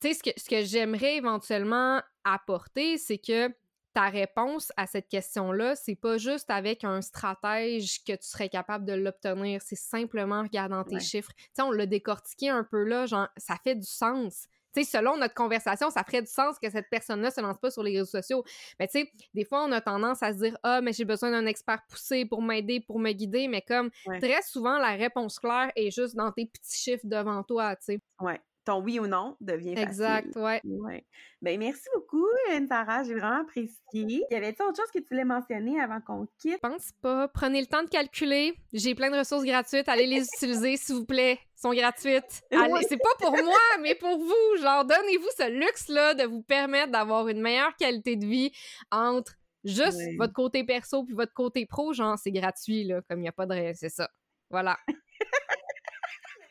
sais, 0.00 0.14
ce 0.14 0.22
que, 0.22 0.30
ce 0.36 0.48
que 0.48 0.64
j'aimerais 0.64 1.16
éventuellement 1.16 2.02
apporter, 2.24 2.98
c'est 2.98 3.18
que 3.18 3.48
ta 3.94 4.10
réponse 4.10 4.70
à 4.76 4.86
cette 4.86 5.08
question-là, 5.08 5.74
c'est 5.74 5.96
pas 5.96 6.18
juste 6.18 6.50
avec 6.50 6.84
un 6.84 7.00
stratège 7.00 8.04
que 8.04 8.12
tu 8.12 8.28
serais 8.28 8.48
capable 8.48 8.84
de 8.84 8.92
l'obtenir, 8.92 9.60
c'est 9.62 9.78
simplement 9.78 10.36
en 10.36 10.42
regardant 10.42 10.84
tes 10.84 11.00
chiffres. 11.00 11.32
Tu 11.36 11.44
sais, 11.54 11.62
on 11.62 11.72
l'a 11.72 11.86
décortiqué 11.86 12.48
un 12.48 12.64
peu 12.64 12.84
là, 12.84 13.06
genre, 13.06 13.28
ça 13.36 13.56
fait 13.64 13.74
du 13.74 13.86
sens 13.86 14.46
selon 14.84 15.16
notre 15.16 15.34
conversation, 15.34 15.90
ça 15.90 16.04
ferait 16.04 16.22
du 16.22 16.30
sens 16.30 16.58
que 16.58 16.70
cette 16.70 16.88
personne-là 16.90 17.30
se 17.30 17.40
lance 17.40 17.58
pas 17.58 17.70
sur 17.70 17.82
les 17.82 17.92
réseaux 17.98 18.10
sociaux. 18.10 18.44
Mais 18.78 18.88
tu 18.88 19.00
sais, 19.00 19.12
des 19.34 19.44
fois, 19.44 19.64
on 19.64 19.72
a 19.72 19.80
tendance 19.80 20.22
à 20.22 20.32
se 20.32 20.38
dire 20.38 20.56
Ah, 20.62 20.80
mais 20.80 20.92
j'ai 20.92 21.04
besoin 21.04 21.30
d'un 21.30 21.46
expert 21.46 21.80
poussé 21.88 22.24
pour 22.24 22.42
m'aider, 22.42 22.80
pour 22.80 22.98
me 22.98 23.12
guider. 23.12 23.48
Mais 23.48 23.62
comme 23.62 23.90
très 24.20 24.42
souvent, 24.42 24.78
la 24.78 24.94
réponse 24.94 25.38
claire 25.38 25.70
est 25.76 25.90
juste 25.90 26.16
dans 26.16 26.32
tes 26.32 26.46
petits 26.46 26.78
chiffres 26.78 27.06
devant 27.06 27.42
toi, 27.42 27.76
tu 27.76 27.84
sais. 27.84 28.00
Ouais 28.20 28.40
ton 28.68 28.82
oui 28.82 28.98
ou 28.98 29.06
non 29.06 29.34
devient 29.40 29.74
facile. 29.74 29.88
Exact, 29.88 30.36
ouais. 30.36 30.60
ouais. 30.62 31.06
Ben, 31.40 31.58
merci 31.58 31.88
beaucoup, 31.94 32.27
Sarah. 32.68 33.02
J'ai 33.04 33.14
vraiment 33.14 33.42
apprécié. 33.42 33.76
Y 33.92 34.34
avait-il 34.34 34.62
autre 34.62 34.76
chose 34.76 34.90
que 34.92 34.98
tu 34.98 35.06
voulais 35.10 35.24
mentionner 35.24 35.80
avant 35.80 36.00
qu'on 36.00 36.26
quitte? 36.38 36.58
Je 36.62 36.68
pense 36.68 36.92
pas. 37.00 37.28
Prenez 37.28 37.60
le 37.60 37.66
temps 37.66 37.82
de 37.82 37.88
calculer. 37.88 38.54
J'ai 38.72 38.94
plein 38.94 39.10
de 39.10 39.18
ressources 39.18 39.44
gratuites. 39.44 39.88
Allez 39.88 40.06
les 40.06 40.22
utiliser, 40.22 40.76
s'il 40.76 40.96
vous 40.96 41.04
plaît. 41.04 41.38
Elles 41.40 41.60
sont 41.60 41.72
gratuites. 41.72 42.42
Allez, 42.50 42.86
c'est 42.88 42.98
pas 42.98 43.14
pour 43.18 43.32
moi, 43.32 43.58
mais 43.80 43.94
pour 43.94 44.18
vous. 44.18 44.62
Genre, 44.62 44.84
donnez-vous 44.84 45.28
ce 45.36 45.50
luxe-là 45.50 46.14
de 46.14 46.24
vous 46.24 46.42
permettre 46.42 46.92
d'avoir 46.92 47.28
une 47.28 47.40
meilleure 47.40 47.74
qualité 47.76 48.16
de 48.16 48.26
vie 48.26 48.52
entre 48.90 49.32
juste 49.64 50.00
votre 50.18 50.32
côté 50.32 50.64
perso 50.64 51.04
puis 51.04 51.14
votre 51.14 51.32
côté 51.34 51.66
pro. 51.66 51.92
Genre, 51.92 52.18
c'est 52.18 52.32
gratuit, 52.32 52.84
là, 52.84 53.00
comme 53.08 53.18
il 53.20 53.22
n'y 53.22 53.28
a 53.28 53.32
pas 53.32 53.46
de... 53.46 53.72
C'est 53.74 53.88
ça. 53.88 54.08
Voilà. 54.50 54.78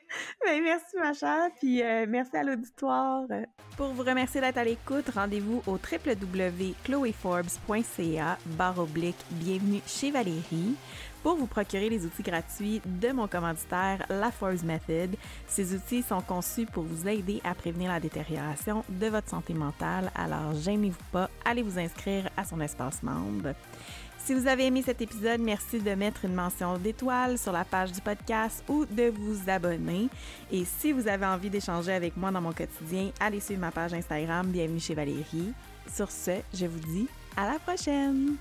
Ben, 0.45 0.63
merci, 0.63 0.95
ma 0.97 1.13
chère, 1.13 1.49
puis 1.59 1.83
euh, 1.83 2.05
merci 2.07 2.35
à 2.35 2.43
l'auditoire. 2.43 3.25
Pour 3.75 3.89
vous 3.89 4.03
remercier 4.03 4.39
d'être 4.41 4.57
à 4.57 4.63
l'écoute, 4.63 5.09
rendez-vous 5.13 5.61
au 5.67 5.73
www.chloeforbes.ca 5.73 8.37
bienvenue 9.31 9.81
chez 9.85 10.09
Valérie. 10.11 10.75
pour 11.23 11.35
vous 11.35 11.47
procurer 11.47 11.89
les 11.89 12.05
outils 12.05 12.23
gratuits 12.23 12.81
de 12.85 13.11
mon 13.11 13.27
commanditaire, 13.27 14.05
La 14.09 14.31
Force 14.31 14.63
Method. 14.63 15.17
Ces 15.47 15.75
outils 15.75 16.03
sont 16.03 16.21
conçus 16.21 16.65
pour 16.65 16.83
vous 16.83 17.05
aider 17.07 17.41
à 17.43 17.53
prévenir 17.53 17.91
la 17.91 17.99
détérioration 17.99 18.85
de 18.87 19.07
votre 19.07 19.29
santé 19.29 19.53
mentale, 19.53 20.09
alors 20.15 20.53
gênez-vous 20.53 21.03
pas, 21.11 21.29
allez 21.43 21.63
vous 21.63 21.77
inscrire 21.77 22.29
à 22.37 22.45
son 22.45 22.61
espace 22.61 23.03
membre. 23.03 23.53
Si 24.27 24.33
vous 24.33 24.45
avez 24.45 24.65
aimé 24.65 24.83
cet 24.85 25.01
épisode, 25.01 25.39
merci 25.39 25.79
de 25.79 25.91
mettre 25.91 26.25
une 26.25 26.33
mention 26.33 26.77
d'étoile 26.77 27.37
sur 27.37 27.53
la 27.53 27.63
page 27.63 27.93
du 27.93 28.01
podcast 28.01 28.61
ou 28.67 28.83
de 28.83 29.03
vous 29.03 29.49
abonner. 29.49 30.09
Et 30.51 30.65
si 30.65 30.91
vous 30.91 31.07
avez 31.07 31.25
envie 31.25 31.49
d'échanger 31.49 31.93
avec 31.93 32.17
moi 32.17 32.29
dans 32.29 32.41
mon 32.41 32.51
quotidien, 32.51 33.11
allez 33.21 33.39
suivre 33.39 33.61
ma 33.61 33.71
page 33.71 33.93
Instagram 33.93 34.47
Bienvenue 34.47 34.81
chez 34.81 34.95
Valérie. 34.95 35.53
Sur 35.89 36.11
ce, 36.11 36.41
je 36.53 36.65
vous 36.65 36.79
dis 36.79 37.07
à 37.37 37.53
la 37.53 37.57
prochaine! 37.57 38.35